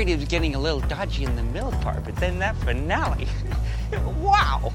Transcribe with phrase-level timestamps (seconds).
[0.00, 3.26] worried it was getting a little dodgy in the middle part, but then that finale.
[4.18, 4.72] wow.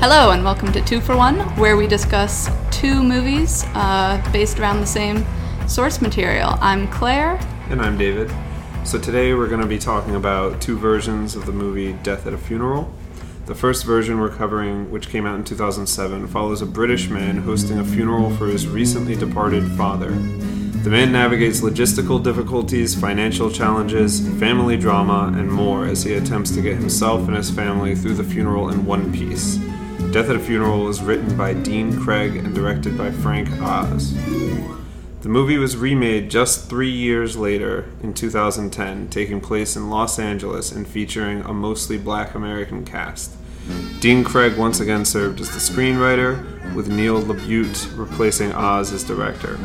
[0.00, 4.80] Hello, and welcome to Two for One, where we discuss two movies uh, based around
[4.80, 5.24] the same
[5.68, 6.58] source material.
[6.60, 7.38] I'm Claire.
[7.70, 8.32] And I'm David.
[8.82, 12.32] So today we're going to be talking about two versions of the movie Death at
[12.32, 12.92] a Funeral.
[13.46, 17.78] The first version we're covering, which came out in 2007, follows a British man hosting
[17.78, 20.10] a funeral for his recently departed father.
[20.10, 26.60] The man navigates logistical difficulties, financial challenges, family drama, and more as he attempts to
[26.60, 29.58] get himself and his family through the funeral in one piece.
[30.10, 34.12] Death at a Funeral was written by Dean Craig and directed by Frank Oz.
[35.26, 40.70] The movie was remade just three years later in 2010, taking place in Los Angeles
[40.70, 43.32] and featuring a mostly black American cast.
[43.98, 49.58] Dean Craig once again served as the screenwriter, with Neil LaBute replacing Oz as director.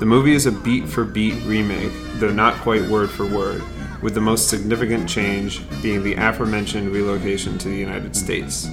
[0.00, 3.62] The movie is a beat for beat remake, though not quite word for word,
[4.02, 8.68] with the most significant change being the aforementioned relocation to the United States.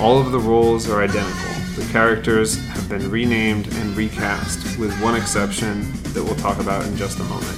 [0.00, 1.54] All of the roles are identical.
[1.76, 2.58] The characters
[2.90, 7.56] been renamed and recast, with one exception that we'll talk about in just a moment.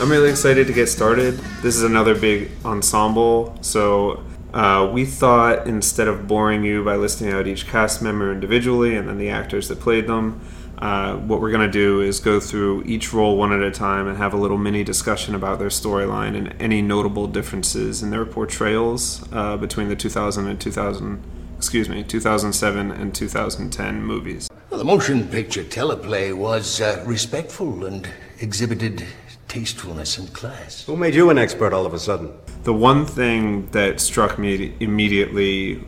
[0.00, 1.34] I'm really excited to get started.
[1.60, 4.22] This is another big ensemble, so
[4.54, 9.08] uh, we thought instead of boring you by listing out each cast member individually and
[9.08, 10.40] then the actors that played them,
[10.78, 14.06] uh, what we're going to do is go through each role one at a time
[14.06, 18.24] and have a little mini discussion about their storyline and any notable differences in their
[18.24, 21.22] portrayals uh, between the 2000 and 2000
[21.60, 28.08] excuse me 2007 and 2010 movies Well, the motion picture teleplay was uh, respectful and
[28.38, 29.04] exhibited
[29.46, 30.86] tastefulness and class.
[30.86, 32.32] Who made you an expert all of a sudden?
[32.64, 35.84] the one thing that struck me immediately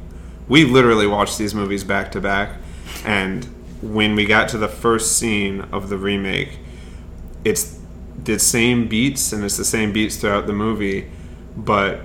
[0.47, 2.59] we literally watched these movies back to back
[3.07, 3.45] and
[3.81, 6.59] when we got to the first scene of the remake
[7.47, 7.79] it's
[8.25, 11.11] the same beats and it's the same beats throughout the movie
[11.57, 12.01] but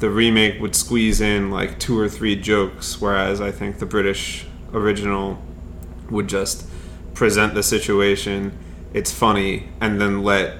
[0.00, 4.46] the remake would squeeze in like two or three jokes whereas i think the british
[4.72, 5.40] original
[6.10, 6.68] would just
[7.14, 8.56] present the situation
[8.92, 10.56] it's funny and then let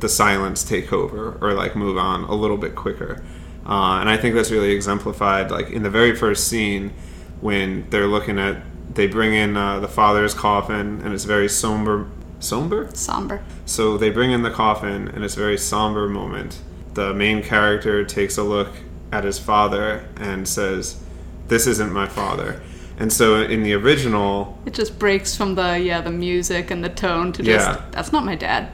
[0.00, 3.24] the silence take over or like move on a little bit quicker.
[3.64, 6.92] Uh, and i think that's really exemplified like in the very first scene
[7.40, 8.60] when they're looking at
[8.92, 12.08] they bring in uh, the father's coffin and it's very somber
[12.40, 12.90] somber?
[12.92, 13.44] Somber.
[13.64, 16.58] so they bring in the coffin and it's a very somber moment
[16.94, 18.70] the main character takes a look
[19.10, 21.02] at his father and says
[21.48, 22.60] this isn't my father
[22.98, 26.88] and so in the original It just breaks from the yeah the music and the
[26.88, 27.84] tone to just Yeah.
[27.90, 28.70] that's not my dad.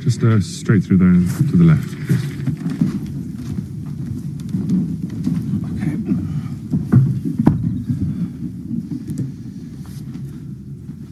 [0.00, 1.12] Just uh, straight through there
[1.50, 2.28] to the left, please.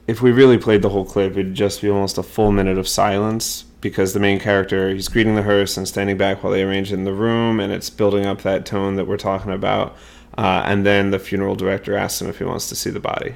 [0.06, 2.88] if we really played the whole clip, it'd just be almost a full minute of
[2.88, 6.92] silence because the main character he's greeting the hearse and standing back while they arrange
[6.92, 9.96] in the room, and it's building up that tone that we're talking about.
[10.38, 13.34] Uh, and then the funeral director asks him if he wants to see the body.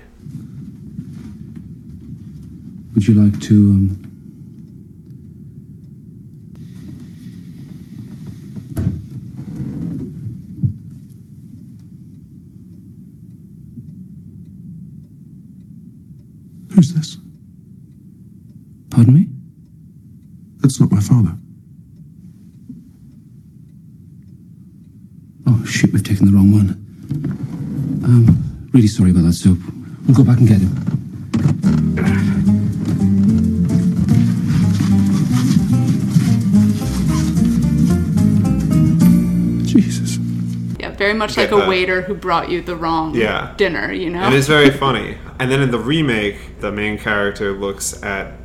[2.94, 4.10] Would you like to um,
[16.72, 17.16] Who's this?
[18.91, 19.34] pardon me?
[20.65, 21.37] That's not my father.
[25.47, 26.71] Oh shit, we've taken the wrong one.
[28.03, 29.59] Um, really sorry about that, Soap.
[30.07, 30.71] We'll go back and get him.
[39.67, 40.17] Jesus.
[40.81, 43.53] Yeah, very much like a waiter who brought you the wrong Yeah.
[43.59, 44.28] dinner, you know?
[44.28, 45.19] It is very funny.
[45.39, 48.44] And then in the remake, the main character looks at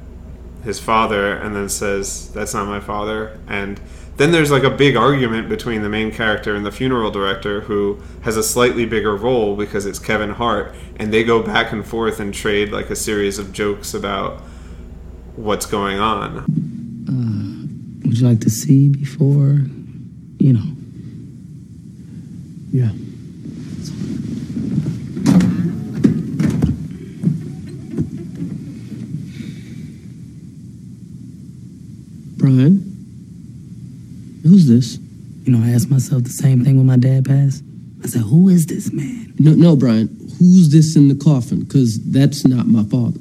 [0.69, 3.37] his father and then says, That's not my father.
[3.47, 3.81] And
[4.17, 7.99] then there's like a big argument between the main character and the funeral director, who
[8.21, 10.75] has a slightly bigger role because it's Kevin Hart.
[10.97, 14.41] And they go back and forth and trade like a series of jokes about
[15.35, 16.37] what's going on.
[17.09, 19.61] Uh, would you like to see before,
[20.37, 20.69] you know?
[22.71, 22.91] Yeah.
[32.49, 34.39] Brian?
[34.43, 34.97] Who's this?
[35.43, 37.63] You know, I asked myself the same thing when my dad passed.
[38.03, 39.33] I said, who is this man?
[39.39, 40.07] No, no, Brian.
[40.39, 41.63] Who's this in the coffin?
[41.63, 43.19] Because that's not my father.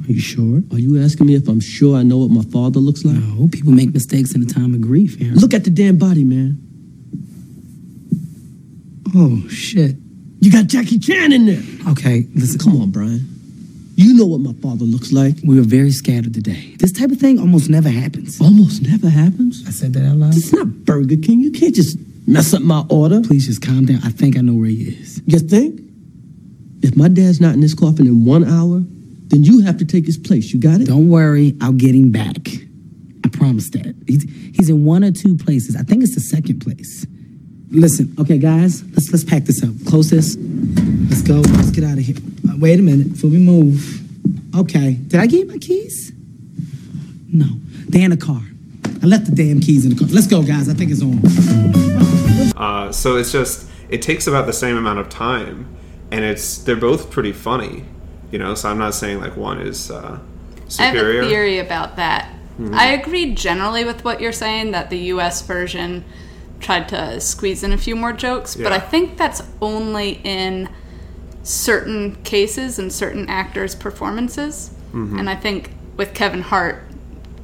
[0.00, 0.62] Are you sure?
[0.72, 3.16] Are you asking me if I'm sure I know what my father looks like?
[3.16, 5.36] No, people make mistakes in a time of grief, Aaron.
[5.36, 6.58] Look at the damn body, man.
[9.14, 9.96] Oh shit!
[10.40, 11.62] You got Jackie Chan in there.
[11.92, 12.58] Okay, listen.
[12.58, 13.39] Come on, Brian.
[14.00, 15.34] You know what my father looks like.
[15.44, 16.74] We were very scattered today.
[16.78, 18.40] This type of thing almost never happens.
[18.40, 19.62] Almost never happens.
[19.68, 20.34] I said that out loud.
[20.34, 21.40] Is not Burger King.
[21.40, 23.20] You can't just mess up my order.
[23.20, 24.00] Please just calm down.
[24.02, 25.20] I think I know where he is.
[25.26, 25.82] You think?
[26.82, 28.80] If my dad's not in this coffin in one hour,
[29.28, 30.50] then you have to take his place.
[30.50, 30.86] You got it?
[30.86, 32.38] Don't worry, I'll get him back.
[33.22, 33.94] I promise that.
[34.06, 34.22] He's
[34.56, 35.76] he's in one or two places.
[35.76, 37.06] I think it's the second place.
[37.68, 39.74] Listen, okay, guys, let's let's pack this up.
[39.86, 40.38] Close this.
[40.38, 41.42] Let's go.
[41.52, 42.16] Let's get out of here.
[42.60, 44.02] Wait a minute before we move.
[44.54, 46.12] Okay, did I get my keys?
[47.32, 47.46] No,
[47.88, 48.42] they're in the car.
[49.02, 50.08] I left the damn keys in the car.
[50.08, 50.68] Let's go, guys.
[50.68, 51.22] I think it's on.
[52.56, 55.74] Uh, so it's just it takes about the same amount of time,
[56.10, 57.86] and it's they're both pretty funny,
[58.30, 58.54] you know.
[58.54, 60.18] So I'm not saying like one is uh,
[60.78, 62.30] I have a theory about that.
[62.72, 66.04] I agree generally with what you're saying that the US version
[66.58, 70.68] tried to squeeze in a few more jokes, but I think that's only in
[71.42, 74.70] certain cases and certain actors' performances.
[74.92, 75.18] Mm-hmm.
[75.18, 76.84] And I think with Kevin Hart,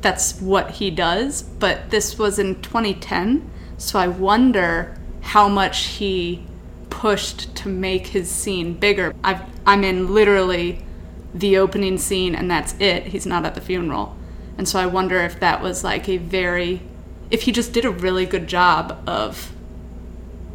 [0.00, 1.43] that's what he does.
[1.43, 6.46] But this was in 2010, so I wonder how much he
[6.90, 9.12] pushed to make his scene bigger.
[9.25, 10.84] I've, I'm in literally
[11.34, 13.08] the opening scene, and that's it.
[13.08, 14.16] He's not at the funeral.
[14.58, 16.81] And so I wonder if that was like a very,
[17.31, 19.52] if he just did a really good job of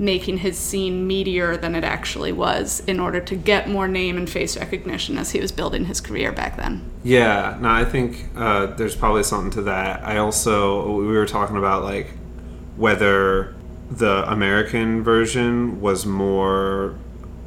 [0.01, 4.27] making his scene meatier than it actually was in order to get more name and
[4.27, 6.89] face recognition as he was building his career back then.
[7.03, 10.03] Yeah, no, I think uh, there's probably something to that.
[10.03, 12.07] I also we were talking about like
[12.77, 13.55] whether
[13.91, 16.95] the American version was more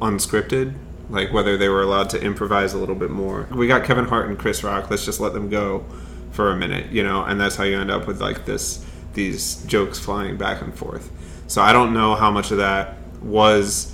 [0.01, 0.75] unscripted,
[1.09, 3.49] like whether they were allowed to improvise a little bit more.
[3.51, 4.89] We got Kevin Hart and Chris Rock.
[4.89, 5.83] Let's just let them go
[6.31, 9.63] for a minute, you know, and that's how you end up with like this these
[9.65, 11.11] jokes flying back and forth.
[11.47, 13.93] So I don't know how much of that was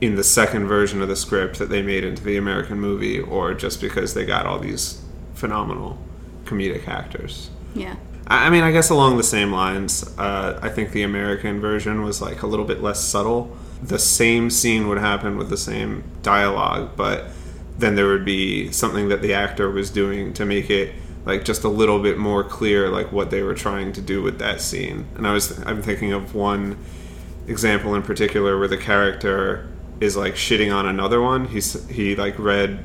[0.00, 3.54] in the second version of the script that they made into the American movie, or
[3.54, 5.02] just because they got all these
[5.34, 5.98] phenomenal
[6.44, 7.50] comedic actors.
[7.74, 7.96] Yeah.
[8.26, 12.02] I I mean, I guess along the same lines, uh, I think the American version
[12.02, 13.56] was like a little bit less subtle.
[13.82, 17.26] The same scene would happen with the same dialogue, but
[17.78, 20.94] then there would be something that the actor was doing to make it
[21.24, 24.38] like just a little bit more clear, like what they were trying to do with
[24.38, 25.06] that scene.
[25.16, 26.78] And I was, I'm thinking of one
[27.46, 29.68] example in particular where the character
[30.00, 31.46] is like shitting on another one.
[31.48, 32.84] He's he like read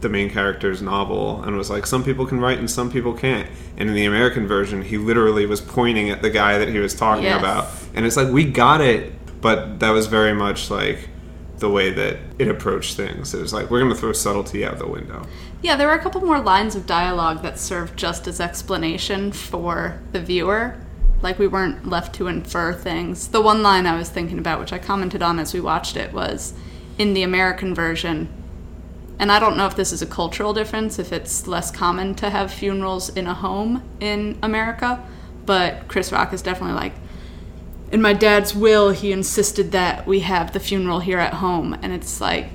[0.00, 3.48] the main character's novel and was like, some people can write and some people can't.
[3.78, 6.94] And in the American version, he literally was pointing at the guy that he was
[6.94, 7.40] talking Yes.
[7.40, 7.68] about.
[7.94, 9.12] And it's like, we got it.
[9.40, 11.08] But that was very much like
[11.58, 13.32] the way that it approached things.
[13.34, 15.26] It was like, we're going to throw subtlety out the window.
[15.66, 20.00] Yeah, there were a couple more lines of dialogue that served just as explanation for
[20.12, 20.76] the viewer.
[21.22, 23.26] Like we weren't left to infer things.
[23.26, 26.12] The one line I was thinking about, which I commented on as we watched it,
[26.12, 26.54] was
[26.98, 28.28] in the American version.
[29.18, 32.30] And I don't know if this is a cultural difference, if it's less common to
[32.30, 35.04] have funerals in a home in America,
[35.46, 36.94] but Chris Rock is definitely like,
[37.90, 41.76] in my dad's will, he insisted that we have the funeral here at home.
[41.82, 42.50] And it's like,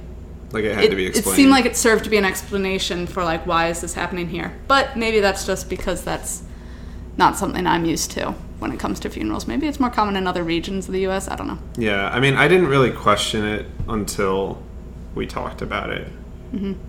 [0.53, 1.33] Like it had it, to be explained.
[1.33, 4.27] it seemed like it served to be an explanation for like why is this happening
[4.27, 6.43] here but maybe that's just because that's
[7.17, 10.27] not something i'm used to when it comes to funerals maybe it's more common in
[10.27, 13.45] other regions of the us i don't know Yeah, I mean, I didn't really question
[13.45, 14.61] it until
[15.15, 16.07] we talked about it.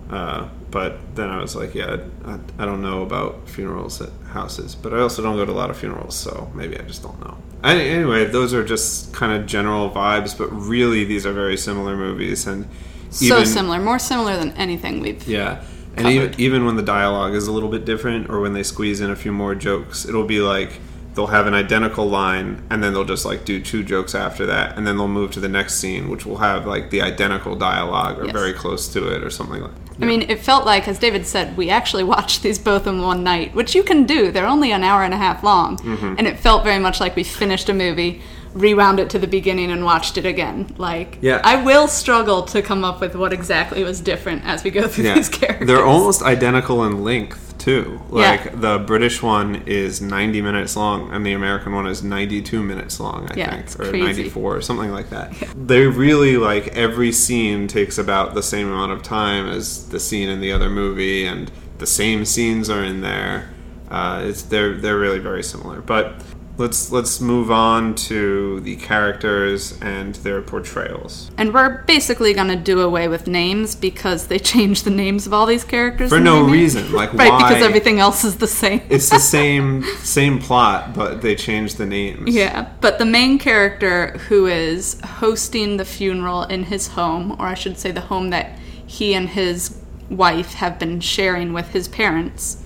[0.09, 4.75] Uh, but then I was like, yeah, I, I don't know about funerals at houses,
[4.75, 7.17] but I also don't go to a lot of funerals, so maybe I just don't
[7.21, 7.37] know.
[7.63, 11.95] I, anyway, those are just kind of general vibes, but really these are very similar
[11.95, 12.67] movies, and
[13.13, 15.61] so even, similar more similar than anything we've Yeah.
[15.95, 16.39] And even, covered.
[16.39, 19.15] even when the dialogue is a little bit different, or when they squeeze in a
[19.15, 20.79] few more jokes, it'll be like
[21.13, 24.75] they'll have an identical line, and then they'll just like do two jokes after that,
[24.75, 28.17] and then they'll move to the next scene, which will have like the identical dialogue
[28.17, 28.33] or Yes.
[28.33, 29.71] very close to it, or something like.
[30.01, 33.23] I mean, it felt like, as David said, we actually watched these both in one
[33.23, 34.31] night, which you can do.
[34.31, 35.77] They're only an hour and a half long.
[35.77, 36.15] Mm-hmm.
[36.17, 38.19] And it felt very much like we finished a movie,
[38.53, 40.73] rewound it to the beginning, and watched it again.
[40.77, 41.41] Like, Yeah.
[41.43, 45.05] I will struggle to come up with what exactly was different as we go through
[45.05, 45.67] Yeah, these characters.
[45.67, 48.01] they're almost identical in length too.
[48.11, 48.31] Yeah.
[48.31, 52.99] Like the British one is 90 minutes long, and the American one is 92 minutes
[52.99, 53.27] long.
[53.31, 54.03] I Yeah, think, or crazy.
[54.23, 55.31] 94 or something like that.
[55.55, 60.27] They really like every scene takes about the same amount of time as the scene
[60.29, 63.49] in the other movie, and the same scenes are in there.
[63.89, 66.15] Uh, it's they're they're really very similar, but
[66.57, 71.31] let's let's move on to the characters and their portrayals.
[71.37, 75.33] And we're basically going to do away with names because they changed the names of
[75.33, 78.81] all these characters For no reason, like, right why- because everything else is the same.
[78.89, 82.33] It's the same same plot, but they changed the names.
[82.33, 87.53] Yeah, but the main character who is hosting the funeral in his home, or I
[87.55, 89.79] should say the home that he and his
[90.09, 92.62] wife have been sharing with his parents,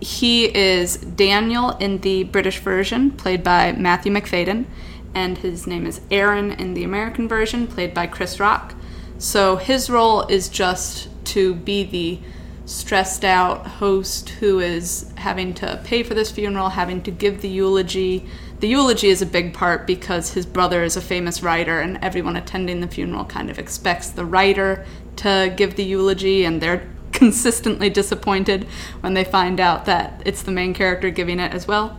[0.00, 4.66] he is Daniel in the British version, played by Matthew Macfadyen,
[5.14, 8.74] and his name is Aaron in the American version, played by Chris Rock.
[9.18, 12.20] So his role is just to be the
[12.66, 17.48] stressed out host who is having to pay for this funeral, having to give the
[17.48, 18.26] eulogy.
[18.60, 22.36] The eulogy is a big part because his brother is a famous writer, and everyone
[22.36, 24.84] attending the funeral kind of expects the writer
[25.16, 28.64] to give the eulogy, and they're consistently disappointed
[29.00, 31.98] when they find out that it's the main character giving it as well.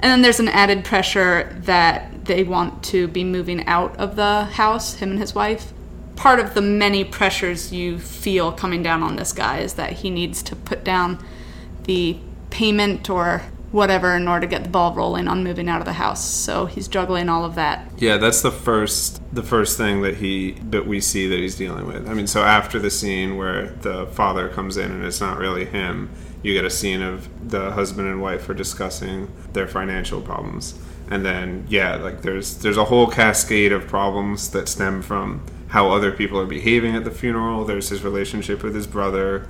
[0.00, 4.44] And then there's an added pressure that they want to be moving out of the
[4.44, 5.72] house, him and his wife.
[6.16, 10.10] Part of the many pressures you feel coming down on this guy is that he
[10.10, 11.24] needs to put down
[11.84, 12.16] the
[12.50, 15.92] payment or whatever in order to get the ball rolling on moving out of the
[15.92, 16.24] house.
[16.24, 17.90] So he's juggling all of that.
[17.98, 21.86] Yeah, that's the first the first thing that he that we see that he's dealing
[21.86, 22.08] with.
[22.08, 25.66] I mean, so after the scene where the father comes in and it's not really
[25.66, 26.10] him,
[26.42, 30.74] you get a scene of the husband and wife are discussing their financial problems.
[31.10, 35.90] And then yeah, like there's there's a whole cascade of problems that stem from how
[35.90, 37.64] other people are behaving at the funeral.
[37.64, 39.46] There's his relationship with his brother.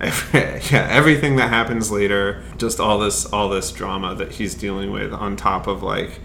[0.00, 4.90] Every, yeah, everything that happens later, just all this all this drama that he's dealing
[4.92, 6.20] with on top of like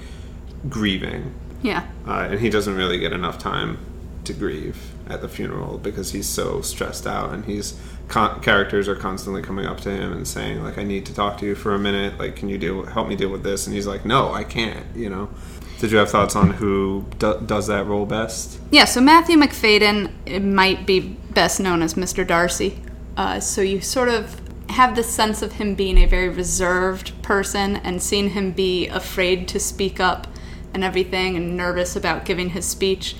[0.69, 1.85] grieving Yeah.
[2.07, 3.77] uh, and he doesn't really get enough time
[4.23, 8.95] to grieve at the funeral because he's so stressed out and he's con- characters are
[8.95, 11.75] constantly coming up to him and saying like i need to talk to you for
[11.75, 14.33] a minute like can you deal help me deal with this and he's like no
[14.33, 15.29] i can't you know
[15.77, 20.41] did you have thoughts on who do- does that role best Yeah, so Matthew Macfadyen
[20.41, 22.25] might be best known as Mr.
[22.25, 22.81] Darcy.
[23.17, 27.77] Uh, so you sort of have the sense of him being a very reserved person
[27.77, 30.27] and seeing him be afraid to speak up
[30.73, 33.15] and everything and nervous about giving his speech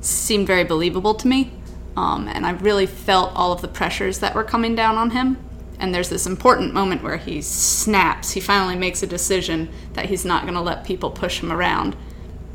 [0.00, 1.50] seemed very believable to me.
[1.96, 5.38] Um, and I really felt all of the pressures that were coming down on him.
[5.78, 8.30] And there's this important moment where he snaps.
[8.30, 11.96] He finally makes a decision that he's not going to let people push him around.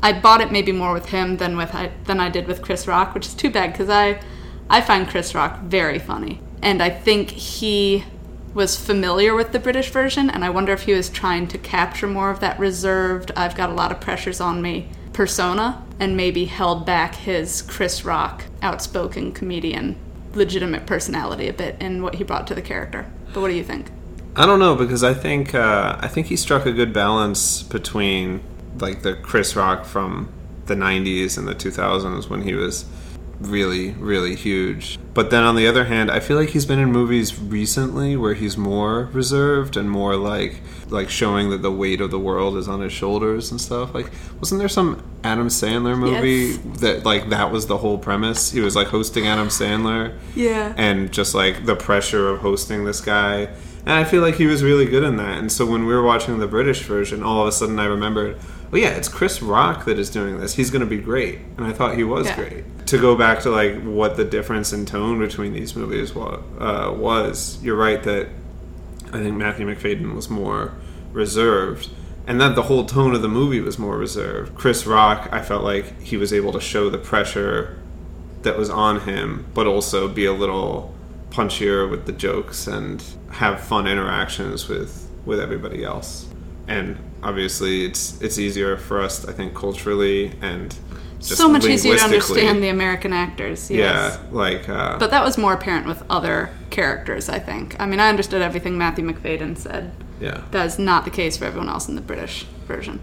[0.02, 2.86] I bought it maybe more with him than with I, than I did with Chris
[2.86, 4.20] Rock, which is too bad because I
[4.70, 8.04] I find Chris Rock very funny, and I think he
[8.54, 12.06] was familiar with the British version, and I wonder if he was trying to capture
[12.06, 16.44] more of that reserved, I've got a lot of pressures on me persona, and maybe
[16.44, 19.96] held back his Chris Rock outspoken comedian
[20.34, 23.10] legitimate personality a bit in what he brought to the character.
[23.32, 23.90] But what do you think?
[24.36, 28.40] I don't know because I think uh, I think he struck a good balance between
[28.78, 30.32] like the Chris Rock from
[30.66, 32.84] the '90s and the 2000s when he was
[33.40, 34.98] really really huge.
[35.14, 38.34] But then on the other hand, I feel like he's been in movies recently where
[38.34, 42.68] he's more reserved and more like like showing that the weight of the world is
[42.68, 43.94] on his shoulders and stuff.
[43.94, 46.80] Like wasn't there some Adam Sandler movie Yes.
[46.80, 48.50] that like that was the whole premise?
[48.50, 50.74] He was like hosting Adam Sandler Yeah.
[50.76, 53.48] and just like the pressure of hosting this guy.
[53.86, 55.38] And I feel like he was really good in that.
[55.38, 58.36] And so when we were watching the British version, all of a sudden I remembered,
[58.72, 60.54] oh yeah, it's Chris Rock that is doing this.
[60.54, 61.38] He's going to be great.
[61.56, 62.36] And I thought he was Yeah.
[62.36, 62.86] great.
[62.86, 66.92] To go back to like what the difference in tone between these movies wa- uh,
[66.96, 68.28] was, you're right that
[69.12, 70.72] I think Matthew Macfadyen was more
[71.12, 71.88] reserved.
[72.26, 74.54] And that the whole tone of the movie was more reserved.
[74.54, 77.78] Chris Rock, I felt like he was able to show the pressure
[78.42, 80.94] that was on him, but also be a little
[81.30, 86.26] punchier with the jokes and have fun interactions with with everybody else.
[86.66, 90.74] And obviously, it's it's easier for us, I think, culturally and
[91.20, 93.70] just so much easier to understand the American actors.
[93.70, 94.18] Yes.
[94.20, 97.78] Yeah, like uh, But that was more apparent with other characters, I think.
[97.80, 99.92] I mean, I understood everything Matthew Macfadyen said.
[100.20, 100.42] yeah.
[100.52, 103.00] That is not the case for everyone else in the British version.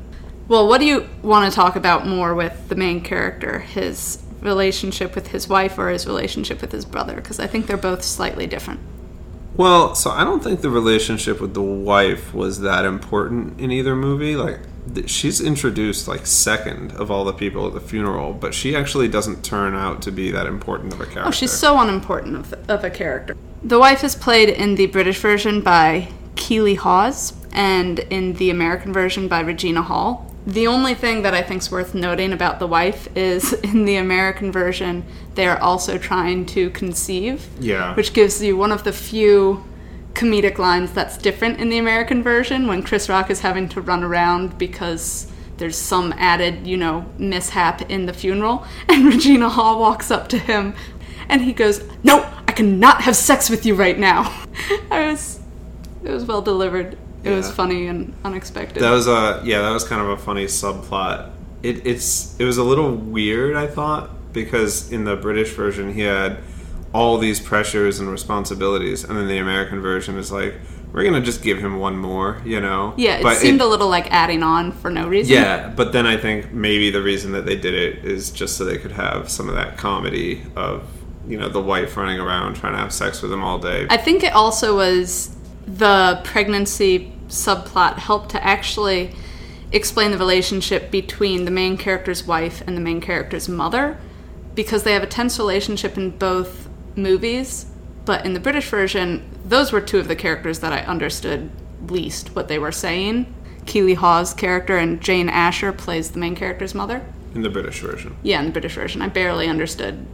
[0.47, 3.59] Well, what do you want to talk about more with the main character?
[3.59, 7.15] His relationship with his wife or his relationship with his brother?
[7.15, 8.79] Because I think they're both slightly different.
[9.57, 13.95] Well, so I don't think the relationship with the wife was that important in either
[13.95, 14.35] movie.
[14.35, 14.59] Like,
[14.93, 19.07] th- she's introduced like second of all the people at the funeral, but she actually
[19.07, 21.27] doesn't turn out to be that important of a character.
[21.27, 23.35] Oh, she's so unimportant of, of a character.
[23.63, 28.91] The wife is played in the British version by Keeley Hawes and in the American
[28.91, 30.34] version by Regina Hall.
[30.47, 33.95] The only thing that I think is worth noting about the wife is in the
[33.95, 37.47] American version, they are also trying to conceive.
[37.59, 37.95] Yeah.
[37.95, 39.63] Which gives you one of the few
[40.13, 44.03] comedic lines that's different in the American version when Chris Rock is having to run
[44.03, 48.65] around because there's some added, you know, mishap in the funeral.
[48.89, 50.75] And Regina Hall walks up to him
[51.27, 54.45] and he goes, No, I cannot have sex with you right now.
[54.91, 55.39] I was,
[56.03, 56.97] it was well delivered.
[57.25, 58.81] It was funny and unexpected.
[58.81, 61.31] That was a yeah, that was kind of a funny subplot.
[61.63, 66.01] It, it's it was a little weird, I thought, because in the British version he
[66.01, 66.37] had
[66.93, 70.53] all these pressures and responsibilities, and then the American version is like,
[70.93, 72.93] we're gonna just give him one more, you know?
[72.95, 75.33] yeah, it But seemed a little like adding on for no reason.
[75.33, 78.63] Yeah, but then I think maybe the reason that they did it is just so
[78.63, 80.87] they could have some of that comedy of
[81.27, 83.87] you know the wife running around trying to have sex with him all day.
[83.89, 85.35] I think it also was
[85.67, 89.15] the pregnancy subplot helped to actually
[89.71, 93.97] explain the relationship between the main character's wife and the main character's mother
[94.53, 97.65] because they have a tense relationship in both movies.
[98.05, 101.49] But in the British version, those were two of the characters that I understood
[101.87, 103.33] least what they were saying.
[103.65, 107.03] Keeley Hawes' character and Jane Asher plays the main character's mother.
[107.33, 108.15] in the British version.
[108.23, 110.05] Yeah, in the British version, I barely understood.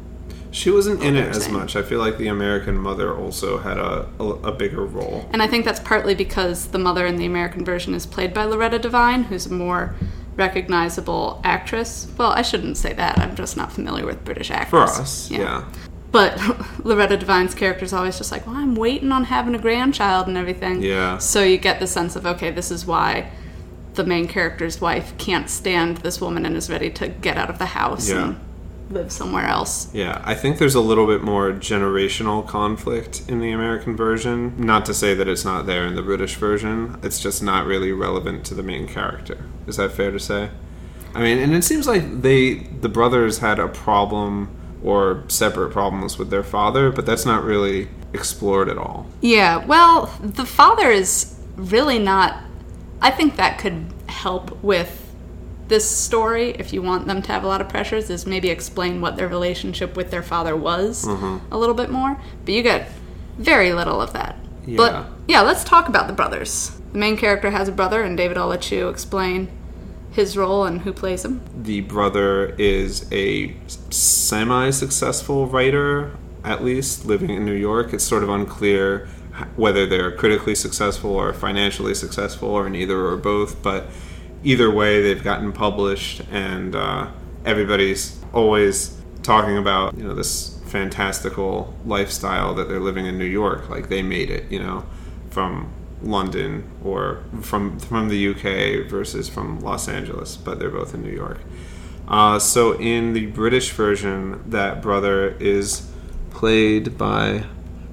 [0.51, 1.53] She wasn't in it as saying.
[1.53, 1.75] much.
[1.77, 5.27] I feel like the American mother also had a, a, a bigger role.
[5.31, 8.43] And I think that's partly because the mother in the American version is played by
[8.43, 9.95] Loretta Devine, who's a more
[10.35, 12.07] recognizable actress.
[12.17, 13.17] Well, I shouldn't say that.
[13.19, 14.69] I'm just not familiar with British actors.
[14.69, 15.65] For us, yeah.
[16.11, 16.37] But
[16.85, 20.35] Loretta Devine's character is always just like, well, I'm waiting on having a grandchild and
[20.37, 20.81] everything.
[20.81, 21.17] Yeah.
[21.19, 23.29] So you get the sense of, okay, this is why
[23.93, 27.57] the main character's wife can't stand this woman and is ready to get out of
[27.59, 28.23] the house Yeah.
[28.29, 28.39] and
[28.91, 29.93] live somewhere else.
[29.93, 34.53] Yeah, I think there's a little bit more generational conflict in the American version.
[34.57, 37.91] Not to say that it's not there in the British version, it's just not really
[37.91, 39.45] relevant to the main character.
[39.67, 40.49] Is that fair to say?
[41.13, 44.49] I mean, and it seems like they the brothers had a problem
[44.83, 49.07] or separate problems with their father, but that's not really explored at all.
[49.21, 52.41] Yeah, well, the father is really not.
[53.01, 55.00] I think that could help with
[55.71, 58.99] this story if you want them to have a lot of pressures, is maybe explain
[58.99, 61.37] what their relationship with their father was mm-hmm.
[61.51, 62.21] a little bit more.
[62.43, 62.89] But you get
[63.37, 64.35] very little of that.
[64.67, 64.77] Yeah.
[64.77, 66.77] But yeah, let's talk about the brothers.
[66.91, 69.49] The main character has a brother, and David, I'll let you explain
[70.11, 71.41] his role and who plays him.
[71.55, 73.55] the brother is a
[73.89, 76.11] semi-successful writer
[76.43, 79.07] at least living in new york it's sort of unclear
[79.55, 83.87] whether they're critically successful or financially successful or neither or both but
[84.43, 87.07] either way they've gotten published and uh,
[87.45, 93.69] everybody's always talking about you know this fantastical lifestyle that they're living in new york
[93.69, 94.83] like they made it you know
[95.29, 95.71] from
[96.03, 101.11] London or from from the UK versus from Los Angeles, but they're both in New
[101.11, 101.39] York.
[102.07, 105.89] Uh, so in the British version, that brother is
[106.31, 107.45] played by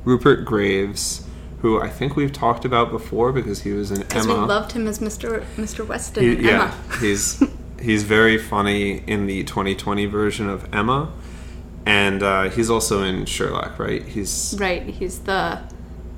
[0.05, 1.27] Rupert Graves,
[1.61, 4.35] who I think we've talked about before because he was in Emma.
[4.35, 5.45] we loved him as Mr.
[5.57, 5.87] Mr.
[5.87, 7.43] Weston He- yeah, he's
[7.81, 11.13] he's very funny in the 2020 version of Emma,
[11.87, 14.03] and uh, he's also in Sherlock, right?
[14.05, 15.61] He's Right, he's the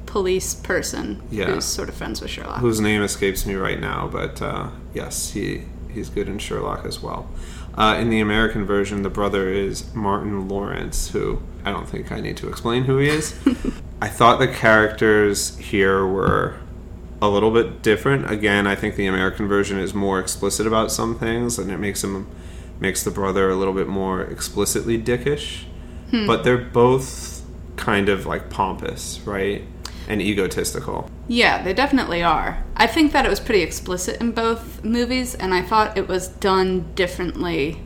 [0.06, 1.46] police person Yeah.
[1.46, 2.58] who's sort of friends with Sherlock.
[2.58, 7.00] whose name escapes me right now, but uh, yes, he he's good in Sherlock as
[7.02, 7.28] well.
[7.74, 12.20] Uh, in the American version, the brother is Martin Lawrence, who I don't think I
[12.20, 13.38] need to explain who he is.
[14.02, 16.56] I thought the characters here were
[17.22, 18.30] a little bit different.
[18.30, 22.02] Again, I think the American version is more explicit about some things, and it makes
[22.02, 22.28] him
[22.80, 25.64] makes the brother a little bit more explicitly dickish.
[26.10, 26.26] Hmm.
[26.26, 27.42] But they're both
[27.76, 29.64] kind of like pompous, right?
[30.08, 31.08] And egotistical.
[31.28, 32.64] Yeah, they definitely are.
[32.74, 36.28] I think that it was pretty explicit in both movies, and I thought it was
[36.28, 37.80] done differently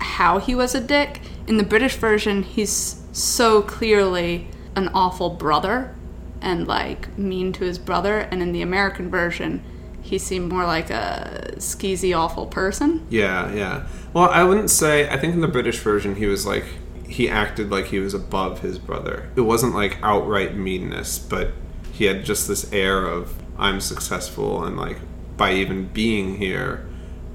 [0.00, 1.20] how he was a dick.
[1.48, 5.94] In the British version, he's so clearly an awful brother
[6.42, 9.64] and like mean to his brother, and in the American version,
[10.02, 13.06] he seemed more like a skeezy, awful person.
[13.08, 13.86] Yeah, yeah.
[14.12, 15.08] Well, I wouldn't say.
[15.08, 16.64] I think in the British version, he was like
[17.08, 19.30] he acted like he was above his brother.
[19.34, 21.52] It wasn't like outright meanness, but
[21.92, 24.98] he had just this air of I'm successful and like
[25.38, 26.86] by even being here,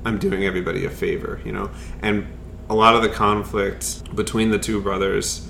[0.06, 1.72] I'm doing everybody a favor, you know.
[2.02, 2.28] And
[2.70, 5.48] a lot of the conflict between the two brothers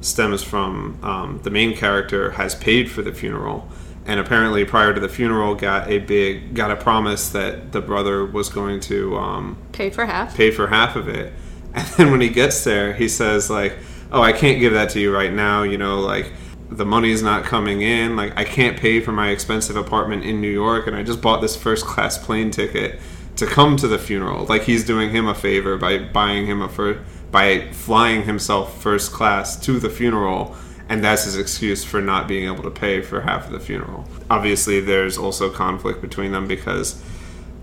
[0.00, 3.68] stems from um, the main character has paid for the funeral.
[4.06, 8.24] And apparently prior to the funeral got a big got a promise that the brother
[8.24, 10.34] was going to um, Pay for half.
[10.36, 11.32] pay for half of it.
[11.72, 13.76] And then when he gets there he says like
[14.10, 15.62] oh i can't give that to you right now.
[15.62, 16.32] You know like
[16.68, 18.16] the money's not coming in.
[18.16, 21.40] Like i can't pay for my expensive apartment in new york and i just bought
[21.40, 22.98] this first class plane ticket
[23.40, 26.68] to come to the funeral like he's doing him a favor by buying him a
[26.68, 30.56] fir- by flying himself first class to the funeral
[30.90, 34.08] and that's his excuse for not being able to pay for half of the funeral.
[34.28, 37.00] Obviously, there's also conflict between them because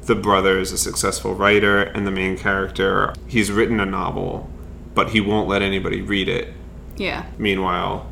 [0.06, 4.50] the brother is a successful writer, and the main character he's written a novel,
[4.96, 6.54] but he won't let anybody read it.
[6.96, 7.26] Yeah.
[7.38, 8.10] Meanwhile,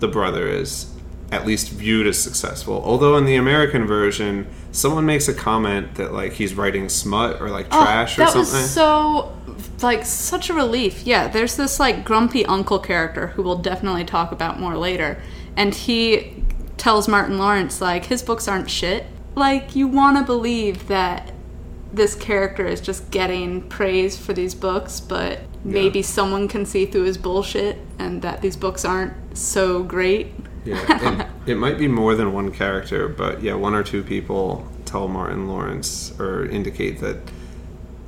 [0.00, 0.92] the brother is
[1.30, 2.82] at least viewed as successful.
[2.84, 7.50] Although in the American version, someone makes a comment that like he's writing smut or
[7.50, 8.60] like oh, trash oh, or that something.
[8.60, 9.36] was so
[9.82, 11.04] like such a relief.
[11.04, 15.20] Yeah, there's this like grumpy uncle character who we'll definitely talk about more later,
[15.56, 16.44] and he
[16.76, 19.06] tells Martin Lawrence like his books aren't shit.
[19.34, 21.32] Like you want to believe that
[21.92, 27.02] this character is just getting praise for these books, but maybe someone can see through
[27.02, 30.32] his bullshit and that these books aren't so great.
[30.68, 34.66] Yeah, it, it might be more than one character, but yeah, one or two people
[34.84, 37.16] tell Martin Lawrence or indicate that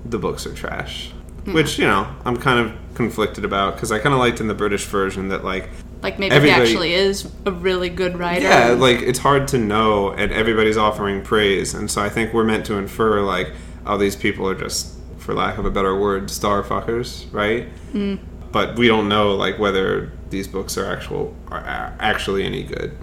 [0.05, 1.13] the books are trash.
[1.47, 4.55] Which you know, I'm kind of conflicted about because I kind of liked in the
[4.55, 5.69] British version that like
[6.03, 8.43] Like maybe Everybody- he actually is a really good writer.
[8.43, 12.45] Yeah, like it's hard to know, and everybody's offering praise, and so I think we're
[12.45, 13.53] meant to infer like,
[13.87, 17.69] oh, these people are just, for lack of a better word, star fuckers, right?
[17.95, 18.19] Mm.
[18.53, 21.65] But we don't know like whether these books are actual are
[22.01, 22.97] actually any good.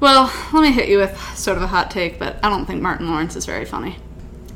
[0.00, 2.82] Well, let me hit you with sort of a hot take, but I don't think
[2.82, 3.96] Martin Lawrence is very funny.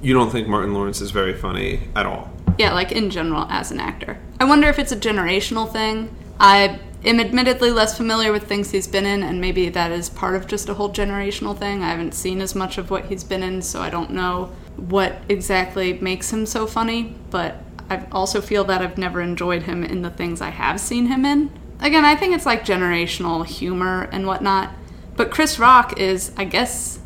[0.02, 2.30] You don't think Martin Lawrence is very funny at all?
[2.58, 4.18] Yeah, like in general as an actor.
[4.40, 6.14] I wonder if it's a generational thing.
[6.40, 10.34] I am admittedly less familiar with things he's been in, and maybe that is part
[10.34, 11.82] of just a whole generational thing.
[11.82, 15.16] I haven't seen as much of what he's been in, so I don't know what
[15.28, 20.02] exactly makes him so funny, but I also feel that I've never enjoyed him in
[20.02, 21.50] the things I have seen him in.
[21.80, 24.70] Again, I think it's like generational humor and whatnot.
[25.16, 26.98] But Chris Rock is, I guess,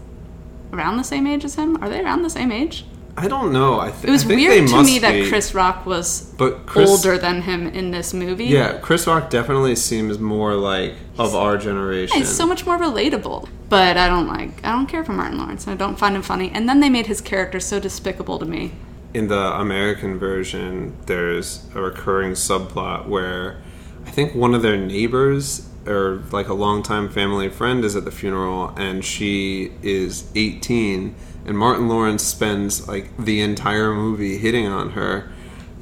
[0.72, 1.82] around the same age as him.
[1.82, 2.84] Are they around the same age?
[3.16, 3.80] I don't know.
[3.80, 5.28] I, th- It was weird to me that be.
[5.28, 8.46] Chris Rock was But Chris- older than him in this movie.
[8.46, 12.18] Yeah, Chris Rock definitely seems more like of our generation.
[12.18, 13.48] He's so much more relatable.
[13.68, 15.68] But I don't like I don't care for Martin Lawrence.
[15.68, 16.50] I don't find him funny.
[16.54, 18.72] And then they made his character so despicable to me.
[19.14, 23.60] In the American version, there's a recurring subplot where
[24.06, 28.10] I think one of their neighbors or like a longtime family friend is at the
[28.10, 31.14] funeral and she is 18
[31.46, 35.32] and Martin Lawrence spends like the entire movie hitting on her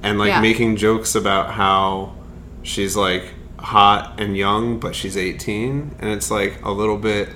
[0.03, 0.41] and like Yeah.
[0.41, 2.15] making jokes about how
[2.63, 7.29] she's like hot and young but she's 18 and it's like a little bit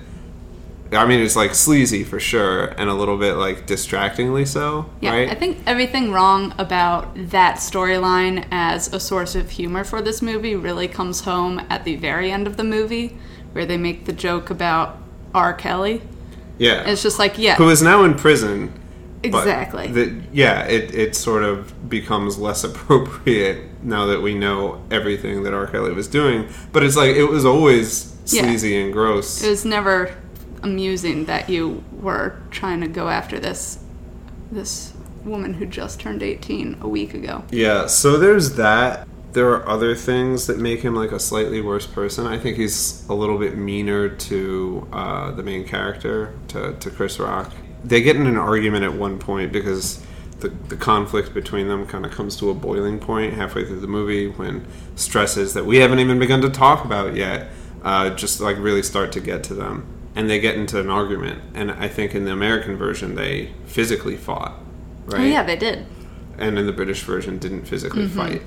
[0.93, 5.13] I mean it's like sleazy for sure and a little bit like distractingly so Yeah,
[5.13, 10.21] right I think everything wrong about that storyline as a source of humor for this
[10.23, 13.17] movie really comes home at the very end of the movie,
[13.53, 14.99] where they make the joke about
[15.35, 15.55] R.
[15.55, 16.03] Kelly.
[16.59, 16.89] Yeah.
[16.89, 18.73] It's just like, yeah, Who is now in prison.
[19.23, 19.87] Exactly.
[19.89, 25.55] The, yeah, it, it sort of becomes less appropriate now that we know everything that
[25.55, 25.67] R.
[25.67, 26.49] Kelly was doing.
[26.73, 28.43] But it's like, it was always Yeah.
[28.43, 29.43] sleazy and gross.
[29.43, 30.15] it was never
[30.63, 33.79] amusing that you were trying to go after this
[34.51, 34.93] this
[35.25, 37.45] woman who just turned 18 a week ago.
[37.51, 39.07] Yeah, so there's that.
[39.33, 42.27] There are other things that make him like a slightly worse person.
[42.27, 47.19] I think he's a little bit meaner to uh, the main character, to, to Chris
[47.19, 47.53] Rock.
[47.83, 50.05] They get in an argument at one point because
[50.41, 53.87] the, the conflict between them kind of comes to a boiling point halfway through the
[53.87, 57.49] movie when stresses that we haven't even begun to talk about yet
[57.83, 59.87] uh, just like really start to get to them.
[60.15, 61.43] And they get into an argument.
[61.55, 64.59] And I think in the American version, they physically fought.
[65.07, 65.21] Right?
[65.21, 65.87] Oh yeah, they did.
[66.39, 68.19] and in the British version didn't physically Mm-hmm.
[68.19, 68.43] fight.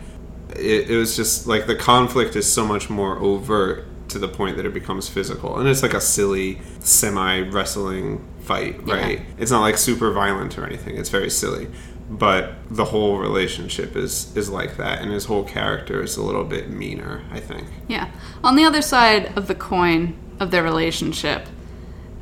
[0.55, 4.57] It, it was just like the conflict is so much more overt to the point
[4.57, 9.21] that it becomes physical, and it's like a silly semi wrestling fight, right?
[9.39, 10.97] It's not like super violent or anything.
[10.97, 11.67] It's very silly,
[12.09, 16.43] but the whole relationship is is like that, and his whole character is a little
[16.45, 17.23] bit meaner.
[17.31, 17.67] I think.
[17.87, 18.11] Yeah.
[18.43, 21.47] On the other side of the coin of their relationship,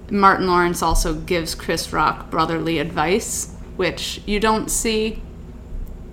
[0.10, 5.22] Martin Lawrence also gives Chris Rock brotherly advice, which you don't see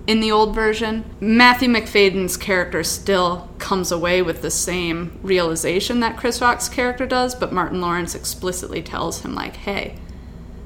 [0.06, 1.04] in the old version.
[1.20, 7.34] Matthew Macfadyen's character still comes away with the same realization that Chris Rock's character does,
[7.34, 9.96] but Martin Lawrence explicitly tells him, like, hey,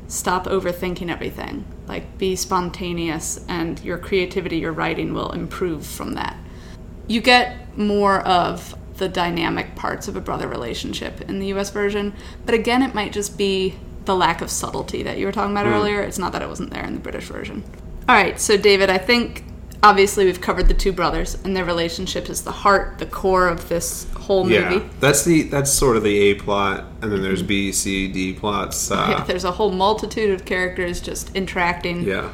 [0.07, 1.65] stop overthinking everything.
[1.87, 6.37] Like, be spontaneous, and your creativity, your writing will improve from that
[7.07, 12.13] you get more of the dynamic parts of a brother relationship in the US version,
[12.47, 15.67] but again, it might just be the lack of subtlety that you were talking about
[15.67, 16.01] earlier.
[16.01, 17.65] It's not that it wasn't there in the British version.
[18.09, 19.45] All right, so David, I think
[19.83, 23.69] obviously we've covered the two brothers, and their relationship is the heart, the core of
[23.69, 24.89] this whole Yeah, movie.
[25.01, 28.91] that's the that's sort of the A plot, and then there's B, C, D plots.
[28.91, 32.31] Uh, Yeah, there's a whole multitude of characters just interacting yeah.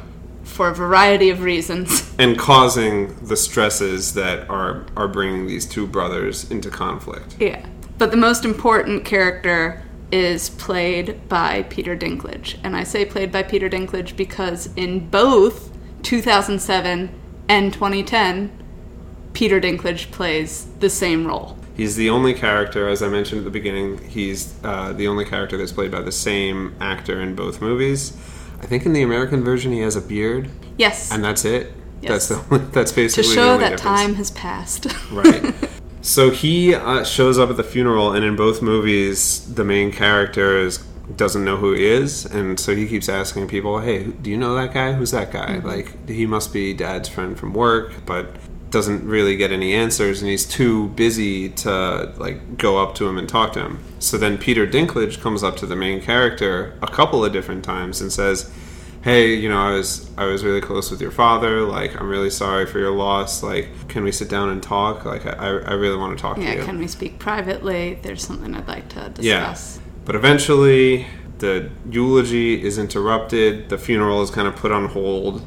[0.51, 2.13] For a variety of reasons.
[2.19, 7.35] and causing the stresses that are are bringing these two brothers into conflict.
[7.39, 7.65] Yeah.
[7.97, 12.57] But the most important character is played by Peter Dinklage.
[12.63, 15.71] And I say played by Peter Dinklage because in both
[16.03, 17.09] 2007
[17.47, 18.51] and 2010,
[19.33, 21.57] Peter Dinklage plays the same role.
[21.75, 25.57] He's the only character, as I mentioned at the beginning, he's uh, the only character
[25.57, 28.17] that's played by the same actor in both movies.
[28.61, 31.11] I think in the American version he has a beard, Yes.
[31.11, 31.73] and that's it.
[32.01, 32.27] Yes.
[32.27, 33.81] That's the only, that's to basically the show that difference.
[34.01, 34.87] time has passed.
[35.11, 35.53] Right.
[36.03, 40.57] So he uh, shows up at the funeral, and in both movies, the main character
[40.57, 40.79] is
[41.15, 44.55] doesn't know who he is, and so he keeps asking people, "Hey, do you know
[44.55, 44.93] that guy?
[44.93, 45.57] Who's that guy?
[45.59, 48.31] Like, he must be Dad's friend from work," but
[48.71, 53.17] doesn't really get any answers, and he's too busy to like go up to him
[53.17, 53.83] and talk to him.
[53.99, 58.01] So then Peter Dinklage comes up to the main character a couple of different times
[58.01, 58.51] and says,
[59.03, 61.61] hey, you know, I was I was really close with your father.
[61.61, 63.43] Like, I'm really sorry for your loss.
[63.43, 65.05] Like, can we sit down and talk?
[65.05, 67.99] Like, I, I really want to talk to you yeah, can we speak privately?
[68.01, 69.77] There's something I'd like to discuss.
[69.77, 69.83] Yeah.
[70.05, 71.07] But eventually,
[71.39, 73.69] the eulogy is interrupted.
[73.69, 75.45] The funeral is kind of put on hold.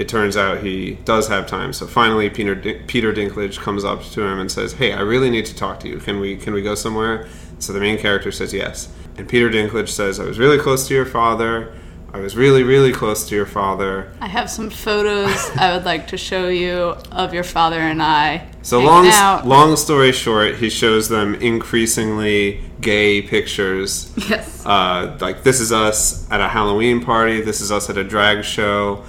[0.00, 1.74] It turns out he does have time.
[1.74, 5.44] So finally, Peter Peter Dinklage comes up to him and says, "Hey, I really need
[5.44, 5.98] to talk to you.
[5.98, 9.90] Can we can we go somewhere?" So the main character says yes, and Peter Dinklage
[9.90, 11.74] says, "I was really close to your father.
[12.14, 16.06] I was really really close to your father." I have some photos I would like
[16.08, 18.48] to show you of your father and I.
[18.62, 19.46] So long out.
[19.46, 24.10] long story short, he shows them increasingly gay pictures.
[24.30, 24.64] Yes.
[24.64, 27.42] Uh, like this is us at a Halloween party.
[27.42, 29.04] This is us at a drag show.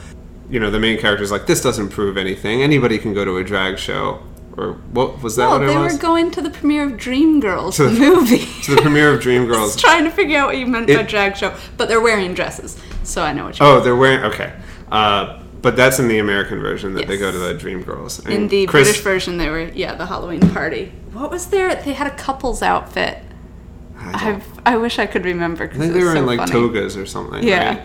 [0.51, 2.61] You know, the main character's like, this doesn't prove anything.
[2.61, 4.21] Anybody can go to a drag show.
[4.57, 5.47] Or what was that?
[5.49, 5.93] Well, what it they was?
[5.93, 8.45] were going to the premiere of Dreamgirls, the the- movie.
[8.63, 9.79] to the premiere of Dreamgirls.
[9.79, 13.23] trying to figure out what you meant by drag show, but they're wearing dresses, so
[13.23, 14.51] I know what you Oh, they're wearing okay.
[14.91, 18.27] Uh, but that's in the American version that they go to the Dreamgirls.
[18.29, 20.91] In the Chris- British version, they were yeah the Halloween party.
[21.13, 21.73] What was there?
[21.73, 23.19] They had a couple's outfit.
[23.97, 25.63] I I wish I could remember.
[25.63, 26.51] I think it they were so in like funny.
[26.51, 27.41] togas or something.
[27.43, 27.69] Yeah.
[27.69, 27.81] Right?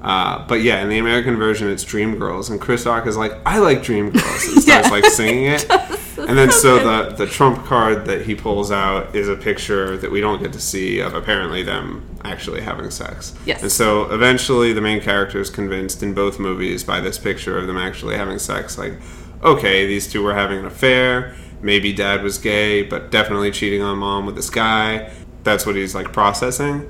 [0.00, 3.58] Uh, but yeah, in the American version, it's Dreamgirls, and Chris Rock is like, "I
[3.58, 4.88] like Dreamgirls," and starts Yeah.
[4.92, 5.68] like singing it.
[6.18, 10.10] and then so the the trump card that he pulls out is a picture that
[10.10, 13.34] we don't get to see of apparently them actually having sex.
[13.44, 13.62] Yes.
[13.62, 17.66] And so eventually, the main character is convinced in both movies by this picture of
[17.66, 18.78] them actually having sex.
[18.78, 18.94] Like,
[19.42, 21.34] okay, these two were having an affair.
[21.60, 25.10] Maybe dad was gay, but definitely cheating on mom with this guy.
[25.42, 26.88] That's what he's like processing.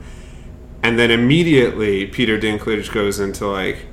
[0.82, 3.86] And then immediately Peter Dinklage goes into like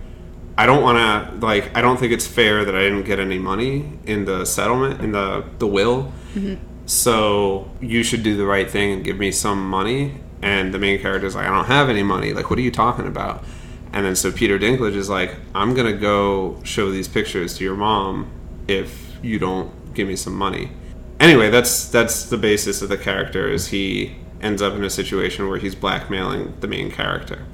[0.57, 3.39] I don't want to like I don't think it's fair that I didn't get any
[3.39, 6.11] money in the settlement in the the will.
[6.33, 6.63] Mm-hmm.
[6.85, 10.21] So you should do the right thing and give me some money.
[10.41, 12.33] And the main character is like I don't have any money.
[12.33, 13.43] Like what are you talking about?
[13.91, 17.63] And then so Peter Dinklage is like I'm going to go show these pictures to
[17.63, 18.31] your mom
[18.67, 20.71] if you don't give me some money.
[21.19, 25.47] Anyway, that's that's the basis of the character is he ends up in a situation
[25.49, 27.45] where he's blackmailing the main character.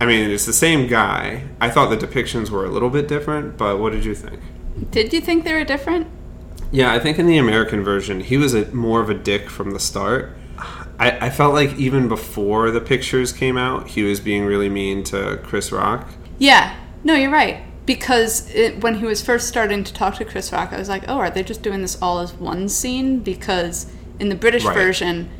[0.00, 1.44] I mean, it's the same guy.
[1.60, 4.40] I thought the depictions were a little bit different, but what did you think?
[4.90, 6.06] Did you think they were different?
[6.70, 9.72] Yeah, I think in the American version, he was a, more of a dick from
[9.72, 10.36] the start.
[11.00, 15.02] I, I felt like even before the pictures came out, he was being really mean
[15.04, 16.08] to Chris Rock.
[16.38, 16.76] Yeah.
[17.04, 17.62] No, you're right.
[17.86, 21.04] Because it, when he was first starting to talk to Chris Rock, I was like,
[21.08, 23.20] oh, are they just doing this all as one scene?
[23.20, 23.90] Because
[24.20, 24.74] in the British Right.
[24.74, 25.30] version,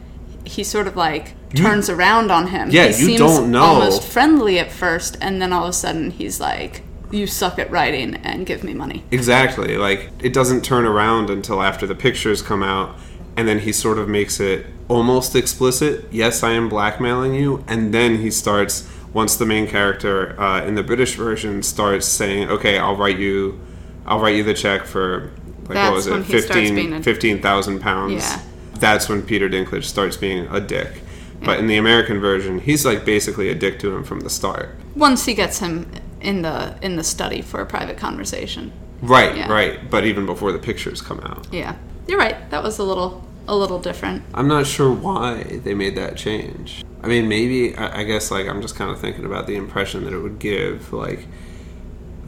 [0.48, 2.70] he sort of like turns around on him.
[2.70, 3.62] Yeah, he you seems don't know.
[3.62, 7.70] almost friendly at first, and then all of a sudden he's like, you suck at
[7.70, 9.04] writing and give me money.
[9.10, 9.76] Exactly.
[9.78, 12.96] Like, it doesn't turn around until after the pictures come out,
[13.36, 16.06] and then he sort of makes it almost explicit.
[16.10, 17.64] Yes, I am blackmailing you.
[17.66, 22.50] And then he starts, once the main character uh, in the British version starts saying,
[22.50, 23.58] okay, I'll write you.
[24.06, 25.30] I'll write you the check for
[25.60, 28.14] like That's what was it, he starts being 15 a- 15,000 pounds.
[28.14, 28.42] Yeah.
[28.78, 31.02] That's when Peter Dinklage starts being a dick.
[31.40, 34.74] But in the American version, he's like basically a dick to him from the start.
[34.96, 35.88] Once he gets him
[36.20, 38.72] in the in the study for a private conversation.
[39.00, 39.50] Right, Yeah.
[39.50, 39.88] right.
[39.88, 41.46] But even before the pictures come out.
[41.52, 41.76] Yeah,
[42.08, 42.50] you're right.
[42.50, 44.24] That was a little a little different.
[44.34, 46.84] I'm not sure why they made that change.
[47.02, 50.04] I mean, maybe I, I guess like I'm just kind of thinking about the impression
[50.04, 51.26] that it would give, like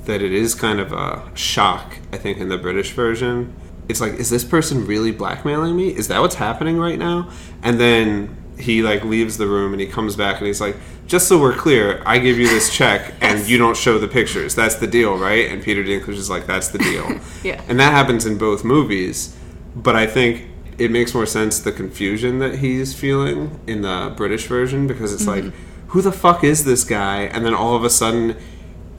[0.04, 1.96] that it is kind of a shock.
[2.12, 3.54] I think in the British version,
[3.88, 5.88] it's like, is this person really blackmailing me?
[5.88, 7.30] Is that what's happening right now?
[7.62, 11.26] And then he like leaves the room and he comes back and he's like, just
[11.26, 14.54] so we're clear, I give you this check and you don't show the pictures.
[14.54, 15.50] That's the deal, right?
[15.50, 17.20] And Peter Dinklage is like, that's the deal.
[17.42, 17.62] Yeah.
[17.68, 19.34] And that happens in both movies,
[19.74, 24.46] but I think it makes more sense the confusion that he's feeling in the British
[24.46, 25.46] version because it's mm-hmm.
[25.46, 25.54] like,
[25.88, 27.22] who the fuck is this guy?
[27.22, 28.36] And then all of a sudden,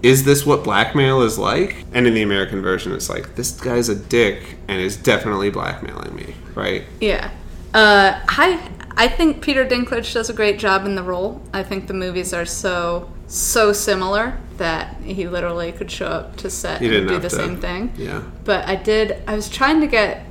[0.03, 1.85] is this what blackmail is like?
[1.93, 6.15] And in the American version, it's like, this guy's a dick and is definitely blackmailing
[6.15, 6.83] me, right?
[6.99, 7.31] Yeah.
[7.73, 11.41] Uh, I I think Peter Dinklage does a great job in the role.
[11.53, 16.49] I think the movies are so so similar that he literally could show up to
[16.49, 17.93] set and do the to- same thing.
[17.95, 18.23] Yeah.
[18.43, 19.23] But I did.
[19.27, 20.25] I was trying to get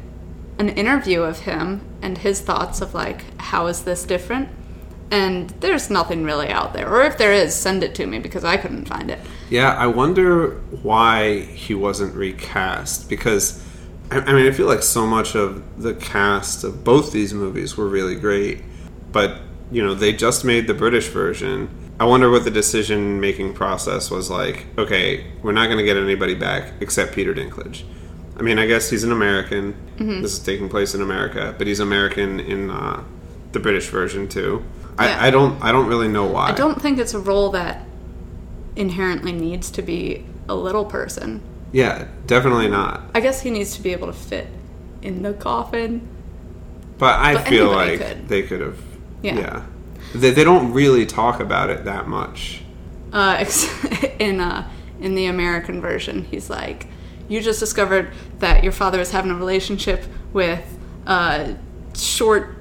[0.58, 4.48] an interview of him and his thoughts of like how is this different.
[5.10, 8.44] And there's nothing really out there, or if there is, send it to me because
[8.44, 9.18] I couldn't find it.
[9.50, 13.62] Yeah, I wonder why he wasn't recast because
[14.10, 17.76] I, I mean I feel like so much of the cast of both these movies
[17.76, 18.62] were really great,
[19.10, 19.38] but
[19.72, 21.68] you know they just made the British version.
[21.98, 24.66] I wonder what the decision making process was like.
[24.78, 27.82] Okay, we're not going to get anybody back except Peter Dinklage.
[28.38, 29.74] I mean, I guess he's an American.
[30.22, 33.04] This is taking place in America, but he's American in uh,
[33.52, 34.64] the British version too.
[34.98, 35.18] Yeah.
[35.20, 35.62] I, I don't.
[35.62, 36.48] I don't really know why.
[36.48, 37.84] I don't think it's a role that
[38.76, 41.42] inherently needs to be a little person.
[41.72, 43.02] Yeah, definitely not.
[43.14, 44.48] I guess he needs to be able to fit
[45.02, 46.06] in the coffin.
[46.98, 48.28] But I But feel like could.
[48.28, 48.78] they could have.
[49.22, 49.38] Yeah.
[49.38, 49.66] Yeah.
[50.14, 52.62] They, they don't really talk about it that much.
[53.12, 53.44] Uh,
[54.18, 54.68] in uh,
[55.00, 56.86] in the American version, he's like,
[57.28, 60.64] "You just discovered that your father is having a relationship with
[61.06, 61.56] a
[61.96, 62.56] short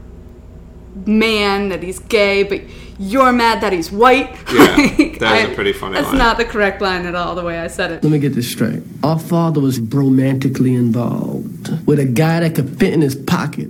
[1.06, 2.62] man that he's gay, but
[2.99, 6.17] you're mad that he's white." Yeah, Like, that is a pretty funny That's line.
[6.17, 7.33] not the correct line at all.
[7.35, 8.03] The way I said it.
[8.03, 8.83] Let me get this straight.
[9.03, 13.69] Our father was romantically involved with a guy that could fit in his pocket.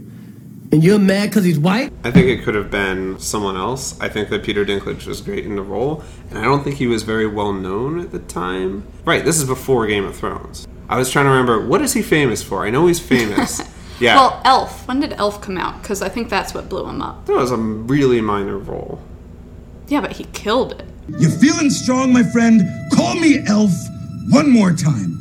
[0.71, 1.91] And you're mad because he's white?
[2.03, 3.99] I think it could have been someone else.
[3.99, 6.85] I think that Peter Dinklage was great in the role, and I don't think he
[6.85, 8.83] was very well known at the time.
[9.03, 10.67] Right, this is before Game of Thrones.
[10.87, 12.65] I was trying to remember what is he famous for?
[12.67, 13.61] I know he's famous.
[13.99, 14.87] yeah, Well, Elf.
[14.87, 15.81] When did Elf come out?
[15.81, 17.25] Because I think that's what blew him up.
[17.25, 19.01] that was a really minor role.
[19.89, 20.85] Yeah, but he killed it.
[21.19, 22.61] You feeling strong, my friend?
[22.93, 23.71] Call me Elf
[24.29, 25.15] one more time.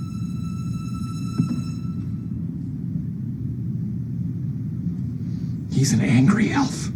[5.73, 6.89] He's an angry elf.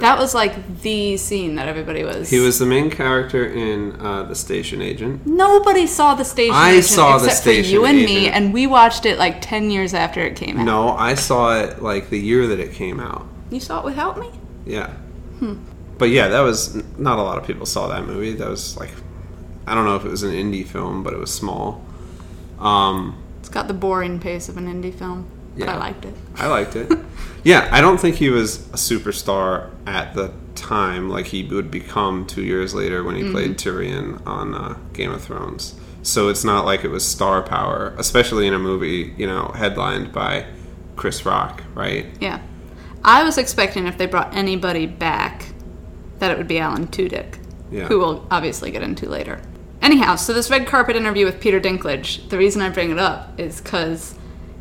[0.00, 2.28] That was like the scene that everybody was.
[2.28, 5.24] He was the main character in uh, The Station Agent.
[5.26, 6.54] Nobody saw the station.
[6.54, 9.40] I agent saw The except for you Station and me, and we watched it like
[9.40, 10.64] ten years after it came out.
[10.64, 13.26] No, I saw it like the year that it came out.
[13.50, 14.30] You saw it without me.
[14.66, 14.92] Yeah.
[16.00, 18.32] But yeah, that was not a lot of people saw that movie.
[18.32, 18.90] That was like,
[19.66, 21.84] I don't know if it was an indie film, but it was small.
[22.58, 25.74] Um, It's got the boring pace of an indie film, but Yeah.
[25.74, 26.14] I liked it.
[26.36, 26.90] I liked it.
[27.44, 32.26] yeah, I don't think he was a superstar at the time, like he would become
[32.26, 35.74] two years later when he played Tyrion on uh, Game of Thrones.
[36.02, 40.12] So it's not like it was star power, especially in a movie, you know, headlined
[40.12, 40.46] by
[40.96, 42.06] Chris Rock, right?
[42.20, 42.40] Yeah,
[43.04, 45.49] I was expecting if they brought anybody back,
[46.20, 47.34] that it would be Alan Tudyk,
[47.70, 47.86] Yeah.
[47.88, 49.40] who we'll obviously get into later.
[49.82, 53.38] Anyhow, so this red carpet interview with Peter Dinklage, the reason I bring it up
[53.40, 54.14] is because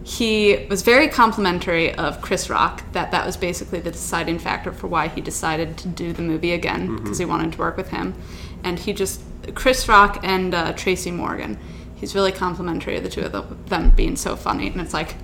[0.04, 2.84] he was very complimentary of Chris Rock.
[2.93, 6.54] That that was basically the deciding factor for why he decided to do the movie
[6.54, 8.15] again because he wanted to work with him.
[8.63, 9.22] And he just
[9.56, 11.58] Chris Rock and uh, Tracy Morgan.
[11.95, 15.15] He's really complimentary of the two of them, them being so funny, and it's like,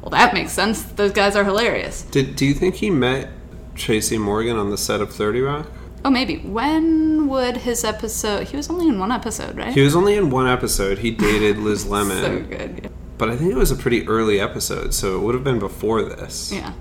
[0.00, 0.82] well, that makes sense.
[0.82, 2.02] Those guys are hilarious.
[2.04, 3.28] Did Do you think he met
[3.76, 5.66] Tracy Morgan on the set of 30 Rock?
[6.04, 6.38] Oh, maybe.
[6.38, 8.48] When would his episode?
[8.48, 9.72] He was only in one episode, right?
[9.74, 10.98] He was only in one episode.
[10.98, 12.16] He dated Liz Lemon.
[12.18, 12.90] so good.
[13.18, 16.02] But I think it was a pretty early episode, so it would have been before
[16.02, 16.52] this.
[16.52, 16.74] Yeah.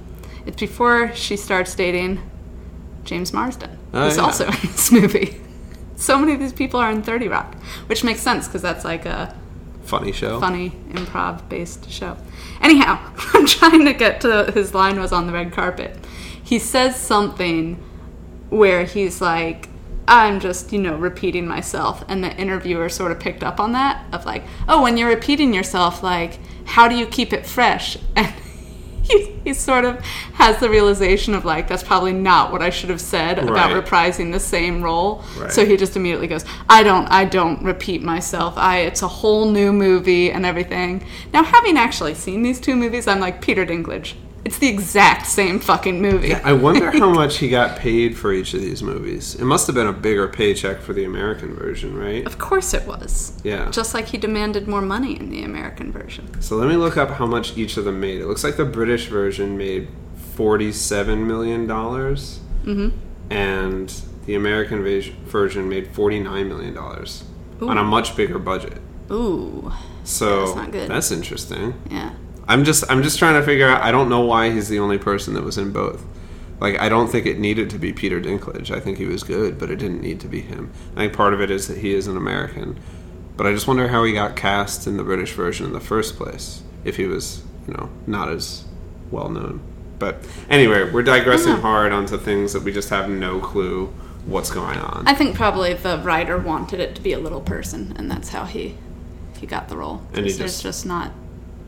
[0.46, 2.22] It's before she starts dating
[3.04, 4.24] James Marsden, Oh, who's yeah.
[4.24, 5.42] also in this movie.
[5.96, 7.56] So many of these people are in 30 Rock,
[7.88, 9.34] which makes sense because that's like a
[9.84, 10.40] Funny show.
[10.40, 12.18] funny improv based show.
[12.62, 13.00] Anyhow,
[13.34, 15.98] I'm trying to get to his line was on the red carpet.
[16.46, 17.84] He says something
[18.50, 19.68] where he's like,
[20.08, 22.06] I'm just, you know, repeating myself.
[22.08, 25.56] And the interviewer sort of picked up on that of like, oh, when you're repeating
[25.56, 27.98] yourself, like, how do you keep it fresh?
[28.16, 28.34] And
[29.12, 30.00] he, he sort of
[30.34, 34.32] has the realization of like, that's probably not what I should have said about reprising
[34.32, 35.24] the same role.
[35.38, 35.52] Right.
[35.52, 38.58] So he just immediately goes, I don't, I don't repeat myself.
[38.58, 41.06] I, it's a whole new movie and everything.
[41.34, 44.16] Now, having actually seen these two movies, I'm like Peter Dinklage.
[44.46, 46.36] It's the exact same fucking movie.
[46.36, 49.34] I wonder how much he got paid for each of these movies.
[49.36, 52.24] It must have been a bigger paycheck for the American version, right?
[52.28, 53.38] Of course it was.
[53.44, 53.72] Yeah.
[53.72, 56.40] Just like he demanded more money in the American version.
[56.42, 58.22] So let me look up how much each of them made.
[58.22, 59.88] It looks like the British version made
[60.36, 62.98] forty-seven million dollars, Mm-hmm.
[63.32, 63.90] and
[64.26, 64.84] the American
[65.26, 67.24] version made forty-nine million dollars
[67.62, 68.78] on a much bigger budget.
[69.12, 69.72] Ooh,
[70.04, 70.90] So That's not good.
[70.90, 71.74] that's interesting.
[71.90, 72.12] yeah.
[72.48, 73.82] I'm just I'm just trying to figure out.
[73.82, 76.04] I don't know why he's the only person that was in both.
[76.60, 78.72] Like I don't think it needed to be Peter Dinklage.
[78.72, 80.72] I think he was good, but it didn't need to be him.
[80.96, 82.80] I think part of it is that he is an American.
[83.38, 86.16] But I just wonder how he got cast in the British version in the first
[86.16, 86.64] place.
[86.86, 88.64] If he was, you know, not as
[89.12, 89.60] well known.
[90.00, 93.88] But anyway, we're digressing hard onto things that we just have no clue
[94.26, 95.04] what's going on.
[95.08, 98.46] I think probably the writer wanted it to be a little person, and that's how
[98.46, 98.76] he
[99.38, 100.02] he got the role.
[100.14, 101.12] And he 'Cause there's just- just not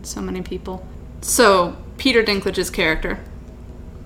[0.07, 0.85] so many people.
[1.21, 3.19] So Peter Dinklage's character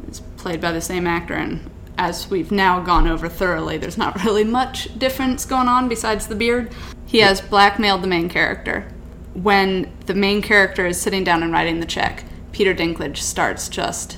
[0.09, 4.23] is played by the same actor, and as we've now gone over thoroughly, there's not
[4.25, 6.73] really much difference going on besides the beard.
[7.05, 8.91] He has blackmailed the main character.
[9.33, 14.17] When the main character is sitting down and writing the check, Peter Dinklage starts just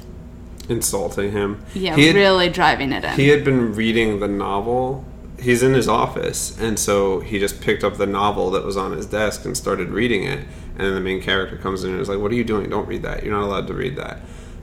[0.69, 1.63] Insulting him.
[1.73, 3.11] yeah, had- really driving it in.
[3.15, 5.05] He had been reading the novel.
[5.39, 8.93] He's in his office, and so he just picked up the novel that was on
[8.93, 10.45] his desk and started reading it.
[10.76, 12.69] And then the main character comes in and is like, "What are you doing?
[12.69, 13.24] Don't read that.
[13.24, 14.21] You're not allowed to read that."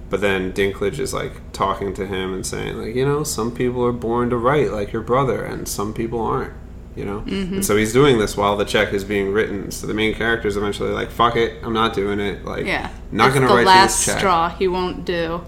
[0.09, 3.85] But then Dinklage is like talking to him and saying, like, you know, some people
[3.87, 6.53] are born to write, like your brother, and some people aren't.
[6.97, 7.55] You know, mm-hmm.
[7.55, 9.71] and so he's doing this while the check is being written.
[9.71, 12.45] So the main character is eventually like, "Fuck it, I'm not doing it.
[12.45, 12.91] Like, Yeah.
[13.13, 14.49] not It's gonna the write last this check." straw.
[14.49, 15.43] He won't do.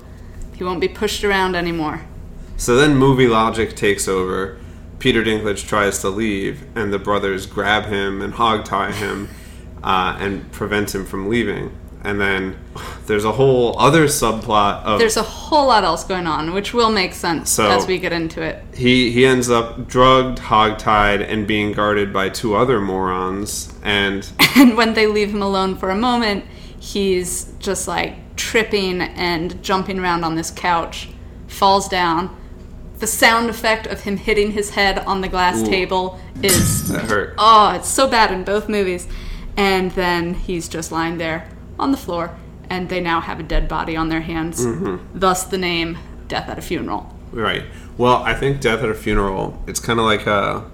[0.55, 2.03] He won't be pushed around anymore.
[2.57, 4.57] So then movie logic takes over.
[5.01, 9.29] Peter Dinklage tries to leave, and the brothers grab him and hog tie him
[9.83, 11.77] uh, and prevent him from leaving.
[12.05, 12.57] And then
[13.07, 16.91] there's a whole other subplot of There's a whole lot else going on, which will
[16.91, 18.63] make sense So- as we get into it.
[18.75, 23.73] he he ends up drugged, hogtied, and being guarded by two other morons.
[23.83, 26.45] And And when they leave him alone for a moment,
[26.79, 31.09] he's just like tripping and jumping around on this couch,
[31.47, 32.37] falls down.
[32.99, 35.67] The sound effect of him hitting his head on the glass Ooh.
[35.67, 37.35] table is that hurt.
[37.39, 39.07] oh, it's so bad in both movies.
[39.57, 41.49] And then he's just lying there
[41.79, 42.35] on the floor,
[42.71, 44.65] and they now have a dead body on their hands.
[44.65, 45.19] Mm-hmm.
[45.19, 45.99] Thus the name
[46.29, 47.15] Death at a Funeral.
[47.33, 47.65] Right.
[47.99, 49.63] Well, I think Death at a Funeral.
[49.67, 50.71] It's kind of like a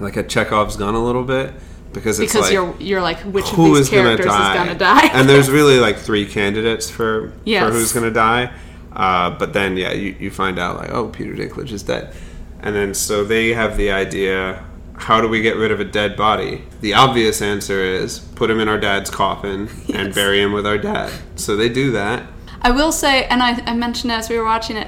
[0.00, 1.52] like a Chekhov's gun a little bit
[1.92, 4.52] because it's Because like you're you're like which of these is going to die.
[4.52, 5.06] is gonna die.
[5.12, 8.52] and there's really like three candidates for for who's going to die.
[8.92, 12.14] Uh, but then yeah, you, you find out like oh Peter Dinklage is dead,
[12.60, 14.64] and then so they have the idea.
[15.02, 16.62] How do we get rid of a dead body?
[16.80, 20.78] The obvious answer is put him in our dad's coffin and bury him with our
[20.78, 21.12] dad.
[21.34, 22.24] So they do that.
[22.62, 24.86] I will say, and I, I mentioned as we were watching it,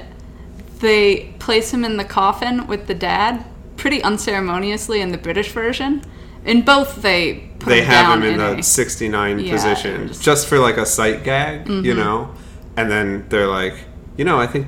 [0.79, 3.43] they place him in the coffin with the dad
[3.75, 6.01] pretty unceremoniously in the British version.
[6.45, 9.51] In both, they put they him have down him in in the a- 69 Yeah,
[9.51, 11.97] position just- just for like a sight gag, you Mhm.
[11.97, 12.31] know?
[12.77, 13.73] And then they're like,
[14.15, 14.67] you know, I think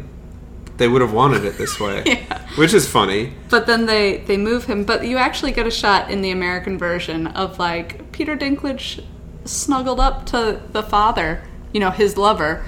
[0.78, 2.04] they would have wanted it this way.
[2.06, 2.42] Yeah.
[2.58, 3.34] Which is funny.
[3.50, 4.84] But then they they move him.
[4.84, 9.04] But you actually get a shot in the American version of like Peter Dinklage
[9.46, 12.64] snuggled up to the father, you know, his lover,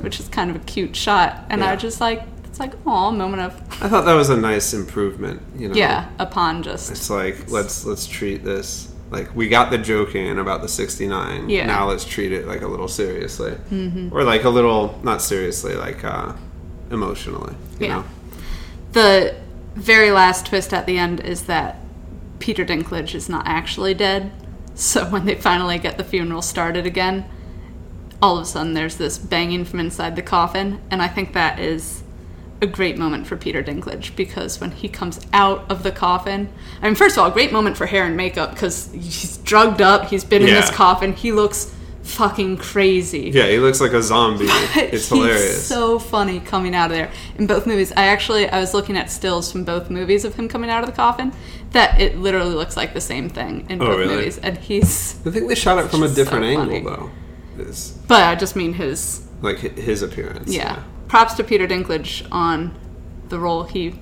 [0.00, 1.44] which is kind of a cute shot.
[1.50, 1.72] And I Yeah.
[1.74, 4.72] was just like, it's like, oh, a moment of I thought that was a nice
[4.72, 5.74] improvement, you know.
[5.74, 10.38] yeah, upon just It's like let's let's treat this like we got the joke in
[10.38, 11.50] about the 69.
[11.50, 11.66] Yeah.
[11.66, 13.56] Now let's treat it like a little seriously.
[13.70, 14.10] Mhm.
[14.12, 16.32] Or like a little not seriously, like uh
[16.94, 17.94] emotionally, you Yeah.
[17.96, 18.04] know.
[18.92, 19.34] the
[19.74, 21.78] very last twist at the end is that
[22.38, 24.30] Peter Dinklage is not actually dead.
[24.74, 27.24] So when they finally get the funeral started again,
[28.22, 31.58] all of a sudden there's this banging from inside the coffin, and I think that
[31.58, 32.02] is
[32.62, 36.48] a great moment for Peter Dinklage because when he comes out of the coffin,
[36.80, 40.06] I mean, first of all, great moment for hair and makeup because he's drugged up,
[40.06, 41.73] he's been in this coffin, he looks
[42.04, 43.30] fucking crazy.
[43.34, 44.46] Yeah, he looks like a zombie.
[44.76, 45.66] It's hilarious.
[45.66, 47.92] so funny coming out of there in both movies.
[47.96, 50.86] I actually I was looking at stills from both movies of him coming out of
[50.90, 51.32] the coffin.
[51.72, 54.14] That it literally looks like the same thing in Oh, both really?
[54.16, 55.14] movies, and he's.
[55.26, 56.80] I think they shot it from a Just so different angle funny.
[56.84, 57.10] though.
[58.06, 59.26] But I just mean his.
[59.42, 60.52] like his appearance.
[60.52, 60.82] Yeah.
[61.08, 62.74] Props to Peter Dinklage on
[63.28, 63.98] the role he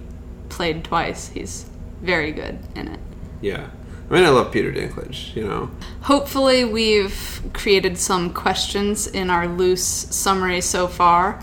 [0.48, 1.28] played twice.
[1.28, 1.66] He's
[2.02, 3.00] very good in it.
[3.40, 3.68] Yeah.
[4.12, 5.70] I mean, I love Peter Dinklage, you know.
[6.02, 11.42] Hopefully, we've created some questions in our loose summary so far.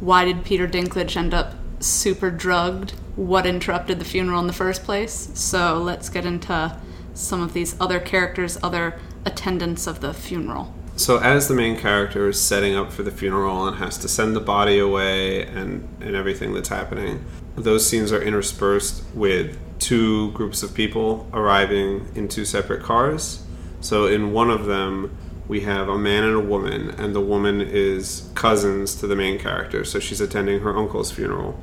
[0.00, 2.90] Why did Peter Dinklage end up super drugged?
[3.14, 5.30] What interrupted the funeral in the first place?
[5.34, 6.76] So, let's get into
[7.14, 10.74] some of these other characters, other attendants of the funeral.
[10.96, 14.34] So as the main character is setting up for the funeral and has to send
[14.34, 20.62] the body away and, and everything that's happening, those scenes are interspersed with two groups
[20.62, 23.44] of people arriving in two separate cars.
[23.80, 25.16] So in one of them,
[25.46, 29.38] we have a man and a woman, and the woman is cousins to the main
[29.38, 31.58] character, so she's attending her uncle's funeral,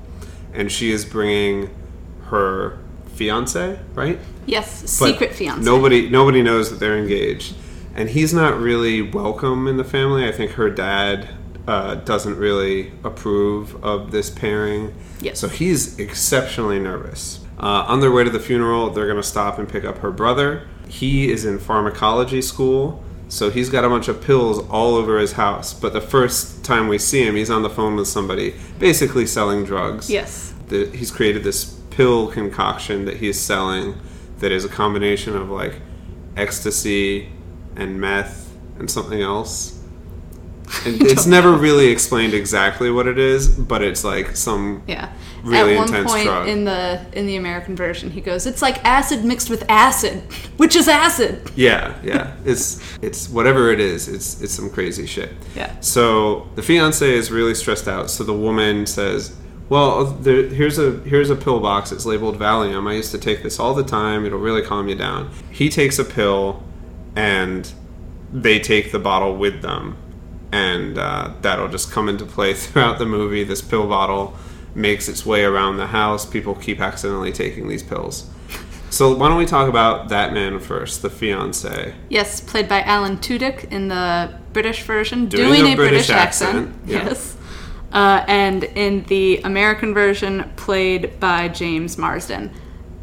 [0.54, 1.70] and she is bringing
[2.26, 2.80] her
[3.14, 4.20] fiance, right?
[4.48, 5.64] Yes, But secret fiance.
[5.64, 7.56] Nobody nobody knows that they're engaged,
[7.94, 10.28] and he's not really welcome in the family.
[10.28, 11.30] I think her dad
[11.68, 14.94] uh, doesn't really approve of this pairing.
[15.22, 15.40] Yes.
[15.40, 17.45] So he's exceptionally nervous.
[17.60, 20.12] Uh, on their way to the funeral, they're going to stop and pick up her
[20.12, 20.68] brother.
[20.88, 25.34] He is in pharmacology school, So he's got a bunch of pills all over his
[25.34, 25.74] house.
[25.74, 29.66] But the first time we see him, he's on the phone with somebody, basically selling
[29.66, 30.10] drugs.
[30.10, 30.54] Yes.
[30.68, 33.96] The, he's created this pill concoction that he's selling
[34.40, 35.82] that is a combination of like
[36.38, 37.30] ecstasy
[37.76, 39.72] and meth and something else.
[40.86, 45.12] And it's never really explained exactly what it is, but it's like some Yeah.
[45.46, 46.48] Really At one point drug.
[46.48, 50.24] in the in the American version, he goes, "It's like acid mixed with acid,
[50.58, 52.36] which is acid." Yeah, yeah.
[52.44, 54.08] It's it's whatever it is.
[54.08, 55.32] It's it's some crazy shit.
[55.56, 55.80] Yeah.
[55.80, 58.10] So the fiance is really stressed out.
[58.10, 59.36] So the woman says,
[59.70, 61.92] "Well, there, here's a here's a pill box.
[61.92, 62.90] It's labeled Valium.
[62.90, 64.26] I used to take this all the time.
[64.26, 66.64] It'll really calm you down." He takes a pill,
[67.16, 67.72] and
[68.34, 69.96] they take the bottle with them,
[70.52, 73.44] and uh, that'll just come into play throughout the movie.
[73.44, 74.36] This pill bottle
[74.76, 76.26] makes its way around the house.
[76.26, 78.30] People keep accidentally taking these pills.
[78.90, 81.94] So why don't we talk about that man first, the fiance?
[82.10, 86.10] Yes, played by Alan Tudyk in the British version, Doing doing, a a, British British,
[86.12, 86.58] accent.
[86.70, 87.06] accent, yeah.
[87.08, 87.36] Yes.
[87.92, 92.52] Uh, and in the American version, played by James Marsden.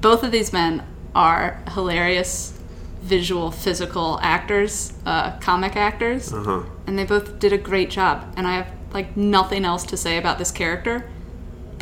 [0.00, 0.82] Both of these men
[1.14, 2.58] are hilarious
[3.02, 6.62] visual, physical actors, uh, comic actors, Uh-huh.
[6.86, 8.32] and they both did a great job.
[8.36, 11.10] And I have like nothing else to say about this character.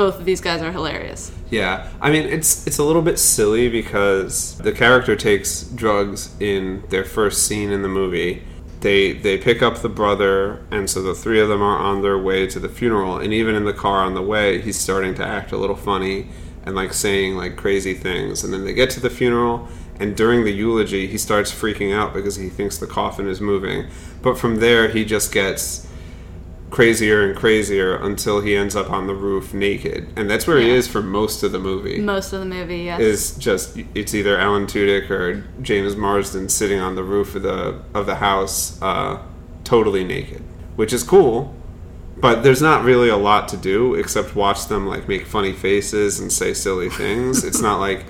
[0.00, 1.30] Both of these guys are hilarious.
[1.50, 6.82] Yeah, I mean it's it's a little bit silly because the character takes drugs in
[6.88, 8.42] their first scene in the movie.
[8.80, 12.16] They they pick up the brother, and so the three of them are on their
[12.16, 13.18] way to the funeral.
[13.18, 16.30] And even in the car on the way, he's starting to act a little funny
[16.64, 18.42] and like saying like crazy things.
[18.42, 22.14] And then they get to the funeral, and during the eulogy, he starts freaking out
[22.14, 23.86] because he thinks the coffin is moving.
[24.22, 25.89] But from there, he just gets
[26.70, 30.08] crazier and crazier until he ends up on the roof naked.
[30.16, 32.00] And that's where he is for most of the movie.
[32.00, 33.00] Most of the movie, yes.
[33.00, 37.80] Is just it's either Alan Tudyk or James Marsden sitting on the roof of the
[37.94, 39.20] of the house, uh,
[39.64, 40.42] totally naked,
[40.76, 41.54] which is cool.
[42.16, 46.20] But there's not really a lot to do except watch them like make funny faces
[46.20, 47.44] and say silly things.
[47.44, 48.04] it's not like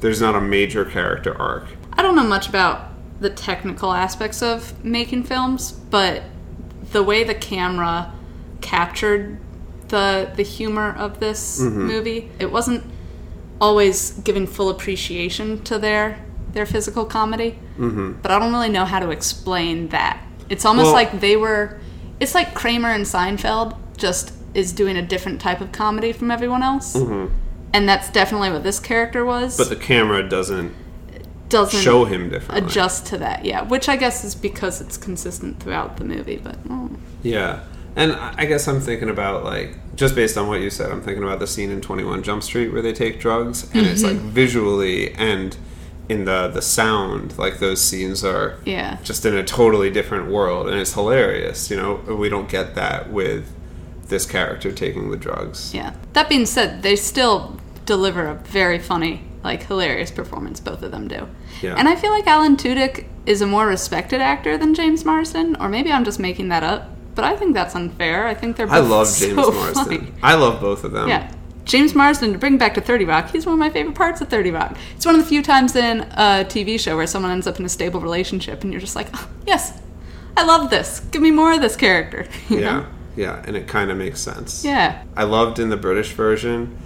[0.00, 1.66] there's not a major character arc.
[1.92, 2.88] I don't know much about
[3.20, 6.24] the technical aspects of making films, but
[6.92, 8.12] the way the camera
[8.60, 9.38] captured
[9.88, 12.84] the the humor of this movie, it wasn't
[13.60, 17.58] always giving full appreciation to their their physical comedy.
[17.78, 18.20] Mm-hmm.
[18.22, 20.22] But I don't really know how to explain that.
[20.48, 21.80] It's almost Well- like they were.
[22.20, 26.62] It's like Kramer and Seinfeld just is doing a different type of comedy from everyone
[26.62, 26.94] else.
[26.94, 29.56] And that's definitely what this character was.
[29.56, 30.74] But the camera doesn't
[31.52, 32.66] doesn't show him differently.
[32.66, 33.44] adjust to that.
[33.44, 36.36] Yeah, which I guess is because it's consistent throughout the movie.
[36.42, 36.56] But.
[37.22, 37.60] Yeah.
[37.94, 41.22] And I guess I'm thinking about like just based on what you said, I'm thinking
[41.22, 44.16] about the scene in 21 Jump Street where they take drugs and it's mm-hmm.
[44.16, 45.56] like visually and
[46.08, 48.96] in the the sound like those scenes are Yeah.
[49.04, 51.96] just in a totally different world and it's hilarious, you know.
[52.08, 53.44] We don't get that with
[54.08, 55.72] this character taking the drugs.
[55.74, 55.92] yeah.
[56.14, 60.60] That being said, they still deliver a very funny, like hilarious performance.
[60.60, 61.28] Both of them do.
[61.62, 61.74] Yeah.
[61.76, 65.68] And I feel like Alan Tudyk is a more respected actor than James Marsden, or
[65.68, 66.88] maybe I'm just making that up.
[67.14, 68.26] But I think that's unfair.
[68.26, 69.84] I think they're both I love so James Marsden.
[69.84, 70.12] funny.
[70.22, 71.08] I love both of them.
[71.08, 71.32] Yeah.
[71.64, 74.28] James Marsden, to bring back to 30 Rock, he's one of my favorite parts of
[74.28, 74.76] 30 Rock.
[74.96, 77.64] It's one of the few times in a TV show where someone ends up in
[77.64, 79.80] a stable relationship and you're just like, "Oh, yes,
[80.36, 80.98] I love this.
[81.12, 82.26] Give me more of this character.
[82.48, 82.72] you Yeah.
[82.80, 82.86] know?
[83.14, 84.64] Yeah, and it kind of makes sense.
[84.64, 85.04] Yeah.
[85.14, 86.76] I loved in the British version.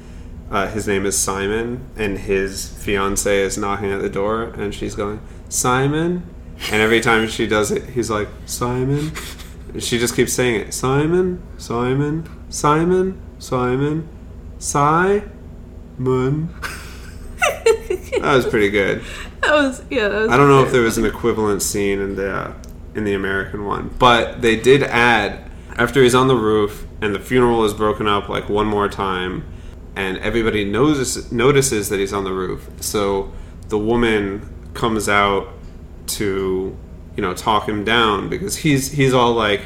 [0.51, 4.94] Uh, his name is Simon, and his fiance is knocking at the door, and she's
[4.94, 6.22] going, Simon.
[6.70, 9.12] And every time she does it, he's like, Simon.
[9.72, 14.09] And she just keeps saying it Simon, Simon, Simon, Simon,
[14.59, 16.49] Simon.
[18.20, 19.03] that was pretty good.
[19.42, 22.16] That was, yeah, that was I don't know if there was an equivalent scene in
[22.16, 22.55] the uh,
[22.94, 27.20] in the American one, but they did add after he's on the roof and the
[27.20, 29.44] funeral is broken up like one more time,
[29.97, 32.68] and everybody notices notices that he's on the roof.
[32.80, 33.32] So
[33.68, 35.49] the woman comes out
[36.07, 36.76] to
[37.16, 39.62] you know talk him down because he's he's all like.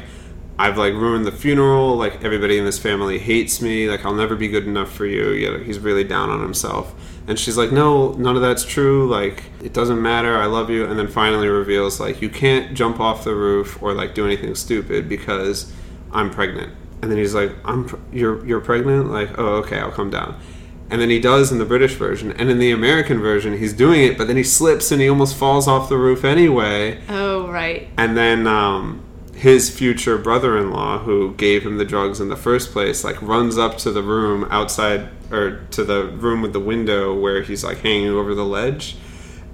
[0.59, 1.95] I've like ruined the funeral.
[1.95, 3.89] Like everybody in this family hates me.
[3.89, 5.31] Like I'll never be good enough for you.
[5.31, 6.93] Yeah, he's really down on himself.
[7.27, 9.09] And she's like, no, none of that's true.
[9.09, 10.37] Like it doesn't matter.
[10.37, 10.85] I love you.
[10.85, 14.53] And then finally reveals like you can't jump off the roof or like do anything
[14.53, 15.73] stupid because
[16.11, 16.73] I'm pregnant.
[17.01, 19.11] And then he's like, I'm pr- you're you're pregnant.
[19.11, 20.39] Like oh okay, I'll come down.
[20.89, 24.01] And then he does in the British version, and in the American version, he's doing
[24.03, 26.99] it, but then he slips and he almost falls off the roof anyway.
[27.07, 27.87] Oh, right.
[27.97, 29.01] And then um,
[29.33, 33.77] his future brother-in-law, who gave him the drugs in the first place, like runs up
[33.79, 38.09] to the room outside or to the room with the window where he's like hanging
[38.09, 38.97] over the ledge,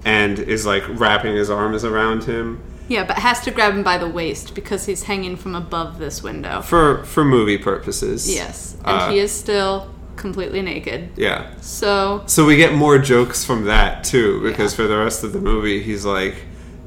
[0.04, 2.64] and is like wrapping his arms around him.
[2.88, 6.24] Yeah, but has to grab him by the waist because he's hanging from above this
[6.24, 6.62] window.
[6.62, 8.34] for for movie purposes.
[8.34, 11.10] Yes, and Uh, he is still completely naked.
[11.16, 11.48] Yeah.
[11.62, 15.40] So So we get more jokes from that too, because for the rest of the
[15.40, 16.36] movie, he's like,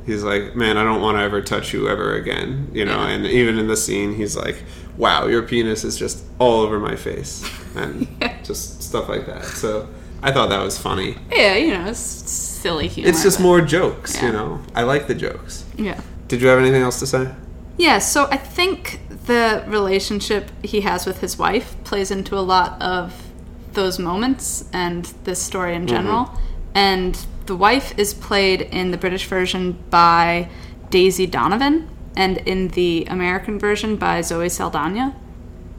[0.07, 2.99] he's like, man, I don't want to ever touch you ever again, you know.
[2.99, 3.09] Yeah.
[3.11, 4.63] And even in the scene, he's like,
[4.97, 7.45] wow, your penis is just all over my face,
[7.77, 8.09] and
[8.43, 9.45] just stuff like that.
[9.45, 9.89] So
[10.23, 11.17] I thought that was funny.
[11.31, 13.09] yeah, you know, it's silly humor.
[13.09, 14.27] It's just but- more jokes, Yeah.
[14.27, 14.61] you know.
[14.75, 15.65] I like the jokes.
[15.77, 16.01] Yeah.
[16.29, 17.31] Did you have anything else to say?
[17.77, 22.81] Yeah, so I think the relationship he has with his wife plays into a lot
[22.83, 23.31] of
[23.73, 25.97] those moments and this story in mm-hmm.
[25.97, 26.39] general.
[26.75, 30.49] And the wife is played in the British version by
[30.91, 35.17] Daisy Donovan and in the American version by Zoe Saldana.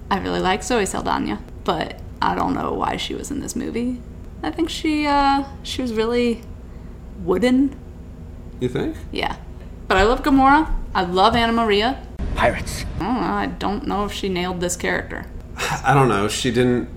[0.10, 4.02] I really like Zoe Saldana, but I don't know why she was in this movie.
[4.44, 6.42] I think she uh she was really
[7.24, 7.78] wooden.
[8.60, 8.96] You think?
[9.12, 9.38] Yeah.
[9.88, 10.74] But I love Gamora.
[10.94, 12.06] I love Anna Maria.
[12.36, 12.86] Pirates.
[13.00, 13.28] I don't know.
[13.28, 15.26] I don't know if she nailed this character.
[15.84, 16.28] I don't know.
[16.28, 16.89] She didn't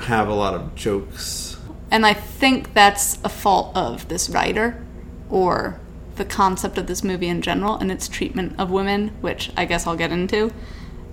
[0.00, 1.56] have a lot of jokes.
[1.90, 4.82] And I think that's a fault of this writer
[5.28, 5.80] or
[6.16, 9.86] the concept of this movie in general and its treatment of women, which I guess
[9.86, 10.52] I'll get into.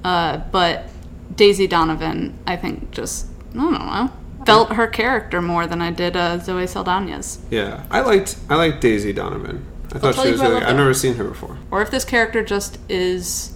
[0.03, 0.89] Uh, but
[1.36, 4.12] Daisy Donovan, I think, just, I don't know,
[4.45, 7.39] felt her character more than I did uh, Zoe Saldana's.
[7.49, 9.65] Yeah, I liked I liked Daisy Donovan.
[9.93, 10.61] I thought tell she was really.
[10.63, 11.57] I've never seen her before.
[11.71, 13.55] Or if this character just is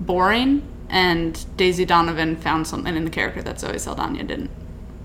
[0.00, 4.50] boring and Daisy Donovan found something in the character that Zoe Saldana didn't.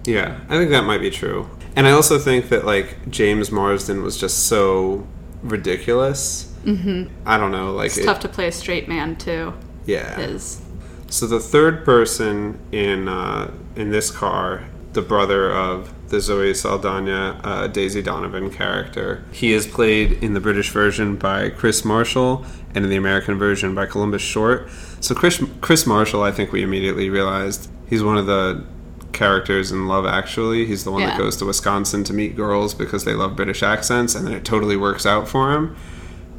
[0.05, 1.49] Yeah, I think that might be true.
[1.75, 5.05] And I also think that like James Marsden was just so
[5.43, 6.51] ridiculous.
[6.63, 7.13] Mm-hmm.
[7.27, 9.53] I don't know, like It's it- tough to play a straight man, too.
[9.85, 10.19] yeah.
[10.19, 10.61] Is
[11.09, 14.65] So the third person in uh, in this car,
[14.95, 20.39] the brother of the Zoe Saldana uh, Daisy Donovan character, he is played in the
[20.39, 24.67] British version by Kris Marshall and in the American version by Columbus Short.
[25.01, 28.63] So Kris Kris Marshall, I think we immediately realized he's one of the
[29.13, 30.65] characters in Love Actually.
[30.65, 34.15] He's the one that goes to Wisconsin to meet girls because they love British accents,
[34.15, 35.75] and then it totally works out for him,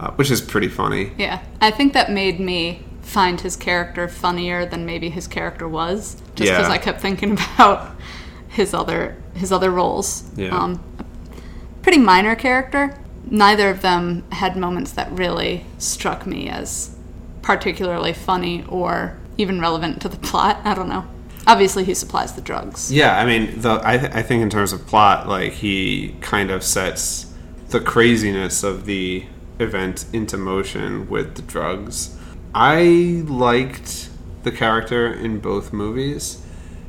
[0.01, 1.13] uh, which is pretty funny.
[1.17, 6.17] Yeah, I think that made me find his character funnier than maybe his character was,
[6.35, 6.71] just because Yeah.
[6.71, 7.93] I kept thinking about
[8.57, 10.25] his other his other roles.
[10.35, 10.57] Yeah.
[10.57, 10.83] Um,
[11.83, 12.99] pretty minor character.
[13.29, 16.97] Neither of them had moments that really struck me as
[17.43, 20.61] particularly funny or even relevant to the plot.
[20.65, 21.07] I don't know.
[21.47, 22.91] Obviously, he supplies the drugs.
[22.91, 26.51] Yeah, I mean, the I, th- I think in terms of plot, like he kind
[26.51, 27.33] of sets
[27.69, 29.27] the craziness of the
[29.59, 32.17] event into motion with the drugs.
[32.55, 34.09] I liked
[34.45, 36.43] the character in both movies.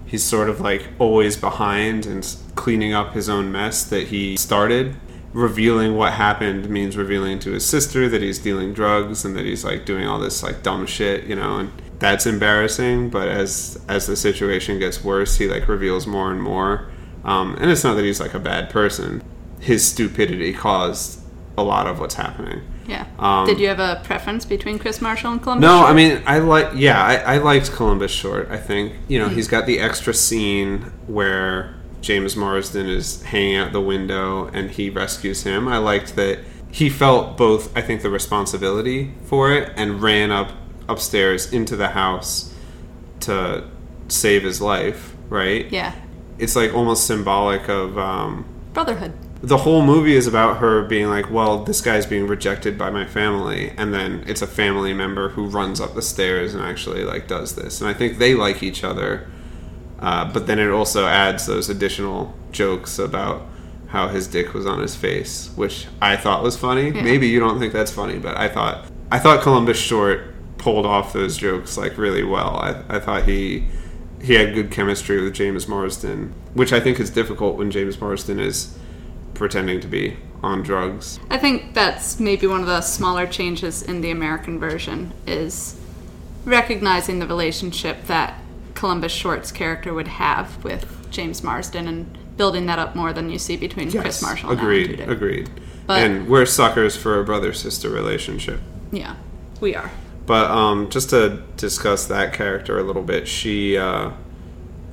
[0.07, 4.95] He's sort of like always behind and cleaning up his own mess that he started.
[5.33, 9.65] Revealing what happened means revealing to his sister that he's dealing drugs and that he's
[9.65, 13.09] like doing all this like dumb shit, you know, and that's embarrassing.
[13.09, 16.89] But as as the situation gets worse, he like reveals more and more.
[17.25, 19.21] Um, and it's not that he's like a bad person.
[19.59, 21.19] His stupidity caused
[21.57, 22.61] a lot of what's happening.
[22.87, 23.05] Yeah.
[23.19, 25.61] Um, Did you have a preference between Kris Marshall and Columbus?
[25.61, 25.89] No, Short?
[25.89, 28.49] I mean I like yeah, I, I liked Columbus Short.
[28.49, 33.73] I think you know he's got the extra scene where James Marsden is hanging out
[33.73, 35.67] the window and he rescues him.
[35.67, 36.39] I liked that
[36.71, 37.75] he felt both.
[37.75, 40.51] I think the responsibility for it and ran up
[40.87, 42.53] upstairs into the house
[43.21, 43.69] to
[44.07, 45.15] save his life.
[45.29, 45.69] Right?
[45.71, 45.93] Yeah.
[46.37, 47.97] It's like almost symbolic of.
[47.97, 49.13] Um, Brotherhood.
[49.41, 53.05] The whole movie is about her being like, well, this guy's being rejected by my
[53.05, 57.27] family, and then it's a family member who runs up the stairs and actually like
[57.27, 59.27] does this, and I think they like each other,
[59.99, 63.43] uh, but then it also adds those additional jokes about
[63.87, 66.91] how his dick was on his face, which I thought was funny.
[66.91, 71.13] Maybe you don't think that's funny, but I thought I thought Columbus Short pulled off
[71.13, 72.57] those jokes like really well.
[72.57, 73.67] I, I thought he
[74.21, 78.39] he had good chemistry with James Marsden, which I think is difficult when James Marsden
[78.39, 78.77] is
[79.37, 81.19] pretending to be on drugs.
[81.29, 85.79] I think that's maybe one of the smaller changes in the American version is
[86.45, 88.39] recognizing the relationship that
[88.73, 93.39] Columbus Short's character would have with James Marsden and building that up more than you
[93.39, 95.49] see between Kris Marshall and agreed, agreed.
[95.87, 98.59] But- and we're suckers for a brother sister relationship.
[98.91, 99.15] Yeah,
[99.59, 99.89] we are.
[100.25, 104.11] But um, just to discuss that character a little bit, she uh,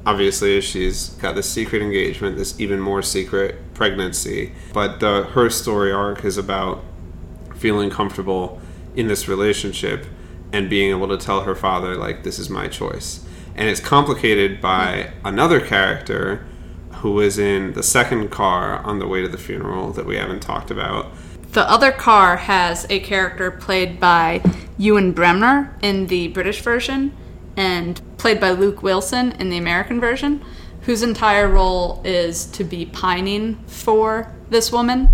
[0.06, 4.52] obviously she's got this secret engagement, this even more secret pregnancy.
[4.72, 6.82] But the her story arc is about
[7.56, 8.60] feeling comfortable
[8.94, 10.06] in this relationship
[10.52, 13.26] and being able to tell her father like this is my choice.
[13.56, 16.46] And it's complicated by another character
[16.96, 20.40] who was in the second car on the way to the funeral that we haven't
[20.40, 21.12] talked about.
[21.52, 24.42] The other car has a character played by
[24.76, 27.14] Ewan Bremner in the British version
[27.56, 30.44] and played by Luke Wilson in the American version,
[30.82, 35.08] whose entire role is to be pining for this woman.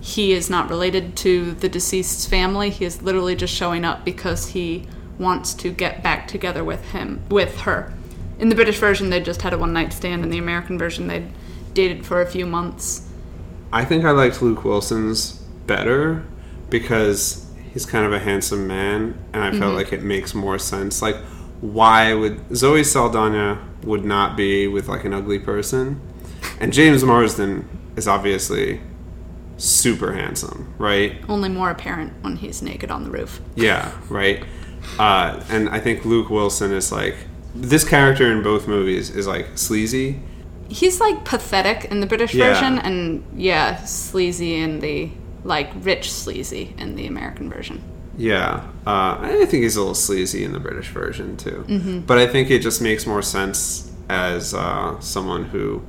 [0.00, 2.70] He is not related to the deceased's family.
[2.70, 4.86] He is literally just showing up because he
[5.18, 7.92] wants to get back together with him with her.
[8.38, 11.06] In the British version they just had a one night stand, in the American version
[11.06, 11.28] they
[11.74, 13.08] dated for a few months.
[13.72, 15.32] I think I liked Luke Wilson's
[15.66, 16.24] better
[16.68, 17.41] because
[17.72, 19.76] he's kind of a handsome man, and I felt Mhm.
[19.76, 21.00] like it makes more sense.
[21.02, 21.16] Like,
[21.60, 26.00] why would Zoe Saldana would not be with like an ugly person,
[26.60, 27.64] and James Marsden
[27.96, 28.80] is obviously
[29.56, 31.16] super handsome, right?
[31.28, 33.40] Only more apparent when he's naked on the roof.
[33.54, 34.42] Yeah, right.
[34.98, 37.16] Uh, and I think Luke Wilson is like
[37.54, 40.18] this character in both movies is like sleazy.
[40.68, 42.54] He's like pathetic in the British Yeah.
[42.54, 45.10] version, and yeah, sleazy in the
[45.44, 47.82] like rich sleazy in the American version.
[48.16, 51.64] Yeah, uh, I think he's a little sleazy in the British version too.
[51.68, 52.06] Mhm.
[52.06, 55.82] But I think it just makes more sense as uh, someone who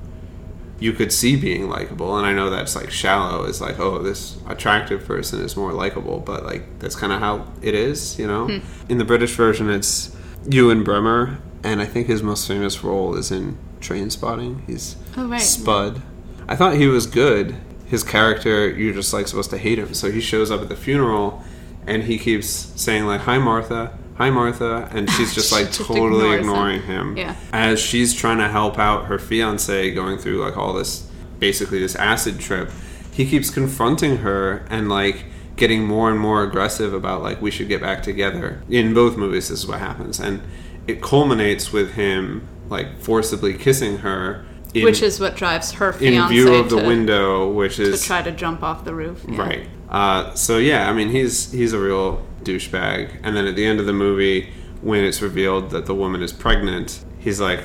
[0.80, 2.18] you could see being likable.
[2.18, 3.44] And I know that's like shallow.
[3.44, 7.46] Is like, oh, this attractive person is more likable, but like that's kind of how
[7.62, 8.48] it is, you know.
[8.48, 8.58] Hmm.
[8.90, 10.16] In the British version, it's
[10.50, 14.62] Ewan Bremner, and I think his most famous role is in Trainspotting.
[14.66, 15.42] He's Oh, right.
[15.42, 16.02] Spud.
[16.48, 17.56] I thought he was good.
[17.94, 19.94] His character, you're just like supposed to hate him.
[19.94, 21.44] So he shows up at the funeral,
[21.86, 26.30] and he keeps saying like, "Hi, Martha." Hi, Martha, and she's just like Just totally
[26.30, 26.40] him.
[26.40, 27.16] ignoring him.
[27.16, 27.36] Yeah.
[27.52, 31.96] As she's trying to help out her fiance going through like all this, basically this
[31.96, 32.72] acid trip,
[33.12, 35.26] he keeps confronting her and like
[35.56, 38.64] getting more and more aggressive about like we should get back together.
[38.70, 40.42] In both movies, this is what happens, and
[40.88, 45.98] it culminates with him like forcibly kissing her, in, which is what drives her in
[46.00, 49.24] fiance view of the to, window, which is to try to jump off the roof.
[49.28, 49.42] Yeah.
[49.42, 49.68] Right.
[49.90, 53.20] Uh, so yeah, I mean he's he's a real douchebag.
[53.24, 54.50] And then at the end of the movie,
[54.82, 57.60] when it's revealed that the woman is pregnant, he's like,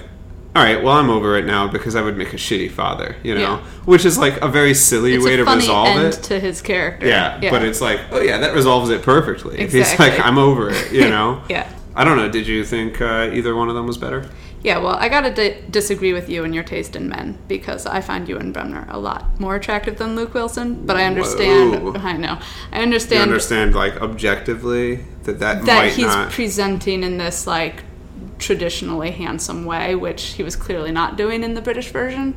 [0.54, 3.34] "All right, well I'm over it now because I would make a shitty father," you
[3.34, 3.58] know, Yeah.
[3.86, 6.12] which is like a very silly It's way a to resolve it.
[6.24, 7.06] to his character.
[7.06, 9.66] Yeah, but it's like, oh yeah, that resolves it perfectly.
[9.66, 11.42] He's like, I'm over it, you know.
[11.48, 11.66] Yeah.
[11.96, 12.28] I don't know.
[12.28, 14.28] Did you think uh, either one of them was better?
[14.62, 18.00] Yeah, well, I gotta di- disagree with you and your taste in men because I
[18.00, 20.84] find Ewan Bremner a lot more attractive than Luke Wilson.
[20.84, 21.82] But I understand.
[21.84, 21.92] Whoa.
[21.96, 22.38] I know.
[22.72, 26.32] I You understand understand, like objectively, that that, that might he's not.
[26.32, 27.84] presenting in this like
[28.38, 32.34] traditionally handsome way, which he was clearly not doing in the British version.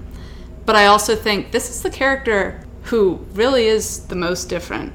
[0.66, 4.94] But I also think this is the character who really is the most different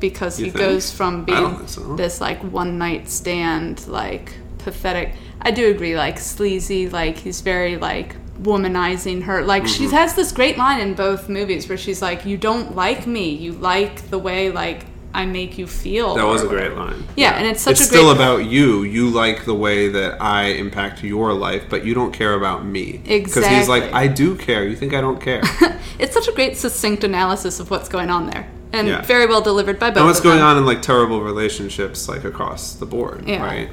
[0.00, 0.64] because You he think?
[0.64, 1.96] goes from being so.
[1.96, 5.14] this like one night stand, like pathetic.
[5.42, 9.42] I do agree, like sleazy, like he's very like womanizing her.
[9.44, 9.94] Like she Mm-hmm.
[9.96, 13.30] has this great line in both movies where she's like, "You don't like me.
[13.30, 14.84] You like the way like
[15.14, 17.04] I make you feel." That was a great line.
[17.16, 18.82] Yeah, and it's such a it's a still great about you.
[18.84, 23.00] You like the way that I impact your life, but you don't care about me.
[23.04, 23.18] Exactly.
[23.42, 24.64] Because he's like, I do care.
[24.66, 25.42] You think I don't care?
[25.98, 29.02] It's such a great succinct analysis of what's going on there, and Yeah.
[29.02, 29.98] very well delivered by both.
[29.98, 30.46] and what's of going them.
[30.46, 33.44] on in like terrible relationships, like across the board, Yeah.
[33.44, 33.68] right?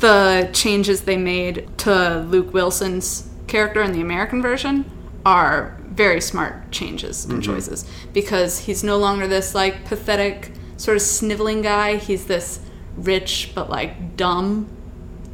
[0.00, 4.90] The changes they made to Luke Wilson's character in the American version
[5.26, 7.46] are very smart changes and Mhm.
[7.46, 7.84] choices
[8.14, 11.96] because he's no longer this like pathetic sort of sniveling guy.
[11.96, 12.60] He's this
[12.96, 14.66] rich but like dumb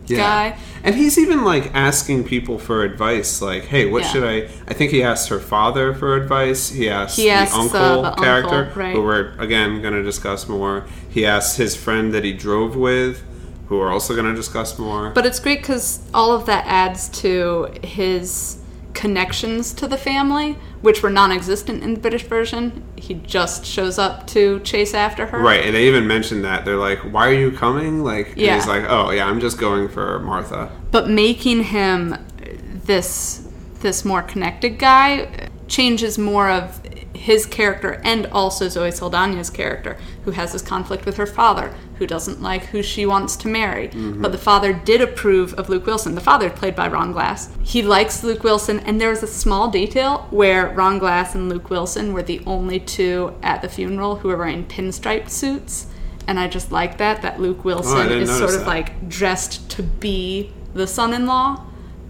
[0.08, 0.56] guy.
[0.84, 4.08] And he's even like asking people for advice, like, "Hey, what Yeah.
[4.08, 6.70] should I?" I think he asked her father for advice.
[6.70, 8.94] He asked He the asks, uh, uncle the character, uncle, right.
[8.96, 10.84] who we're again going to discuss more.
[11.08, 13.22] He asked his friend that he drove with,
[13.66, 15.10] who we're also going to discuss more.
[15.10, 18.58] But it's great because all of that adds to his
[18.94, 22.82] connections to the family, which were non-existent in the British version.
[22.96, 25.38] He just shows up to chase after her.
[25.38, 28.54] Right, and they even mentioned that they're like, "Why are you coming?" Like, and Yeah.
[28.54, 32.16] he's like, "Oh yeah, I'm just going for Martha." But making him
[32.86, 33.42] this
[33.80, 36.80] this more connected guy changes more of
[37.12, 42.06] his character and also Zoe Saldana's character, who has this conflict with her father, who
[42.06, 43.88] doesn't like who she wants to marry.
[43.88, 44.20] Mhm.
[44.22, 46.14] But the father did approve of Luke Wilson.
[46.14, 50.26] The father, played by Ron Glass, he likes Luke Wilson, and there's a small detail
[50.30, 54.36] where Ron Glass and Luke Wilson were the only two at the funeral who were
[54.36, 55.86] wearing pinstripe suits.
[56.28, 58.66] And I just like that, that Luke Wilson didn't is sort of that.
[58.66, 61.62] like dressed to be the son-in-law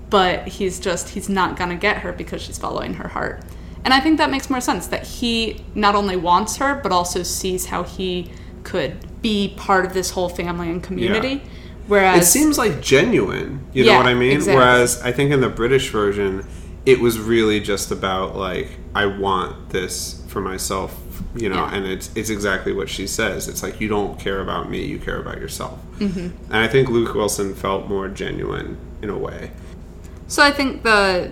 [0.09, 3.43] but he's just he's not gonna get her because she's following her heart
[3.85, 7.23] and i think that makes more sense that he not only wants her but also
[7.25, 8.31] sees how he
[8.63, 8.97] could
[9.29, 11.43] be part of this whole family and community
[11.89, 13.51] whereas it seems like genuine.
[13.73, 14.33] You know what I mean?
[14.33, 14.57] exactly.
[14.57, 16.45] Whereas I think in the British version,
[16.85, 20.91] it was really just about like, I want this for myself
[21.35, 21.75] you know, Yeah.
[21.75, 23.47] and it's it's exactly what she says.
[23.49, 25.79] It's like you don't care about me, you care about yourself.
[25.99, 26.31] Mhm.
[26.53, 29.51] And I think Luke Wilson felt more genuine in a way.
[30.29, 31.31] So I think the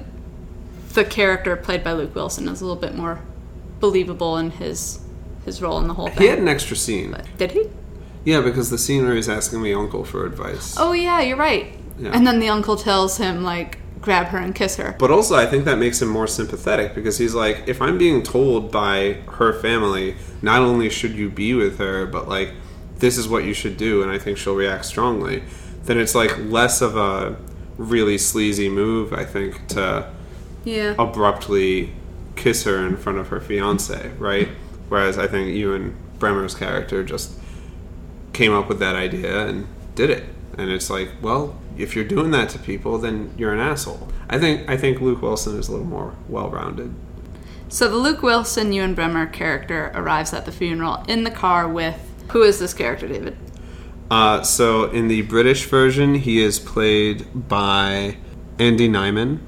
[0.92, 3.16] the character played by Luke Wilson is a little bit more
[3.80, 4.98] believable in his
[5.46, 6.22] his role in the whole thing.
[6.24, 7.16] He had an extra scene.
[7.38, 7.62] Did he?
[8.24, 10.76] Yeah, because the scene where he's asking the uncle for advice.
[10.78, 11.78] Oh yeah, you're right.
[11.98, 12.10] Yeah.
[12.12, 14.94] And then the uncle tells him like grab her and kiss her.
[14.98, 18.22] But also, I think that makes him more sympathetic because he's like, if I'm being
[18.22, 22.52] told by her family, not only should you be with her, but like,
[22.98, 25.42] this is what you should do, and I think she'll react strongly,
[25.84, 27.36] then it's like less of a
[27.78, 30.10] really sleazy move, I think, to
[30.64, 30.94] Yeah.
[30.98, 31.92] abruptly
[32.36, 34.48] kiss her in front of her fiance, right?
[34.90, 37.32] Whereas I think Ewan Bremner's character just
[38.34, 40.24] came up with that idea and did it.
[40.58, 44.08] And it's like, well, if you're doing that to people, then you're an asshole.
[44.28, 46.94] I think I think Luke Wilson is a little more well-rounded.
[47.68, 51.98] So the Luke Wilson Ewan Bremner character arrives at the funeral in the car with
[52.30, 53.36] who is this character, David?
[54.10, 58.16] Uh, so in the British version, he is played by
[58.58, 59.40] Andy Nyman,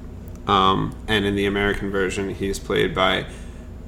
[0.47, 3.25] um, and in the American version, he is played by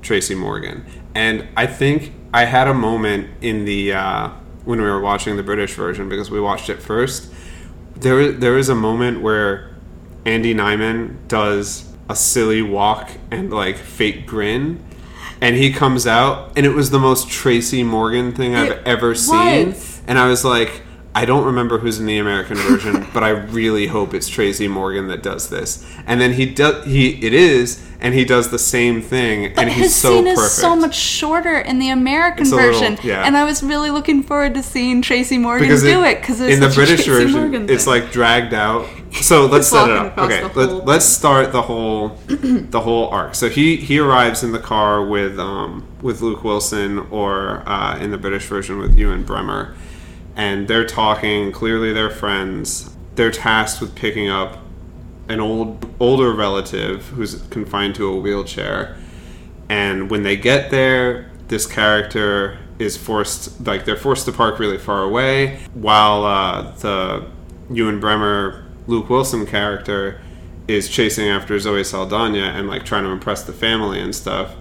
[0.02, 0.86] Tracy Morgan.
[1.16, 4.30] And I think I had a moment in the uh,
[4.66, 7.32] when we were watching the British version because we watched it first.
[7.96, 9.76] There, there is a moment where
[10.26, 14.84] Andy Nyman does a silly walk and like fake grin,
[15.42, 19.16] and he comes out, and it was the most Tracy Morgan thing I've It ever
[19.16, 19.76] seen.
[20.08, 20.82] And I was like,
[21.20, 25.08] I don't remember who's in the American version, but I really hope it's Tracy Morgan
[25.10, 25.86] that does this.
[26.08, 29.70] And then he does he it is, and he does the same thing, But and
[29.74, 30.46] he's his so scene perfect.
[30.46, 33.24] is so much shorter in the American It's a little- version, yeah.
[33.26, 36.62] and I was really looking forward to seeing Tracy Morgan because do it because in
[36.62, 38.88] the British version, it's like dragged out.
[39.22, 40.18] So let's set it up.
[40.20, 43.36] Okay, let, let's start the whole the whole arc.
[43.36, 48.12] So he he arrives in the car with um with Luke Wilson, or uh, in
[48.12, 49.76] the British version with Ewan Bremner,
[50.40, 51.52] and they're talking.
[51.52, 52.96] Clearly, they're friends.
[53.16, 54.58] They're tasked with picking up
[55.28, 58.98] an old older relative who's confined to a wheelchair
[59.70, 64.80] and when they get there this character is forced like they're forced to park really
[64.80, 67.24] far away while uh, the
[67.70, 70.20] Ewan Bremner Luke Wilson character
[70.68, 74.56] is chasing after Zoe Saldana and like trying to impress the family and stuff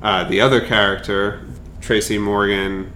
[0.00, 1.44] uh, the other character
[1.82, 2.90] Tracy Morgan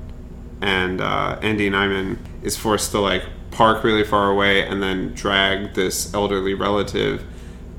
[0.63, 5.75] and uh, Andy Nyman is forced to like park really far away and then drag
[5.75, 7.25] this elderly relative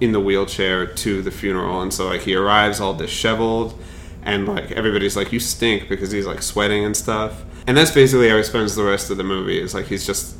[0.02, 1.82] in the wheelchair to the funeral.
[1.82, 3.80] And so like he arrives all disheveled
[4.22, 7.44] and like everybody's like you stink because he's like sweating and stuff.
[7.66, 9.60] And that's basically how he spends the rest of the movie.
[9.60, 10.36] Is like he's just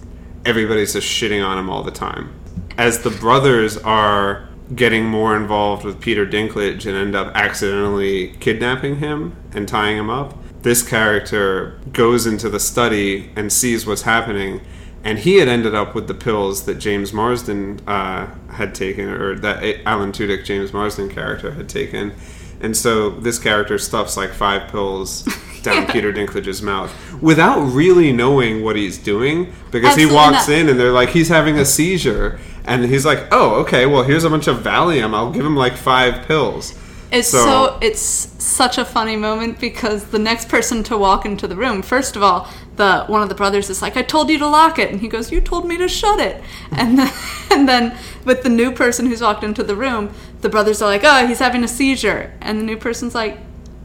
[0.46, 2.34] everybody's just shitting on him all the time.
[2.78, 8.98] As the brothers are getting more involved with Peter Dinklage and end up accidentally kidnapping
[8.98, 14.62] him and tying him up, this character goes into the study and sees what's happening.
[15.04, 19.36] And he had ended up with the pills that James Marsden uh, had taken, or
[19.36, 22.14] that Alan Tudyk, James Marsden character, had taken.
[22.62, 25.28] And so this character stuffs like five pills
[25.64, 30.58] down Peter Dinklage's mouth without really knowing what he's doing because Absolutely he walks not.
[30.58, 32.40] in and they're like, he's having a seizure.
[32.64, 35.14] And he's like, oh, okay, well, here's a bunch of Valium.
[35.14, 36.74] I'll give him like five pills.
[37.14, 38.02] It's so, it's
[38.44, 42.24] such a funny moment because the next person to walk into the room, first of
[42.24, 45.00] all, the one of the brothers is like, "I told you to lock it," and
[45.00, 46.42] he goes, "You told me to shut it."
[46.72, 47.12] And then,
[47.52, 50.10] and then with the new person who's walked into the room,
[50.42, 53.38] the brothers are like, "Oh, he's having a seizure," and the new person's like,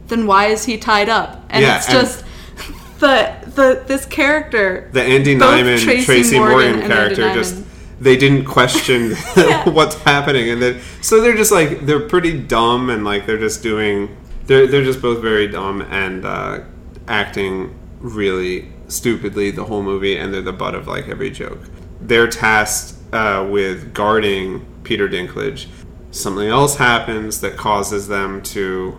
[0.07, 2.23] "Then why is he tied up?" And Yeah, it's and- just
[2.99, 7.55] the the this character, the Andy Nyman Tracy, Morgan, and character just.
[7.99, 9.15] They didn't question
[9.65, 13.61] what's happening and then so they're just like they're pretty dumb and like they're just
[13.61, 14.15] doing
[14.49, 16.59] they're they're just both very dumb and uh,
[17.07, 21.59] acting really stupidly the whole movie and they're the butt of like every joke.
[22.01, 25.67] They're tasked uh, with guarding Peter Dinklage.
[26.11, 28.97] Something else happens that causes them to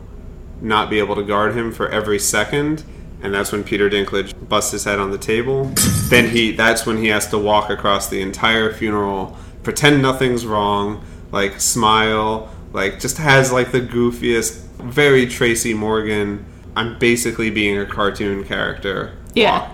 [0.60, 2.84] not be able to guard him for every second
[3.22, 5.70] and that's when Peter Dinklage busts his head on the table.
[6.08, 11.04] then he that's when he has to walk across the entire funeral, pretend nothing's wrong,
[11.32, 16.44] like smile, like just has like the goofiest, very Tracy Morgan.
[16.76, 19.16] I'm basically being a cartoon character.
[19.34, 19.70] Yeah.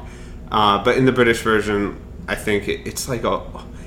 [0.51, 3.43] Uh, but in the British version, I think it, it's like a.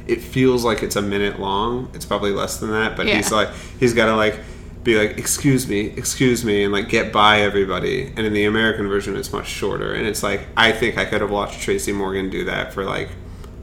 [0.07, 1.91] It feels like it's a minute long.
[1.93, 2.97] It's probably less than that.
[2.97, 3.49] But he's like
[3.79, 4.39] he's got to like
[4.83, 8.07] be like, "Excuse me, excuse me," and like get by everybody.
[8.15, 9.93] And in the American version, it's much shorter.
[9.93, 13.09] And it's like I think I could have watched Tracy Morgan do that for like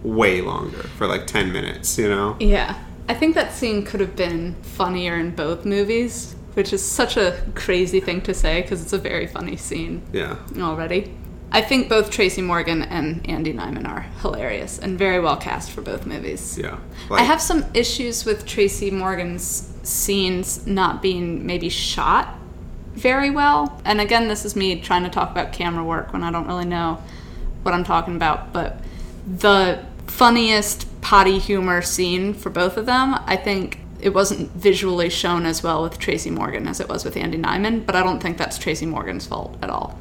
[0.02, 1.98] way longer, for like ten minutes.
[1.98, 2.36] You know?
[2.40, 2.76] Yeah.
[3.08, 7.38] I think that scene could have been funnier in both movies which is such a
[7.54, 10.36] crazy thing to say because it's a very funny scene Yeah.
[10.58, 11.12] already.
[11.52, 15.82] I think both Tracy Morgan and Andy Nyman are hilarious and very well cast for
[15.82, 16.58] both movies.
[16.58, 16.78] Yeah.
[17.10, 22.36] I have some issues with Tracy Morgan's scenes not being maybe shot
[22.94, 23.80] very well.
[23.84, 26.64] And again, this is me trying to talk about camera work when I don't really
[26.64, 27.02] know
[27.62, 28.52] what I'm talking about.
[28.52, 28.80] But
[29.26, 35.46] the funniest potty humor scene for both of them, I think it wasn't visually shown
[35.46, 37.84] as well with Tracy Morgan as it was with Andy Nyman.
[37.86, 39.98] But I don't think that's Tracy Morgan's fault at all.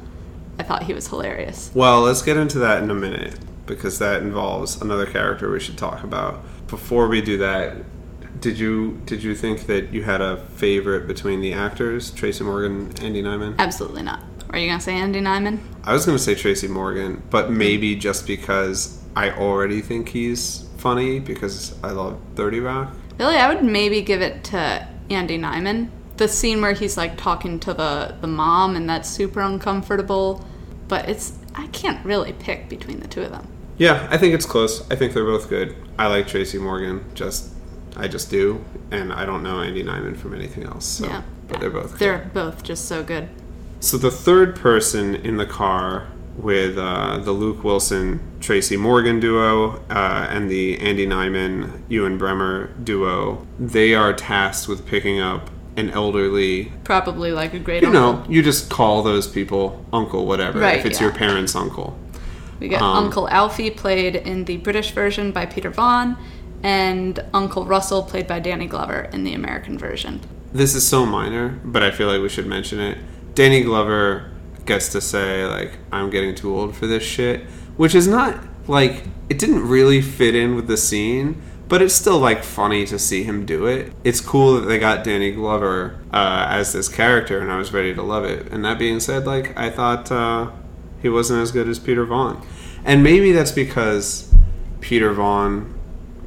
[0.58, 1.70] I thought he was hilarious.
[1.74, 5.76] Well, let's get into that in a minute because that involves another character we should
[5.76, 6.42] talk about.
[6.66, 7.76] Before we do that,
[8.40, 12.92] did you did you think that you had a favorite between the actors, Tracy Morgan,
[13.00, 13.56] Andy Nyman?
[13.58, 14.20] Absolutely not.
[14.50, 15.58] Are you gonna say Andy Nyman?
[15.84, 20.68] I was going to say Tracy Morgan, but maybe just because I already think he's
[20.78, 22.92] funny because I love 30 Rock.
[23.18, 25.90] Really, I would maybe give it to Andy Nyman.
[26.16, 30.44] The scene where he's like talking to the the mom and that's super uncomfortable,
[30.88, 33.46] but it's I can't really pick between the two of them.
[33.78, 34.90] Yeah, I think it's close.
[34.90, 35.76] I think they're both good.
[35.98, 37.52] I like Tracy Morgan, just
[37.96, 40.84] I just do, and I don't know Andy Nyman from anything else.
[40.86, 41.22] So, Yeah.
[41.48, 41.98] but they're both.
[41.98, 43.28] They're both just so good.
[43.80, 49.80] So the third person in the car with uh, the Luke Wilson Tracy Morgan duo
[49.90, 55.90] uh, and the Andy Nyman Ewan Bremner duo, they are tasked with picking up an
[55.90, 56.72] elderly.
[56.84, 58.12] Probably like a great You uncle.
[58.14, 61.06] know, you just call those people uncle, whatever, Right, if it's yeah.
[61.08, 61.98] your parents' uncle.
[62.60, 66.16] We get Um, Uncle Alfie played in the British version by Peter Vaughan,
[66.62, 70.20] and Uncle Russell played by Danny Glover in the American version.
[70.52, 72.98] This is so minor, but I feel like we should mention it.
[73.34, 74.32] Danny Glover
[74.64, 77.42] gets to say like I'm getting too old for this shit,
[77.76, 82.18] which is not like it didn't really fit in with the scene, but it's still
[82.18, 83.92] like funny to see him do it.
[84.04, 87.94] It's cool that they got Danny Glover uh, as this character, and I was ready
[87.94, 88.52] to love it.
[88.52, 90.50] And that being said, like I thought uh,
[91.02, 92.40] he wasn't as good as Peter Vaughan,
[92.84, 94.32] and maybe that's because
[94.80, 95.75] Peter Vaughan.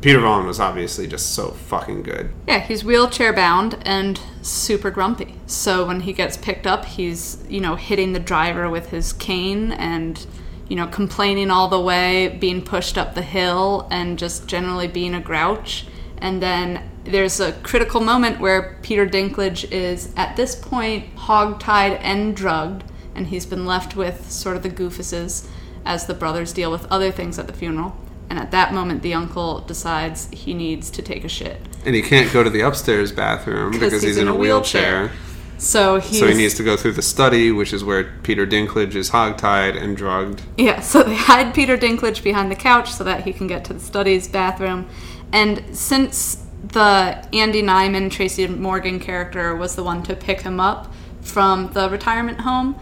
[0.01, 2.31] Peter Vaughan was obviously just so fucking good.
[2.47, 5.35] Yeah, he's wheelchair bound and super grumpy.
[5.45, 9.73] So when he gets picked up, he's, you know, hitting the driver with his cane
[9.73, 10.25] and,
[10.69, 15.13] you know, complaining all the way, being pushed up the hill, and just generally being
[15.13, 15.85] a grouch.
[16.19, 22.35] And then there's a critical moment where Peter Dinklage is, at this point, hogtied and
[22.35, 22.85] drugged,
[23.15, 25.45] and he's been left with sort of the goofuses
[25.85, 27.97] as the brothers deal with other things at the funeral.
[28.29, 31.59] And at that moment, the uncle decides he needs to take a shit.
[31.85, 35.11] And he can't go to the upstairs bathroom because he's, in, a wheelchair.
[35.57, 38.95] So he's So he needs to go through the study, which is where Peter Dinklage
[38.95, 40.41] is hogtied and drugged.
[40.57, 40.79] yeah.
[40.89, 43.79] So they hide Peter Dinklage behind the couch so that he can get to the
[43.79, 44.87] studies bathroom.
[45.31, 50.93] And since the Andy Nyman Tracy Morgan character was the one to pick him up
[51.21, 52.75] from the retirement home,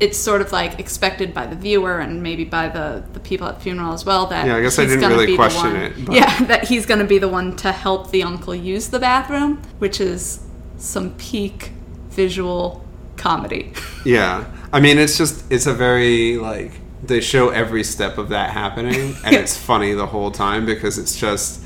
[0.00, 3.56] it's sort of like expected by the viewer and maybe by the, the people at
[3.56, 6.14] the funeral as well that Yeah, I guess I didn't really question one- it, but-
[6.16, 9.62] Yeah, that he's going to be the one to help the uncle use the bathroom,
[9.78, 10.40] which is
[10.78, 11.70] some peak
[12.10, 12.84] visual
[13.16, 13.72] comedy.
[14.04, 14.44] Yeah.
[14.72, 16.72] I mean, it's just, it's a very, like,
[17.02, 21.16] they show every step of that happening, and it's funny the whole time because it's
[21.16, 21.62] just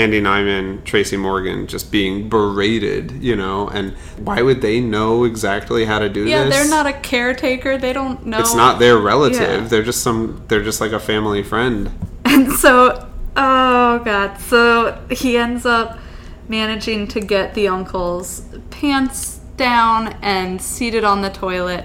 [0.00, 5.84] Andy Nyman, Tracy Morgan just being berated, you know, and why would they know exactly
[5.84, 6.54] how to do Yeah, this?
[6.54, 7.76] Yeah, they're not a caretaker.
[7.76, 8.38] They don't know.
[8.38, 9.62] It's not their relative.
[9.62, 9.68] Yeah.
[9.68, 11.90] They're just some, they're just like a family friend.
[12.24, 15.98] And so, oh god, so he ends up
[16.48, 21.84] managing to get the uncle's pants down and seated on the toilet.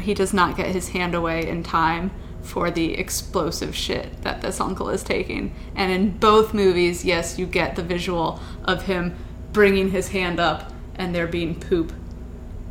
[0.00, 2.10] He does not get his hand away in time
[2.44, 5.54] for the explosive shit that this uncle is taking.
[5.74, 9.16] And in both movies, yes, you get the visual of him
[9.52, 11.92] bringing his hand up and there being poop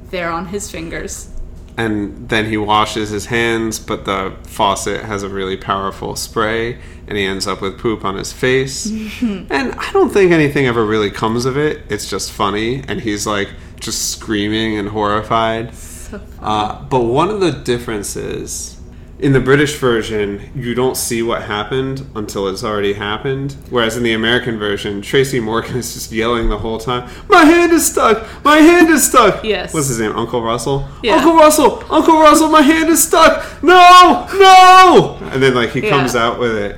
[0.10, 1.30] there on his fingers.
[1.76, 7.18] and then he washes his hands, but the faucet has a really powerful spray, and
[7.18, 8.86] he ends up with poop on his face.
[9.22, 11.82] and I don't think anything ever really comes of it.
[11.90, 13.50] It's just funny, and he's like
[13.80, 15.74] just screaming and horrified.
[15.74, 18.78] So Uh, but one of the differences
[19.20, 23.56] in the British version, you don't see what happened until it's already happened.
[23.70, 27.72] Whereas in the American version, Tracy Morgan is just yelling the whole time, "My hand
[27.72, 28.26] is stuck!
[28.44, 29.74] My hand is stuck!" Yes.
[29.74, 30.12] What's his name?
[30.16, 30.88] Uncle Russell.
[31.04, 31.16] Yeah.
[31.18, 31.84] Uncle Russell!
[31.90, 32.50] Uncle Russell!
[32.50, 33.64] My hand is stuck!
[33.64, 34.28] No!
[34.34, 35.18] No!
[35.32, 35.90] And then like he Yeah.
[35.92, 36.78] comes out with it.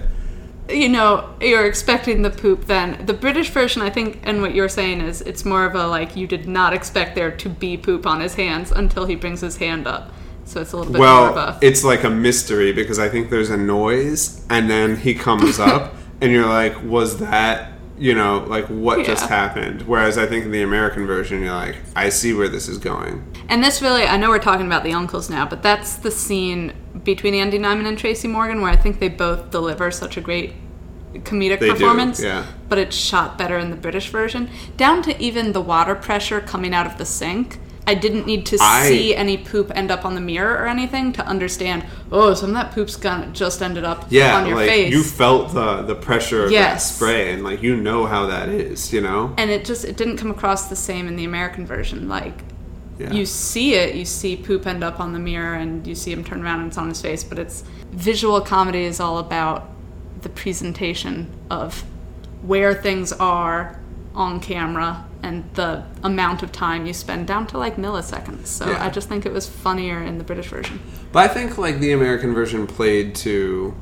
[0.67, 3.05] you know, you're expecting the poop then.
[3.05, 6.15] The British version, I think, and what you're saying is it's more of a like
[6.15, 9.57] you did not expect there to be poop on his hands until he brings his
[9.57, 10.11] hand up.
[10.45, 13.57] So it's a little bit Well, it's like a mystery because I think there's a
[13.57, 19.05] noise, and then he comes up, and you're like, "Was that You know, like what
[19.05, 19.83] just happened.
[19.83, 23.23] Whereas I think in the American version, you're like, I see where this is going.
[23.47, 26.73] And this really, I know we're talking about the uncles now, but that's the scene
[27.05, 30.55] between Andy Nyman and Tracy Morgan where I think they both deliver such a great
[31.23, 32.21] comedic They do, performance.
[32.21, 32.45] yeah.
[32.67, 34.49] But it's shot better in the British version.
[34.75, 37.59] Down to even the water pressure coming out of the sink.
[37.87, 41.13] I didn't need to I- see any poop end up on the mirror or anything
[41.13, 44.69] to understand, oh, some of that poop's gonna just ended up Yeah, on your like
[44.69, 44.91] face.
[44.91, 46.89] you felt the the pressure of Yes.
[46.89, 48.91] that spray, and like you know how that is.
[48.91, 49.33] You know.
[49.37, 52.09] and it just it didn't come across the same in the American version.
[52.09, 52.39] Like
[52.97, 53.11] Yeah.
[53.11, 56.23] you see it, you see poop end up on the mirror, and you see him
[56.23, 57.23] turn around and it's on his face.
[57.23, 59.69] But it's visual comedy is all about
[60.21, 61.83] the presentation of
[62.41, 63.79] where things are
[64.15, 68.45] on camera and the amount of time you spend down to like milliseconds.
[68.45, 68.85] So Yeah.
[68.85, 70.79] I just think it was funnier in the British version.
[71.11, 73.73] But I think like the American version played to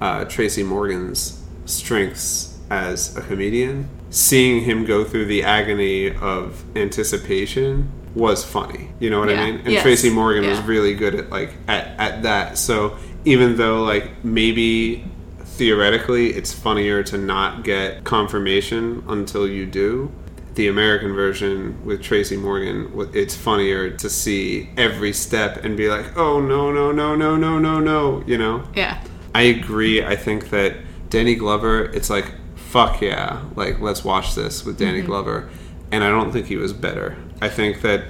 [0.00, 3.88] uh, Tracy Morgan's strengths as a comedian.
[4.10, 8.90] Seeing him go through the agony of anticipation was funny.
[9.00, 9.42] You know what Yeah.
[9.42, 9.60] I mean?
[9.64, 9.82] And Yes.
[9.82, 12.58] Tracy Morgan was really good at like at, at that.
[12.58, 15.04] So even though like maybe
[15.40, 20.10] theoretically it's funnier to not get confirmation until you do
[20.54, 26.16] the American version with Tracy Morgan, it's funnier to see every step and be like,
[26.16, 28.64] oh no, no, no, no, no, no, no, you know?
[28.74, 29.00] Yeah.
[29.34, 30.04] I agree.
[30.04, 30.74] I think that
[31.08, 35.06] Danny Glover, it's like, fuck yeah, like let's watch this with Danny Mhm.
[35.06, 35.48] Glover.
[35.92, 37.16] And I don't think he was better.
[37.40, 38.04] I think that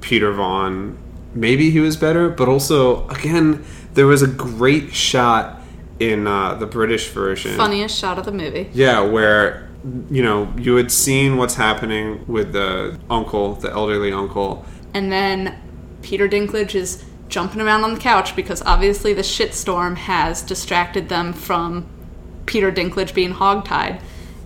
[0.00, 0.96] Peter Vaughan,
[1.34, 5.60] maybe he was better, but also, again, there was a great shot
[5.98, 7.56] in uh, the British version.
[7.56, 8.70] Funniest shot of the movie.
[8.72, 9.68] Yeah, where
[10.10, 14.64] you know you had seen what's happening with the uncle, the elderly uncle.
[14.94, 15.58] And then
[16.02, 21.32] Peter Dinklage is jumping around on the couch because obviously the shitstorm has distracted them
[21.32, 21.86] from
[22.46, 24.00] Peter Dinklage being hogtied.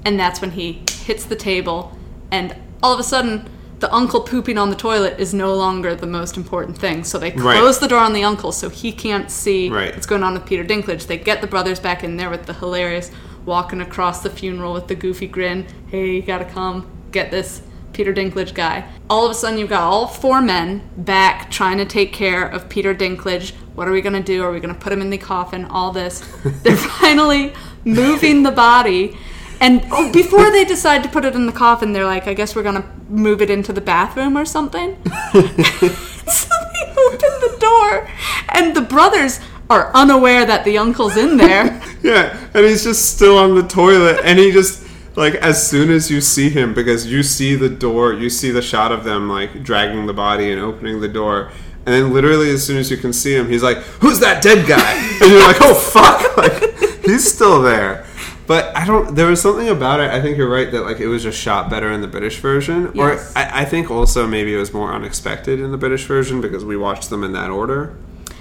[0.05, 1.97] And that's when he hits the table,
[2.31, 3.49] and all of a sudden,
[3.81, 7.05] the uncle pooping on the toilet is no longer the most important thing.
[7.05, 7.59] So they Right.
[7.59, 9.95] close the door on the uncle so he can't see Right.
[9.95, 11.07] what's going on with Peter Dinklage.
[11.07, 13.11] They get the brothers back in there with the hilarious
[13.45, 15.67] walking across the funeral with the goofy grin.
[15.89, 18.85] Hey, you gotta come get this Peter Dinklage guy.
[19.09, 22.69] All of a sudden, you've got all four men back trying to take care of
[22.69, 23.53] Peter Dinklage.
[23.75, 24.43] What are we gonna do?
[24.43, 25.65] Are we gonna put him in the coffin?
[25.67, 26.21] All this.
[26.63, 27.53] They're finally
[27.85, 29.17] moving the body.
[29.61, 32.57] And oh, before they decide to put it in the coffin, they're like, I guess
[32.57, 34.97] we're gonna move it into the bathroom or something.
[35.33, 38.09] so they open the door,
[38.49, 39.41] and the brothers
[39.71, 41.81] are unaware that the uncle's in there.
[42.11, 44.85] Yeah, and he's just still on the toilet, and he just
[45.17, 48.61] like as soon as you see him, because you see the door, you see the
[48.61, 51.51] shot of them like dragging the body and opening the door,
[51.87, 54.69] and then literally as soon as you can see him, he's like, "Who's that dead
[54.69, 54.93] guy?"
[55.23, 58.05] and you're like, "Oh fuck!" Like he's still there.
[58.47, 59.15] But I don't.
[59.15, 60.11] There was something about it.
[60.11, 62.91] I think you're right that like it was just shot better in the British version,
[62.95, 63.33] Yes.
[63.35, 66.67] or I, I think also maybe it was more unexpected in the British version because
[66.67, 67.97] we watched them in that order.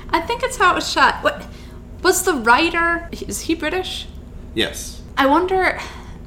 [0.10, 1.24] I think it's how it was shot.
[1.24, 1.46] What
[2.04, 3.10] was the writer?
[3.12, 4.08] Is he British?
[4.54, 5.02] Yes.
[5.18, 5.80] I wonder.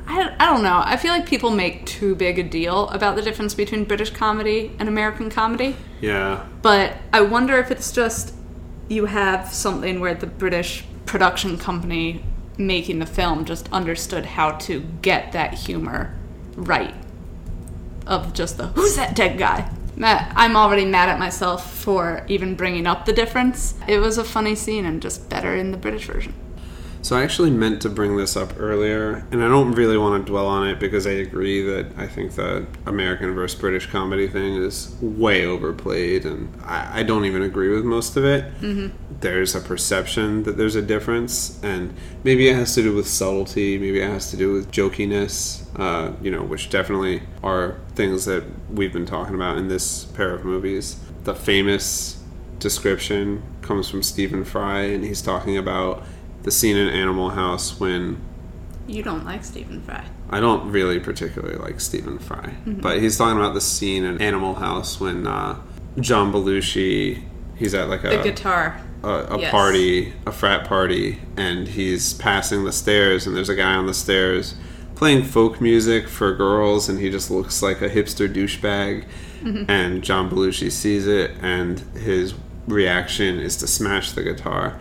[0.08, 0.82] I, I don't know.
[0.84, 4.74] I feel like people make too big a deal about the difference between British comedy
[4.78, 5.76] and American comedy.
[6.00, 6.46] Yeah.
[6.62, 8.34] But I wonder if it's just
[8.88, 12.22] you have something where the British production company
[12.56, 16.14] making the film just understood how to get that humor
[16.54, 16.94] right.
[18.06, 19.68] Of just the who's that dead guy?
[20.04, 23.74] I'm already mad at myself for even bringing up the difference.
[23.88, 26.34] It was a funny scene and just better in the British version.
[27.02, 30.30] So I actually meant to bring this up earlier, and I don't really want to
[30.32, 34.56] dwell on it because I agree that I think the American versus British comedy thing
[34.56, 38.44] is way overplayed, and I, I don't even agree with most of it.
[38.60, 38.90] Mhm.
[39.20, 41.94] There's a perception that there's a difference, and
[42.24, 46.10] maybe it has to do with subtlety, maybe it has to do with jokiness, uh,
[46.20, 50.44] you know, which definitely are things that we've been talking about in this pair of
[50.44, 50.96] movies.
[51.22, 52.20] The famous
[52.58, 56.02] description comes from Stephen Fry, and he's talking about
[56.46, 58.16] the scene in Animal House when
[58.88, 60.04] You don't like Stephen Fry.
[60.30, 62.80] I don't really particularly like Stephen Fry, Mhm.
[62.80, 65.56] but he's talking about the scene in Animal House when uh,
[66.00, 67.22] John Belushi
[67.56, 68.80] he's at like a The guitar.
[69.02, 69.50] a, a Yes.
[69.50, 73.94] party, a frat party, and he's passing the stairs, and there's a guy on the
[73.94, 74.54] stairs
[74.94, 79.04] playing folk music for girls, and he just looks like a hipster douchebag.
[79.42, 79.64] Mhm.
[79.68, 82.34] And John Belushi sees it, and his
[82.68, 84.74] reaction is to smash the guitar.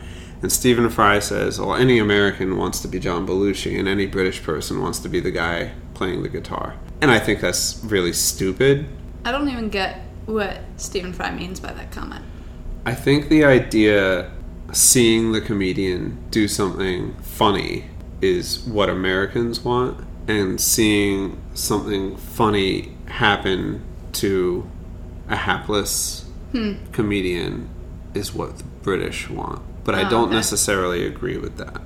[0.45, 4.43] And Stephen Fry says, "Well, any American wants to be John Belushi, and any British
[4.43, 8.85] person wants to be the guy playing the guitar." And I think that's really stupid.
[9.23, 12.23] I don't even get what Stephen Fry means by that comment.
[12.85, 14.29] I think the idea
[14.71, 17.85] seeing the comedian do something funny
[18.21, 23.81] is what Americans want and seeing something funny happen
[24.13, 24.69] to
[25.27, 26.73] a hapless hmm.
[26.91, 27.67] comedian
[28.13, 29.63] is what the British want.
[29.85, 30.35] But I Oh, don't okay.
[30.35, 31.81] necessarily agree with that.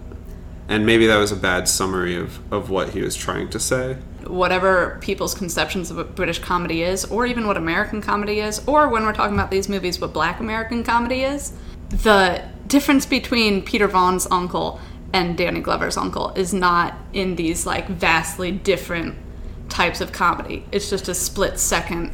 [0.67, 3.97] And maybe that was a bad summary of, of what he was trying to say.
[4.27, 8.88] whatever people's conceptions of what British comedy is, or even what American comedy is, or
[8.89, 11.53] when we're talking about these movies, what Black American comedy is,
[11.89, 14.80] the difference between Peter Vaughan's uncle
[15.13, 19.15] and Danny Glover's uncle is not in these like vastly different
[19.69, 20.63] types of comedy.
[20.71, 22.11] It's just a split second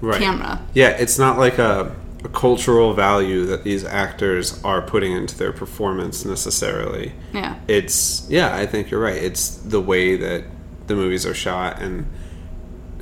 [0.00, 0.18] right.
[0.20, 0.62] camera.
[0.72, 5.52] Yeah, it's not like a, a cultural value that these actors are putting into their
[5.52, 7.12] performance necessarily.
[7.32, 7.58] Yeah.
[7.68, 9.22] It's yeah, I think you're right.
[9.22, 10.44] It's the way that
[10.88, 12.06] the movies are shot and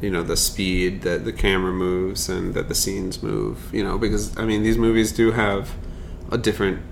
[0.02, 3.72] you know the speed that the camera moves and that the scenes move.
[3.72, 5.74] You know, because I mean these movies do have
[6.30, 6.82] a different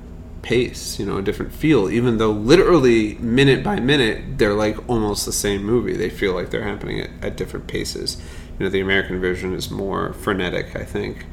[0.41, 1.91] pace, you know, a different feel.
[1.91, 5.95] Even though literally minute by minute they're like almost the same movie.
[5.95, 8.17] They feel like they're happening at, at different paces.
[8.59, 11.27] You know, the American version is more frenetic, I think.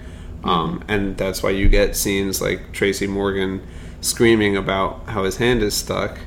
[0.44, 3.62] Um, and that's why you get scenes like Tracy Morgan
[4.02, 6.18] screaming about how his hand is stuck.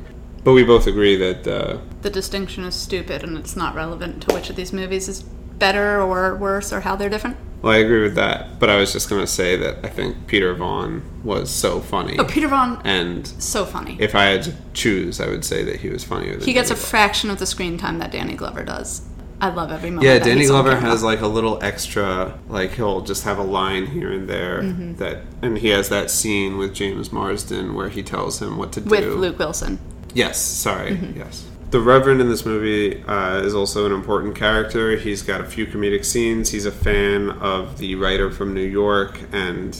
[0.44, 4.34] But we both agree that uh, The distinction is stupid and it's not relevant to
[4.34, 7.36] which of these movies is better or worse or how they're different.
[7.62, 8.58] well, I agree with that.
[8.60, 12.18] But I was just gonna say that I think Peter Vaughan was so funny.
[12.18, 13.96] Oh, Peter Vaughan, and so funny.
[13.98, 16.36] if I had to choose, I would say that he was funnier.
[16.36, 16.90] Than He gets a Danny Glover.
[16.90, 19.08] fraction of the screen time that Danny Glover does.
[19.40, 20.04] I love every moment.
[20.06, 24.10] Yeah, Danny Glover has like a little extra, like he'll just have a line here
[24.10, 24.96] and there Mhm.
[24.98, 28.80] that, and he has that scene with James Marsden where he tells him what to
[28.80, 29.78] do with Luke Wilson.
[30.14, 31.16] Yes, sorry, Mhm.
[31.16, 31.44] yes.
[31.72, 34.96] The Reverend in this movie uh, is also an important character.
[34.96, 36.50] He's got a few comedic scenes.
[36.50, 39.76] He's a fan of the writer from New York, and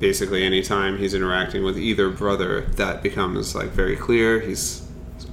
[0.00, 4.40] basically, anytime he's interacting with either brother, that becomes like very clear.
[4.40, 4.82] He's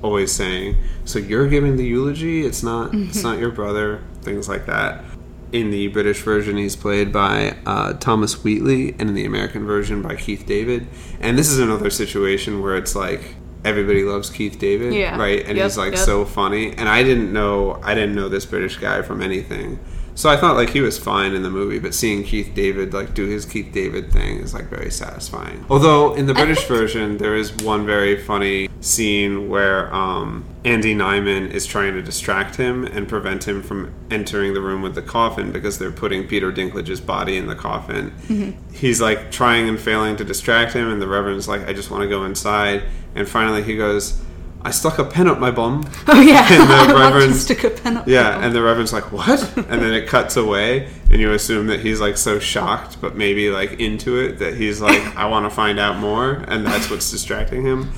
[0.01, 0.75] always saying,
[1.05, 2.45] "So you're giving the eulogy?
[2.45, 2.93] It's not.
[2.93, 3.23] It's Mhm.
[3.23, 5.03] not your brother." Things like that.
[5.51, 10.01] In the British version, he's played by uh, Thomas Wheatley, and in the American version,
[10.01, 10.85] by Keith David.
[11.19, 13.35] And this is another situation where it's like
[13.65, 15.17] everybody loves Keith David, Yeah.
[15.17, 15.43] right?
[15.47, 15.99] And Yep, he's like yep.
[16.05, 16.73] so funny.
[16.77, 19.79] And I didn't know I didn't know this British guy from anything.
[20.19, 23.13] So I thought like he was fine in the movie, but seeing Keith David like
[23.13, 25.65] do his Keith David thing is like very satisfying.
[25.69, 31.49] Although in the British version there is one very funny scene where um, Andy Nyman
[31.51, 35.53] is trying to distract him and prevent him from entering the room with the coffin
[35.53, 38.55] because they're putting Peter Dinklage's body in the coffin Mhm.
[38.73, 42.03] he's like trying and failing to distract him, and the Reverend's like, I just want
[42.03, 42.83] to go inside.
[43.15, 44.19] And finally he goes,
[44.61, 45.89] I stuck a pen up my bum.
[46.07, 49.41] Oh yeah, And the Reverend, stick a pen up yeah, and the Reverend's like, what?
[49.57, 53.49] and then it cuts away, and you assume that he's like so shocked, but maybe
[53.49, 57.09] like into it that he's like, I want to find out more, and that's what's
[57.09, 57.91] distracting him.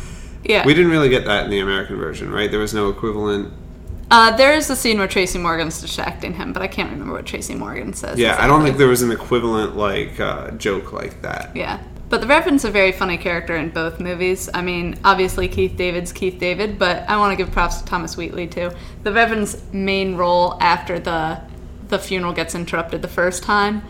[0.43, 0.65] Yeah.
[0.65, 2.49] We didn't really get that in the American version, right?
[2.49, 3.53] There was no equivalent.
[4.09, 7.25] Uh, there is a scene where Tracy Morgan's distracting him, but I can't remember what
[7.25, 8.19] Tracy Morgan says.
[8.19, 11.55] Yeah, I don't think there was an equivalent like uh, joke like that.
[11.55, 11.81] Yeah.
[12.11, 14.49] But the Reverend's a very funny character in both movies.
[14.53, 18.17] I mean, obviously Keith David's Keith David, but I want to give props to Thomas
[18.17, 18.69] Wheatley too.
[19.03, 21.39] The Reverend's main role after the
[21.87, 23.81] the funeral gets interrupted the first time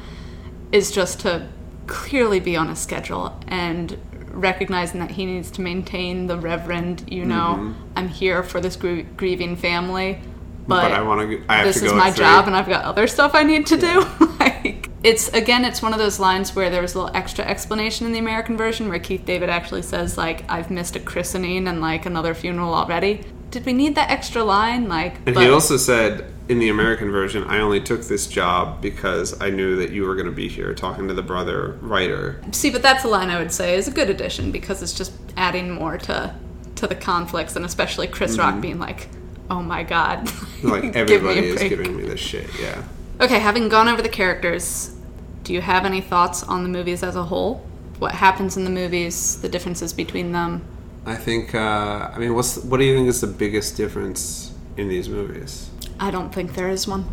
[0.72, 1.48] is just to
[1.88, 7.04] clearly be on a schedule and recognizing that he needs to maintain the Reverend.
[7.12, 7.74] You know, Mhm.
[7.96, 10.20] I'm here for this gr- grieving family,
[10.68, 12.86] but, But I wanna g- I have this to is my job, and I've got
[12.86, 14.06] other stuff I need to do.
[14.40, 18.06] like, it's again, it's one of those lines where there was a little extra explanation
[18.06, 21.82] in the American version where Keith David actually says like, "I've missed a christening and
[21.82, 24.88] like another funeral already." Did we need that extra line?
[24.88, 28.82] Like, And but- he also said in the American version, I only took this job
[28.82, 32.42] because I knew that you were going to be here talking to the brother writer.
[32.52, 35.12] See, but that's a line I would say is a good addition because it's just
[35.38, 36.34] adding more to
[36.76, 38.62] to the conflicts, and especially Chris Rock Mhm.
[38.62, 39.08] being like,
[39.50, 40.32] "Oh my God!"
[40.64, 42.48] Like Give everybody is giving me this shit.
[42.62, 42.82] Yeah.
[43.22, 44.96] Okay, having gone over the characters,
[45.44, 47.64] do you have any thoughts on the movies as a whole?
[48.00, 50.66] What happens in the movies, the differences between them?
[51.06, 51.54] I think.
[51.54, 55.70] Uh, I mean, what's what do you think is the biggest difference in these movies?
[56.00, 57.06] I don't think there is one.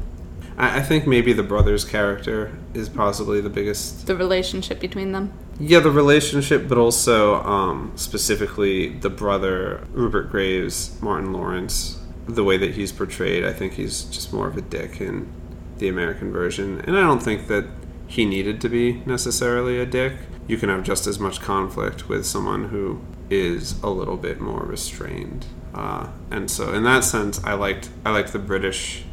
[0.56, 4.06] I, I think maybe the brother's character is possibly the biggest.
[4.06, 5.34] The relationship between them.
[5.60, 12.56] Yeah, the relationship, but also um, specifically the brother Rupert Graves, Martin Lawrence, the way
[12.56, 13.44] that he's portrayed.
[13.44, 15.30] I think he's just more of a dick in
[15.78, 17.66] the American version, and I don't think that
[18.06, 20.14] he needed to be necessarily a dick.
[20.46, 24.62] You can have just as much conflict with someone who is a little bit more
[24.62, 29.04] restrained, uh, and so in that sense, I liked I liked the British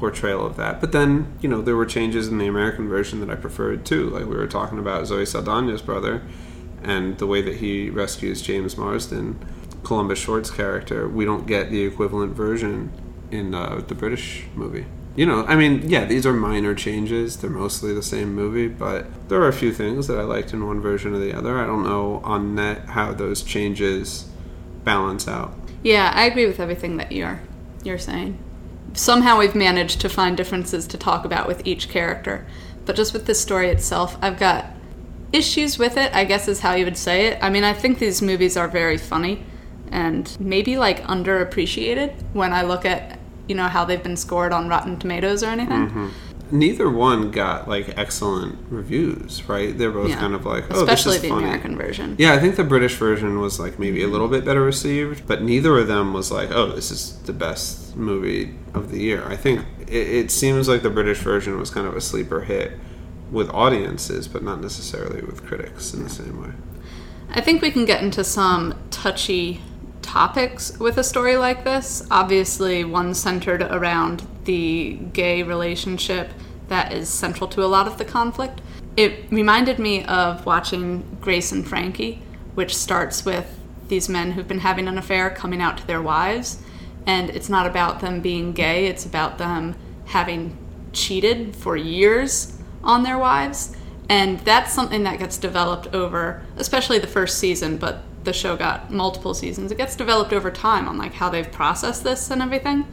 [0.00, 0.80] portrayal of that.
[0.80, 4.08] But then, you know, there were changes in the American version that I preferred too.
[4.08, 6.22] Like we were talking about Zoe Saldana's brother
[6.82, 9.38] and the way that he rescues James Marsden,
[9.84, 11.06] Columbus Short's character.
[11.08, 12.90] We don't get the equivalent version
[13.30, 14.86] in uh, the British movie.
[15.20, 17.36] You know, I mean, yeah, these are minor changes.
[17.36, 20.66] They're mostly the same movie, but there are a few things that I liked in
[20.66, 21.58] one version or the other.
[21.58, 24.30] I don't know on net how those changes
[24.82, 25.52] balance out.
[25.82, 27.42] Yeah, I agree with everything that you're
[27.84, 28.38] you're saying.
[28.94, 32.46] Somehow we've managed to find differences to talk about with each character,
[32.86, 34.68] but just with the story itself, I've got
[35.34, 36.14] issues with it.
[36.14, 37.38] I guess is how you would say it.
[37.42, 39.44] I mean, I think these movies are very funny
[39.92, 43.19] and maybe like underappreciated when I look at
[43.50, 45.88] you know how they've been scored on Rotten Tomatoes or anything.
[45.88, 46.08] Mm-hmm.
[46.52, 49.76] Neither one got like excellent reviews, right?
[49.76, 50.18] They're both Yeah.
[50.18, 51.44] kind of like, oh, Especially this is the funny.
[51.44, 52.16] American version.
[52.18, 55.42] Yeah, I think the British version was like maybe a little bit better received, but
[55.42, 59.24] neither of them was like, oh, this is the best movie of the year.
[59.28, 62.72] I think it, it seems like the British version was kind of a sleeper hit
[63.30, 66.50] with audiences, but not necessarily with critics in the same way.
[67.32, 69.60] I think we can get into some touchy
[70.10, 72.04] topics with a story like this.
[72.10, 76.30] Obviously, one centered around the gay relationship
[76.66, 78.60] that is central to a lot of the conflict.
[78.96, 82.22] It reminded me of watching Grace and Frankie,
[82.56, 83.56] which starts with
[83.86, 86.60] these men who've been having an affair coming out to their wives.
[87.06, 89.76] And it's not about them being gay, it's about them
[90.06, 90.58] having
[90.92, 93.76] cheated for years on their wives.
[94.08, 98.90] And that's something that gets developed over, especially the first season, but the show got
[98.90, 99.72] multiple seasons.
[99.72, 102.86] It gets developed over time on like how they've processed this and everything.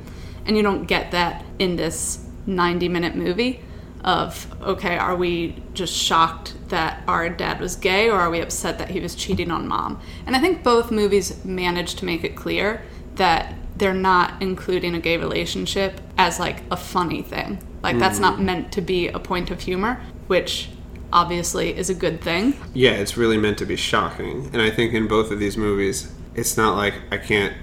[0.46, 3.62] And you don't get that in this 90 minute movie
[4.04, 8.78] of okay, are we just shocked that our dad was gay or are we upset
[8.78, 10.00] that he was cheating on mom?
[10.26, 12.84] And I think both movies managed to make it clear
[13.16, 17.62] that they're not including a gay relationship as like a funny thing.
[17.84, 18.22] Like that's mm.
[18.22, 20.70] not meant to be a point of humor, which
[21.12, 22.58] obviously is a good thing.
[22.74, 24.50] Yeah, it's really meant to be shocking.
[24.54, 27.54] And I think in both of these movies, it's not like I can't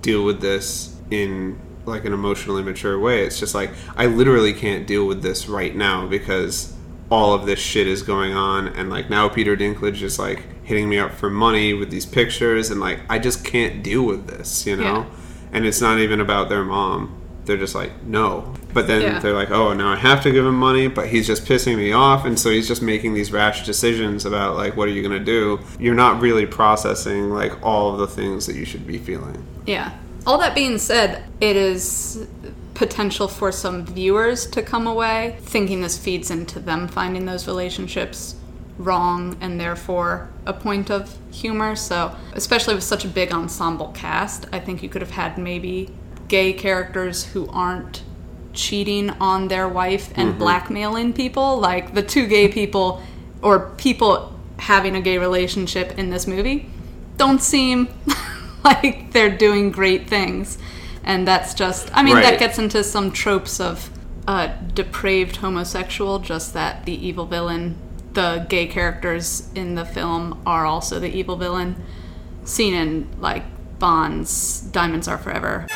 [0.00, 3.24] deal with this in like an emotionally mature way.
[3.24, 6.74] It's just like I literally can't deal with this right now because
[7.10, 10.88] all of this shit is going on and like now Peter Dinklage is like hitting
[10.88, 14.66] me up for money with these pictures and like I just can't deal with this,
[14.66, 14.82] you know?
[14.82, 15.06] Yeah.
[15.52, 17.20] And it's not even about their mom.
[17.44, 18.54] They're just like, no.
[18.74, 19.18] But then Yeah.
[19.20, 21.92] they're like, oh, now I have to give him money, but he's just pissing me
[21.92, 22.24] off.
[22.24, 25.24] And so he's just making these rash decisions about, like, what are you going to
[25.24, 25.60] do?
[25.78, 29.46] You're not really processing, like, all of the things that you should be feeling.
[29.64, 29.92] Yeah.
[30.26, 32.26] All that being said, it is
[32.74, 38.34] potential for some viewers to come away thinking this feeds into them finding those relationships
[38.78, 41.76] wrong and therefore a point of humor.
[41.76, 45.94] So, especially with such a big ensemble cast, I think you could have had maybe
[46.26, 48.02] gay characters who aren't
[48.54, 50.38] cheating on their wife and mm-hmm.
[50.38, 53.02] blackmailing people, like the two gay people
[53.42, 56.70] or people having a gay relationship in this movie
[57.16, 57.88] don't seem
[58.64, 60.58] like they're doing great things.
[61.02, 63.90] And that's just, I mean, that gets into some tropes of
[64.26, 67.76] a depraved homosexual, just that the evil villain,
[68.14, 71.76] the gay characters in the film are also the evil villain,
[72.44, 73.44] seen in like
[73.78, 75.66] Bond's Diamonds Are Forever.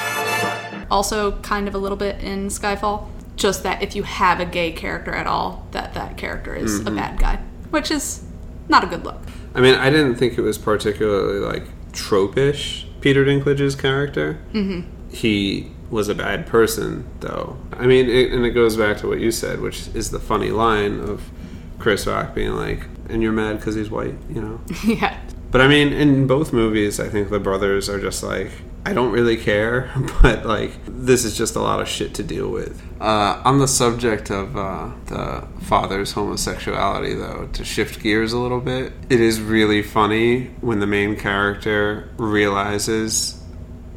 [0.90, 4.72] Also, kind of a little bit in Skyfall, just that if you have a gay
[4.72, 7.36] character at all, that that character is a bad guy,
[7.70, 8.24] which is
[8.68, 9.20] not a good look.
[9.54, 14.38] I mean, I didn't think it was particularly, like, tropish, Peter Dinklage's character.
[14.52, 14.88] Mm-hmm.
[15.10, 17.56] He was a bad person, though.
[17.72, 20.50] I mean, it, and it goes back to what you said, which is the funny
[20.50, 21.30] line of
[21.78, 24.60] Chris Rock being like, and you're mad because he's white, you know?
[24.84, 25.18] yeah.
[25.50, 28.50] But I mean, in both movies, I think the brothers are just like,
[28.84, 29.90] I don't really care,
[30.22, 32.82] but like, this is just a lot of shit to deal with.
[33.00, 38.60] Uh, on the subject of uh, the father's homosexuality, though, to shift gears a little
[38.60, 43.42] bit, it is really funny when the main character realizes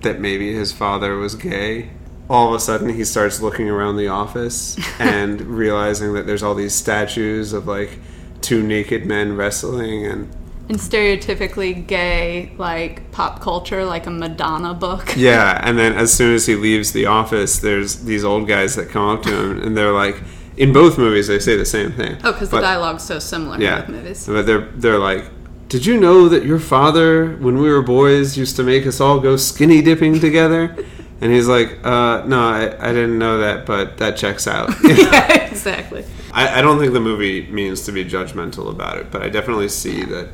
[0.01, 1.89] that maybe his father was gay.
[2.29, 6.55] All of a sudden, he starts looking around the office and realizing that there's all
[6.55, 7.99] these statues of like
[8.41, 10.35] two naked men wrestling and
[10.72, 16.34] in stereotypically gay like pop culture like a madonna book Yeah, and then as soon
[16.34, 19.76] as he leaves the office, there's these old guys that come up to him, and
[19.76, 20.15] they're like,
[20.56, 22.18] in both movies, they say the same thing.
[22.23, 25.26] oh because the dialogue's so similar in Yeah, both movies but they're they're like,
[25.68, 29.19] did you know that your father, when we were boys, used to make us all
[29.19, 30.73] go skinny dipping together?
[31.19, 34.73] And he's like, uh, no, I, I didn't know that, but that checks out.
[34.84, 36.03] yeah exactly
[36.34, 39.69] I, I don't think the movie means to be judgmental about it, but I definitely
[39.69, 40.30] see that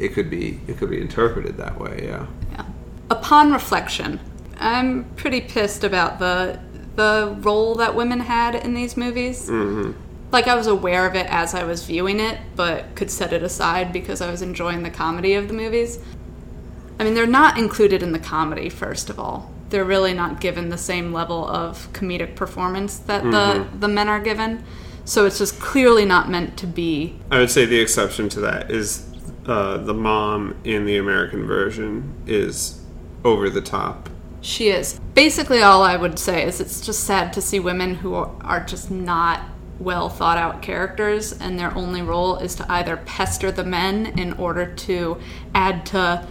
[0.00, 2.00] it could be it could be interpreted that way.
[2.04, 2.26] Yeah.
[2.52, 2.64] yeah
[3.10, 4.18] upon reflection
[4.58, 6.58] i'm pretty pissed about the
[6.96, 9.92] the role that women had in these movies Mm-hmm.
[10.32, 13.42] like i was aware of it as i was viewing it but could set it
[13.42, 15.98] aside because i was enjoying the comedy of the movies
[16.98, 20.68] i mean they're not included in the comedy first of all they're really not given
[20.68, 23.30] the same level of comedic performance that Mhm.
[23.32, 24.64] the the men are given.
[25.04, 27.14] So it's just clearly not meant to be.
[27.30, 29.06] I would say the exception to that is
[29.46, 32.80] uh, the mom in the American version is
[33.24, 34.08] over the top.
[34.40, 34.98] She is.
[35.14, 38.90] Basically, all I would say is it's just sad to see women who are just
[38.90, 39.42] not
[39.78, 44.32] well thought out characters, and their only role is to either pester the men in
[44.34, 45.18] order to
[45.54, 46.26] add to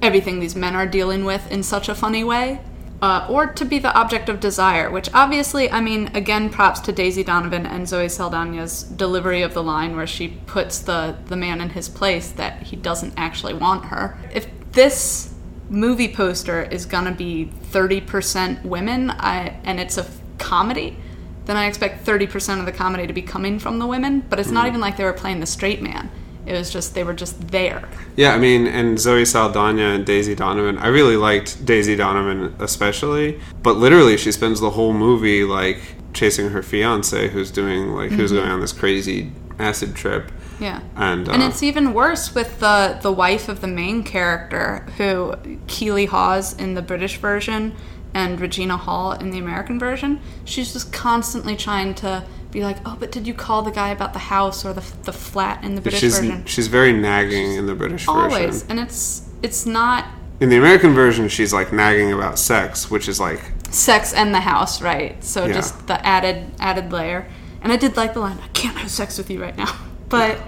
[0.00, 2.60] everything these men are dealing with in such a funny way.
[3.02, 6.92] Uh, or to be the object of desire, which obviously, I mean, again, props to
[6.92, 11.60] Daisy Donovan and Zoe Saldana's delivery of the line where she puts the, the man
[11.60, 14.16] in his place that he doesn't actually want her.
[14.32, 15.34] If this
[15.68, 20.06] movie poster is gonna be 30% women I, and it's a
[20.38, 20.96] comedy,
[21.44, 24.50] then I expect 30% of the comedy to be coming from the women, but it's
[24.50, 24.68] not Mhm.
[24.68, 26.10] even like they were playing the straight man.
[26.46, 27.88] It was just, they were just there.
[28.16, 30.78] Yeah, I mean, and Zoe Saldana and Daisy Donovan.
[30.78, 35.78] I really liked Daisy Donovan especially, but literally she spends the whole movie like
[36.12, 38.36] chasing her fiance, who's doing like who's Mhm.
[38.36, 40.30] going on this crazy acid trip.
[40.60, 40.80] Yeah.
[40.96, 45.34] And, uh, and it's even worse with the the wife of the main character, who
[45.66, 47.74] Keeley Hawes in the British version
[48.12, 50.20] and Regina Hall in the American version.
[50.44, 52.22] She's just constantly trying to
[52.54, 55.12] be like, "Oh, but did you call the guy about the house or the the
[55.12, 58.20] flat in the British she's version?" she's very nagging in the British version.
[58.22, 60.06] Always, and it's it's not
[60.40, 63.40] In the American version, she's like nagging about sex, which is like
[63.70, 65.22] sex and the house, right?
[65.22, 65.52] So Yeah.
[65.54, 67.26] just the added added layer.
[67.62, 69.72] And I did like the line, "I can't have sex with you right now,"
[70.08, 70.38] but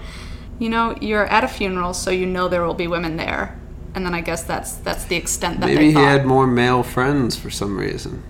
[0.59, 3.59] you know, you're at a funeral, so you know there will be women there.
[3.95, 7.37] And then I guess that's that's the extent that maybe he had more male friends
[7.37, 8.23] for some reason.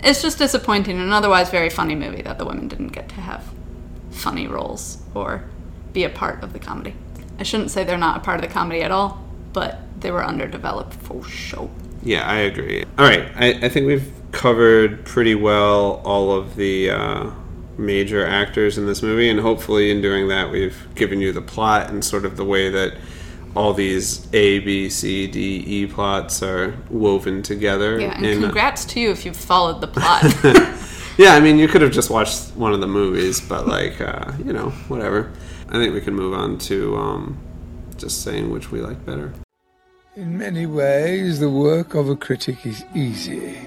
[0.00, 3.44] It's just disappointing, an otherwise very funny movie that the women didn't get to have
[4.10, 5.44] funny roles or
[5.92, 6.94] be a part of the comedy.
[7.38, 10.24] I shouldn't say they're not a part of the comedy at all, but they were
[10.24, 11.70] underdeveloped for sure.
[12.02, 12.84] Yeah, I agree.
[12.98, 17.30] All right, I, I think we've covered pretty well all of the uh,
[17.78, 21.90] major actors in this movie, and hopefully, in doing that, we've given you the plot
[21.90, 22.96] and sort of the way that
[23.56, 27.98] all these A, B, C, D, E plots are woven together.
[27.98, 30.22] Yeah, and in a- congrats to you if you've followed the plot.
[31.18, 34.32] yeah, I mean, you could have just watched one of the movies, but like, uh,
[34.44, 35.32] you know, whatever.
[35.68, 37.38] I think we can move on to um,
[37.96, 39.32] just saying which we like better.
[40.14, 43.58] In many ways, the work of a critic is easy.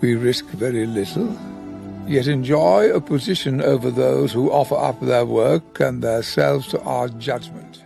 [0.00, 1.36] We risk very little,
[2.06, 7.08] yet enjoy a position over those who offer up their work and themselves to our
[7.08, 7.79] judgment.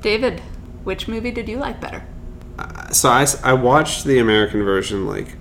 [0.00, 0.40] David,
[0.84, 2.02] which movie did you like better?
[2.58, 5.36] Uh, so I, I watched the American version like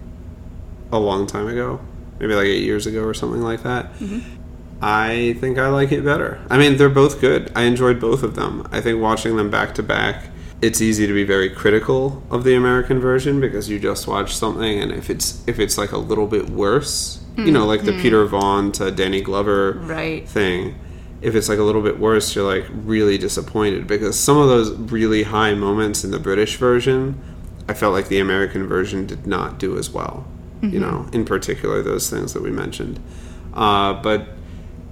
[0.91, 1.79] a long time ago,
[2.19, 3.93] maybe like eight years ago or something like that.
[3.95, 4.19] Mm-hmm.
[4.81, 6.39] I think I like it better.
[6.49, 7.51] I mean, they're both good.
[7.55, 8.65] I enjoyed both of them.
[8.71, 10.25] I think watching them back to back,
[10.61, 14.79] it's easy to be very critical of the American version because you just watch something
[14.81, 17.91] and if it's if it's like a little bit worse, you know, mm, like the
[17.91, 18.01] Mhm.
[18.01, 20.27] Peter Vaughan to Danny Glover Right.
[20.27, 20.75] thing.
[21.21, 24.71] If it's like a little bit worse, you're like really disappointed because some of those
[24.71, 27.19] really high moments in the British version,
[27.67, 30.25] I felt like the American version did not do as well.
[30.61, 30.81] You Mhm.
[30.81, 32.99] know, in particular those things that we mentioned.
[33.53, 34.27] Uh, but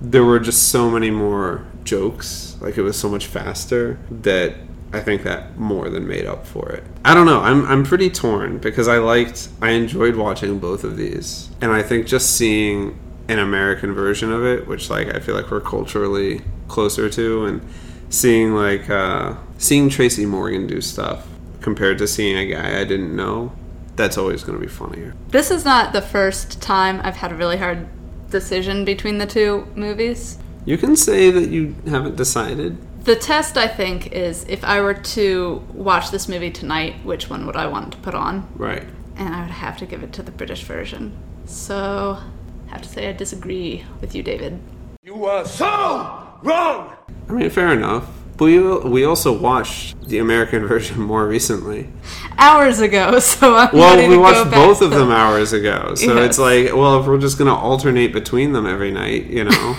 [0.02, 2.56] there were just so many more jokes.
[2.62, 4.56] Like it was so much faster that
[4.94, 6.84] I think that more than made up for it.
[7.04, 7.42] I don't know.
[7.42, 11.50] I'm I'm pretty torn because I liked I enjoyed watching both of these.
[11.62, 12.96] And I think just seeing
[13.28, 17.62] an American version of it, which like I feel like we're culturally closer to and
[18.10, 21.28] seeing like uh seeing Tracy Morgan do stuff
[21.62, 23.52] compared to seeing a guy I didn't know,
[23.98, 25.14] that's always going to be funnier.
[25.30, 27.88] This is not the first time I've had a really hard
[28.30, 30.38] decision between the two movies.
[30.66, 32.78] You can say that you haven't decided.
[33.04, 37.46] The test, I think, is if I were to watch this movie tonight, which one
[37.46, 38.48] would I want to put on?
[38.56, 38.84] Right.
[39.16, 41.18] And I would have to give it to the British version.
[41.46, 42.20] So,
[42.68, 44.60] I have to say I disagree with you, David.
[45.04, 45.66] You are so
[46.44, 46.96] wrong!
[47.30, 48.08] I mean, fair enough.
[48.36, 51.90] But we we also watched the American version more recently.
[52.38, 55.96] Hours ago, so I'm Well, we to watched go back both of them hours ago,
[55.96, 56.26] so Yes.
[56.30, 59.76] it's like, well, if we're just gonna alternate between them every night, you know,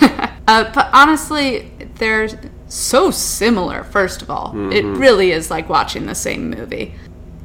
[0.47, 2.27] Uh, but honestly, they're
[2.67, 3.83] so similar.
[3.83, 4.99] First of all, it Mhm.
[4.99, 6.95] really is like watching the same movie.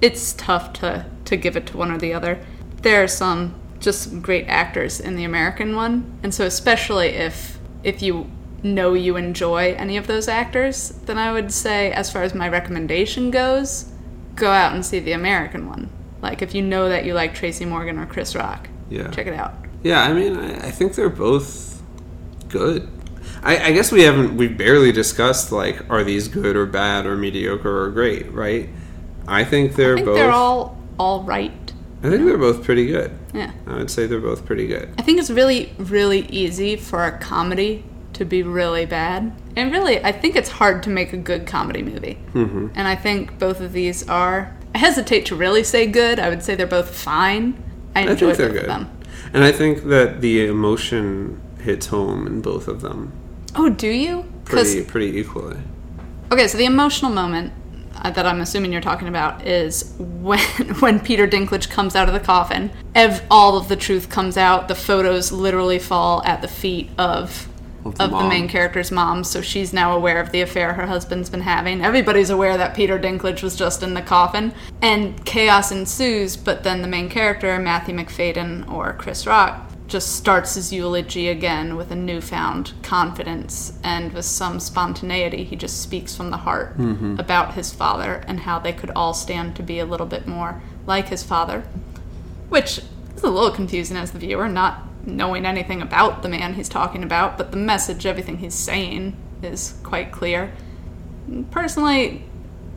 [0.00, 2.38] It's tough to to give it to one or the other.
[2.82, 3.54] There are some
[3.84, 8.30] just great actors in the American one, and so especially if if you
[8.62, 12.48] know you enjoy any of those actors, then I would say, as far as my
[12.48, 13.92] recommendation goes,
[14.34, 15.90] go out and see the American one.
[16.22, 19.10] Like if you know that you like Tracy Morgan or Chris Rock, Yeah.
[19.10, 19.52] check it out.
[19.82, 20.02] yeah.
[20.02, 21.82] I mean, I, I think they're both
[22.48, 22.88] good.
[23.42, 27.16] I, I guess we haven't we barely discussed like are these good or bad or
[27.16, 28.70] mediocre or great, right?
[29.28, 30.16] I think they're I think both.
[30.16, 31.63] they're all all right.
[32.04, 33.18] I think they're both pretty good.
[33.32, 33.50] Yeah.
[33.66, 34.92] I would say they're both pretty good.
[34.98, 37.82] I think it's really, really easy for a comedy
[38.12, 39.32] to be really bad.
[39.56, 42.18] And really, I think it's hard to make a good comedy movie.
[42.34, 42.68] Mm-hmm.
[42.74, 44.54] And I think both of these are.
[44.74, 46.18] I hesitate to really say good.
[46.18, 47.54] I would say they're both fine.
[47.94, 48.62] I I enjoy think they're both good.
[48.62, 48.98] of them.
[49.32, 53.12] And I think that the emotion hits home in both of them
[53.56, 54.24] Oh, do you?
[54.44, 55.56] pretty pretty equally.
[56.30, 57.52] Okay, so the emotional moment
[57.96, 60.38] Uh, that I'm assuming you're talking about is when
[60.80, 62.70] when Peter Dinklage comes out of the coffin.
[62.94, 64.68] Ev- all of the truth comes out.
[64.68, 67.48] The photos literally fall at the feet of
[67.84, 69.24] Of of the the, main character's mom.
[69.24, 71.82] So she's now aware of the affair her husband's been having.
[71.84, 74.52] Everybody's aware that Peter Dinklage was just in the coffin,
[74.82, 76.36] and chaos ensues.
[76.36, 81.76] But then the main character, Matthew Macfadyen or Chris Rock, just starts his eulogy again
[81.76, 85.44] with a newfound confidence and with some spontaneity.
[85.44, 87.18] He just speaks from the heart Mhm.
[87.18, 90.62] about his father and how they could all stand to be a little bit more
[90.86, 91.64] like his father.
[92.48, 92.80] Which
[93.16, 97.02] is a little confusing as the viewer, not knowing anything about the man he's talking
[97.02, 100.50] about, but the message, everything he's saying, is quite clear.
[101.50, 102.24] Personally,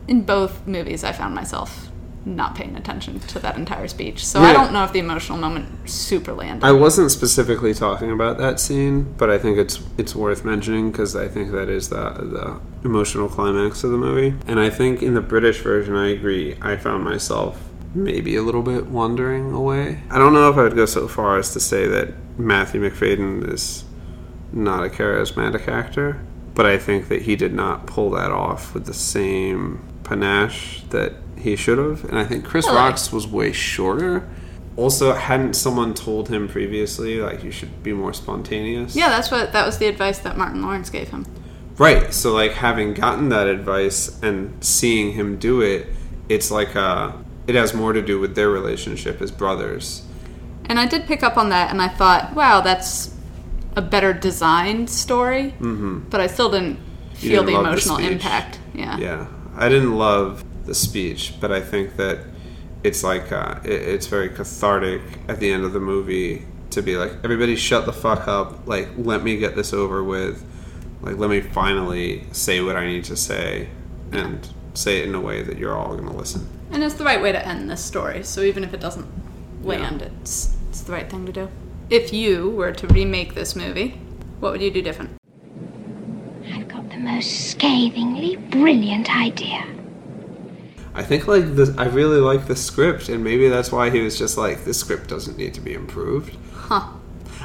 [0.06, 1.87] in both movies, I found myself
[2.36, 4.24] not paying attention to that entire speech.
[4.26, 6.66] So I don't know if the emotional moment super landed.
[6.66, 11.16] I wasn't specifically talking about that scene, but I think it's it's worth mentioning because
[11.16, 14.36] I think that is the the emotional climax of the movie.
[14.46, 16.56] And I think in the British version, I agree.
[16.60, 17.60] I found myself
[17.94, 20.02] maybe a little bit wandering away.
[20.10, 23.52] I don't know if I would go so far as to say that Matthew Macfadyen
[23.52, 23.84] is
[24.52, 26.24] not a charismatic actor,
[26.54, 31.14] but I think that he did not pull that off with the same panache that
[31.40, 32.04] he should have.
[32.04, 32.76] And I think Chris Really?
[32.78, 34.28] Rock's was way shorter.
[34.76, 38.94] Also, hadn't someone told him previously like you should be more spontaneous?
[38.94, 41.24] yeah, that's what that was the advice that Martin Lawrence gave him.
[41.78, 42.12] Right.
[42.12, 45.86] So like having gotten that advice and seeing him do it,
[46.28, 47.12] it's like uh
[47.46, 50.02] it has more to do with their relationship as brothers.
[50.66, 53.14] And I did pick up on that, and I thought, wow, that's
[53.74, 55.54] a better designed story.
[55.60, 56.10] Mhm.
[56.10, 56.78] But I still didn't
[57.14, 58.58] feel didn't the love the emotional impact.
[58.74, 58.98] Yeah.
[58.98, 62.18] Yeah, I didn't love the speech, but I think that
[62.84, 66.96] it's like uh, it, it's very cathartic at the end of the movie to be
[66.96, 68.68] like, everybody shut the fuck up.
[68.68, 70.44] Like, let me get this over with.
[71.00, 73.68] Like, let me finally say what I need to say,
[74.12, 76.46] and say it in a way that you're all gonna listen.
[76.70, 78.22] And it's the right way to end this story.
[78.22, 79.08] So even if it doesn't
[79.64, 81.48] land, it's it's the right thing to do.
[81.90, 83.98] If you were to remake this movie,
[84.40, 85.16] what would you do different?
[86.52, 89.64] I've got the most scathingly brilliant idea.
[90.98, 94.18] I think like the I really like the script, and maybe that's why he was
[94.18, 96.36] just like, this script doesn't need to be improved.
[96.52, 96.88] Huh.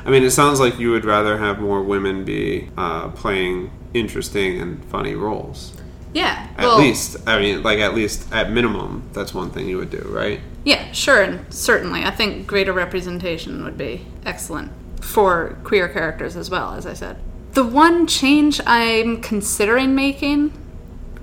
[0.04, 4.60] I mean, it sounds like you would rather have more women be uh, playing interesting
[4.60, 5.72] and funny roles.
[6.14, 6.48] Yeah.
[6.58, 9.92] At well, least, I mean, like at least at minimum, that's one thing you would
[9.92, 10.40] do, right?
[10.64, 12.04] Yeah, sure, and certainly.
[12.04, 17.18] I think greater representation would be excellent for queer characters as well, as I said.
[17.52, 20.54] The one change I'm considering making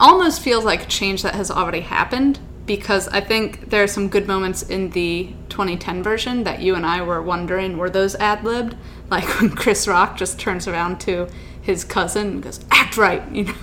[0.01, 4.09] almost feels like a change that has already happened because I think there are some
[4.09, 8.43] good moments in the 2010 version that you and I were wondering were those ad
[8.45, 8.77] libbed?
[9.11, 11.29] Like when Chris Rock just turns around to
[11.63, 13.55] his cousin and goes, act right, you know?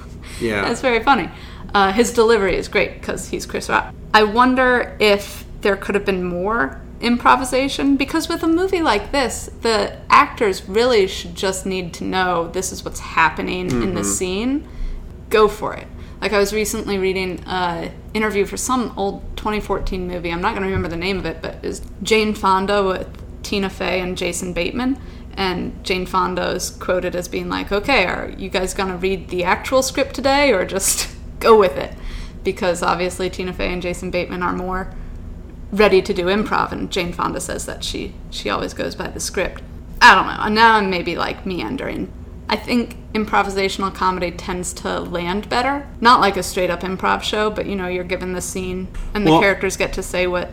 [0.41, 0.61] Yeah.
[0.64, 1.30] That's very funny.
[1.73, 3.93] Uh, his delivery is great because he's Chris Rock.
[4.14, 9.49] I wonder if there could have been more improvisation because with a movie like this,
[9.61, 14.05] the actors really should just need to know this is what's happening in the Mhm.
[14.05, 14.68] scene.
[15.30, 15.88] Go for it.
[16.22, 20.31] Like I was recently reading an interview for some old 2014 movie.
[20.31, 23.07] I'm not going to remember the name of it, but was Jane Fonda with
[23.44, 24.99] Tina Fey and Jason Bateman.
[25.34, 29.30] And Jane Fonda is quoted as being like, "Okay, are you guys going to read
[29.30, 31.94] the actual script today, or just go with it?"
[32.44, 34.91] Because obviously Tina Fey and Jason Bateman are more
[35.72, 39.19] ready to do improv, and Jane Fonda says that she she always goes by the
[39.19, 39.61] script.
[40.02, 40.61] I don't know.
[40.61, 42.11] Now I'm maybe like meandering.
[42.49, 45.88] I think improvisational comedy tends to land better.
[45.99, 49.26] Not like a straight up improv show, but you know, you're given the scene and
[49.26, 50.52] the Well- characters get to say what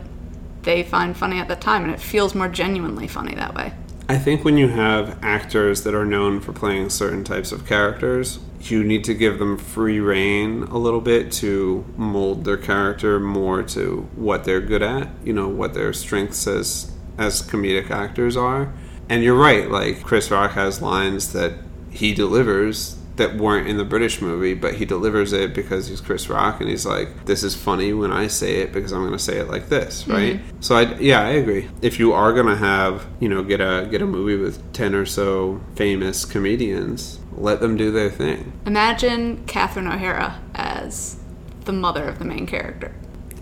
[0.63, 3.73] they find funny at the time, and it feels more genuinely funny that way.
[4.09, 8.39] I think when you have actors that are known for playing certain types of characters,
[8.61, 13.63] you need to give them free reign a little bit to mold their character more
[13.63, 18.73] to what they're good at, you know, what their strengths as as comedic actors are.
[19.07, 21.53] And you're right, like Chris Rock has lines that
[21.95, 26.29] he delivers that weren't in the British movie, but he delivers it because he's Chris
[26.29, 29.19] Rock and he's like, this is funny when I say it because I'm going to
[29.19, 30.11] say it like this, mm-hmm.
[30.11, 30.39] right?
[30.59, 31.69] So I yeah, I agree.
[31.81, 34.93] If you are going to have, you know, get a get a movie with 10
[34.93, 38.51] or so famous comedians, let them do their thing.
[38.65, 41.17] Imagine Catherine O'Hara as
[41.63, 42.93] the mother of the main character.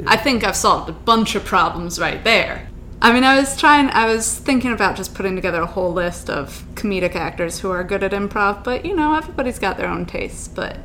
[0.07, 2.67] I think I've solved a bunch of problems right there.
[3.03, 6.29] I mean, I was trying, I was thinking about just putting together a whole list
[6.29, 10.05] of comedic actors who are good at improv, but you know, everybody's got their own
[10.05, 10.47] tastes.
[10.47, 10.77] But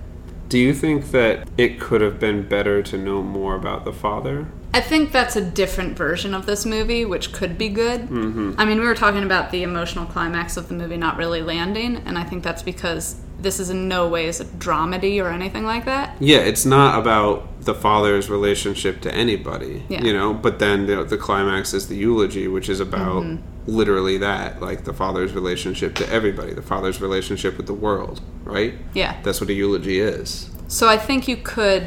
[0.49, 4.49] Do you think that it could have been better to know more about the father?
[4.75, 8.09] I think that's a different version of this movie, which could be good.
[8.09, 8.55] Mhm.
[8.59, 12.03] I mean, we were talking about the emotional climax of the movie not really landing,
[12.05, 15.85] and I think that's because this is in no ways a dramedy or anything like
[15.85, 16.17] that.
[16.19, 20.03] Yeah, it's not about the father's relationship to anybody, Yeah.
[20.03, 20.33] you know.
[20.33, 23.39] But then the, the climax is the eulogy, which is about Mhm.
[23.67, 28.75] literally that, like the father's relationship to everybody, the father's relationship with the world, right?
[28.95, 29.17] Yeah.
[29.23, 30.51] That's what a eulogy is.
[30.69, 31.85] So I think you could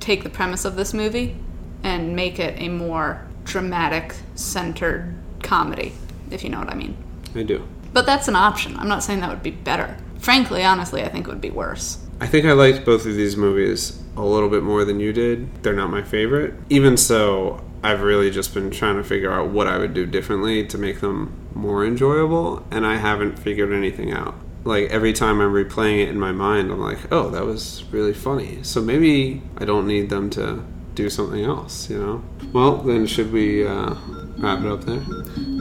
[0.00, 1.36] take the premise of this movie
[1.84, 5.92] and make it a more dramatic centered comedy,
[6.30, 6.96] if you know what I mean.
[7.34, 7.62] I do.
[7.92, 8.76] But that's an option.
[8.76, 9.96] I'm not saying that would be better.
[10.18, 11.98] Frankly, honestly, I think it would be worse.
[12.20, 15.62] I think I liked both of these movies a little bit more than you did.
[15.62, 16.54] They're not my favorite.
[16.68, 20.66] Even so, I've really just been trying to figure out what I would do differently
[20.66, 24.34] to make them more enjoyable, and I haven't figured anything out.
[24.64, 28.14] Like every time I'm replaying it in my mind, I'm like, oh, that was really
[28.14, 28.62] funny.
[28.62, 30.64] So maybe I don't need them to
[30.94, 32.22] do something else, you know?
[32.52, 33.94] Well, then should we uh,
[34.38, 35.02] wrap it up there?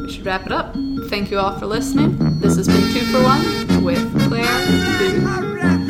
[0.04, 0.76] We should wrap it up.
[1.10, 2.40] Thank you all for listening.
[2.40, 5.00] This has been Two for One with Claire.
[5.00, 5.81] Boo.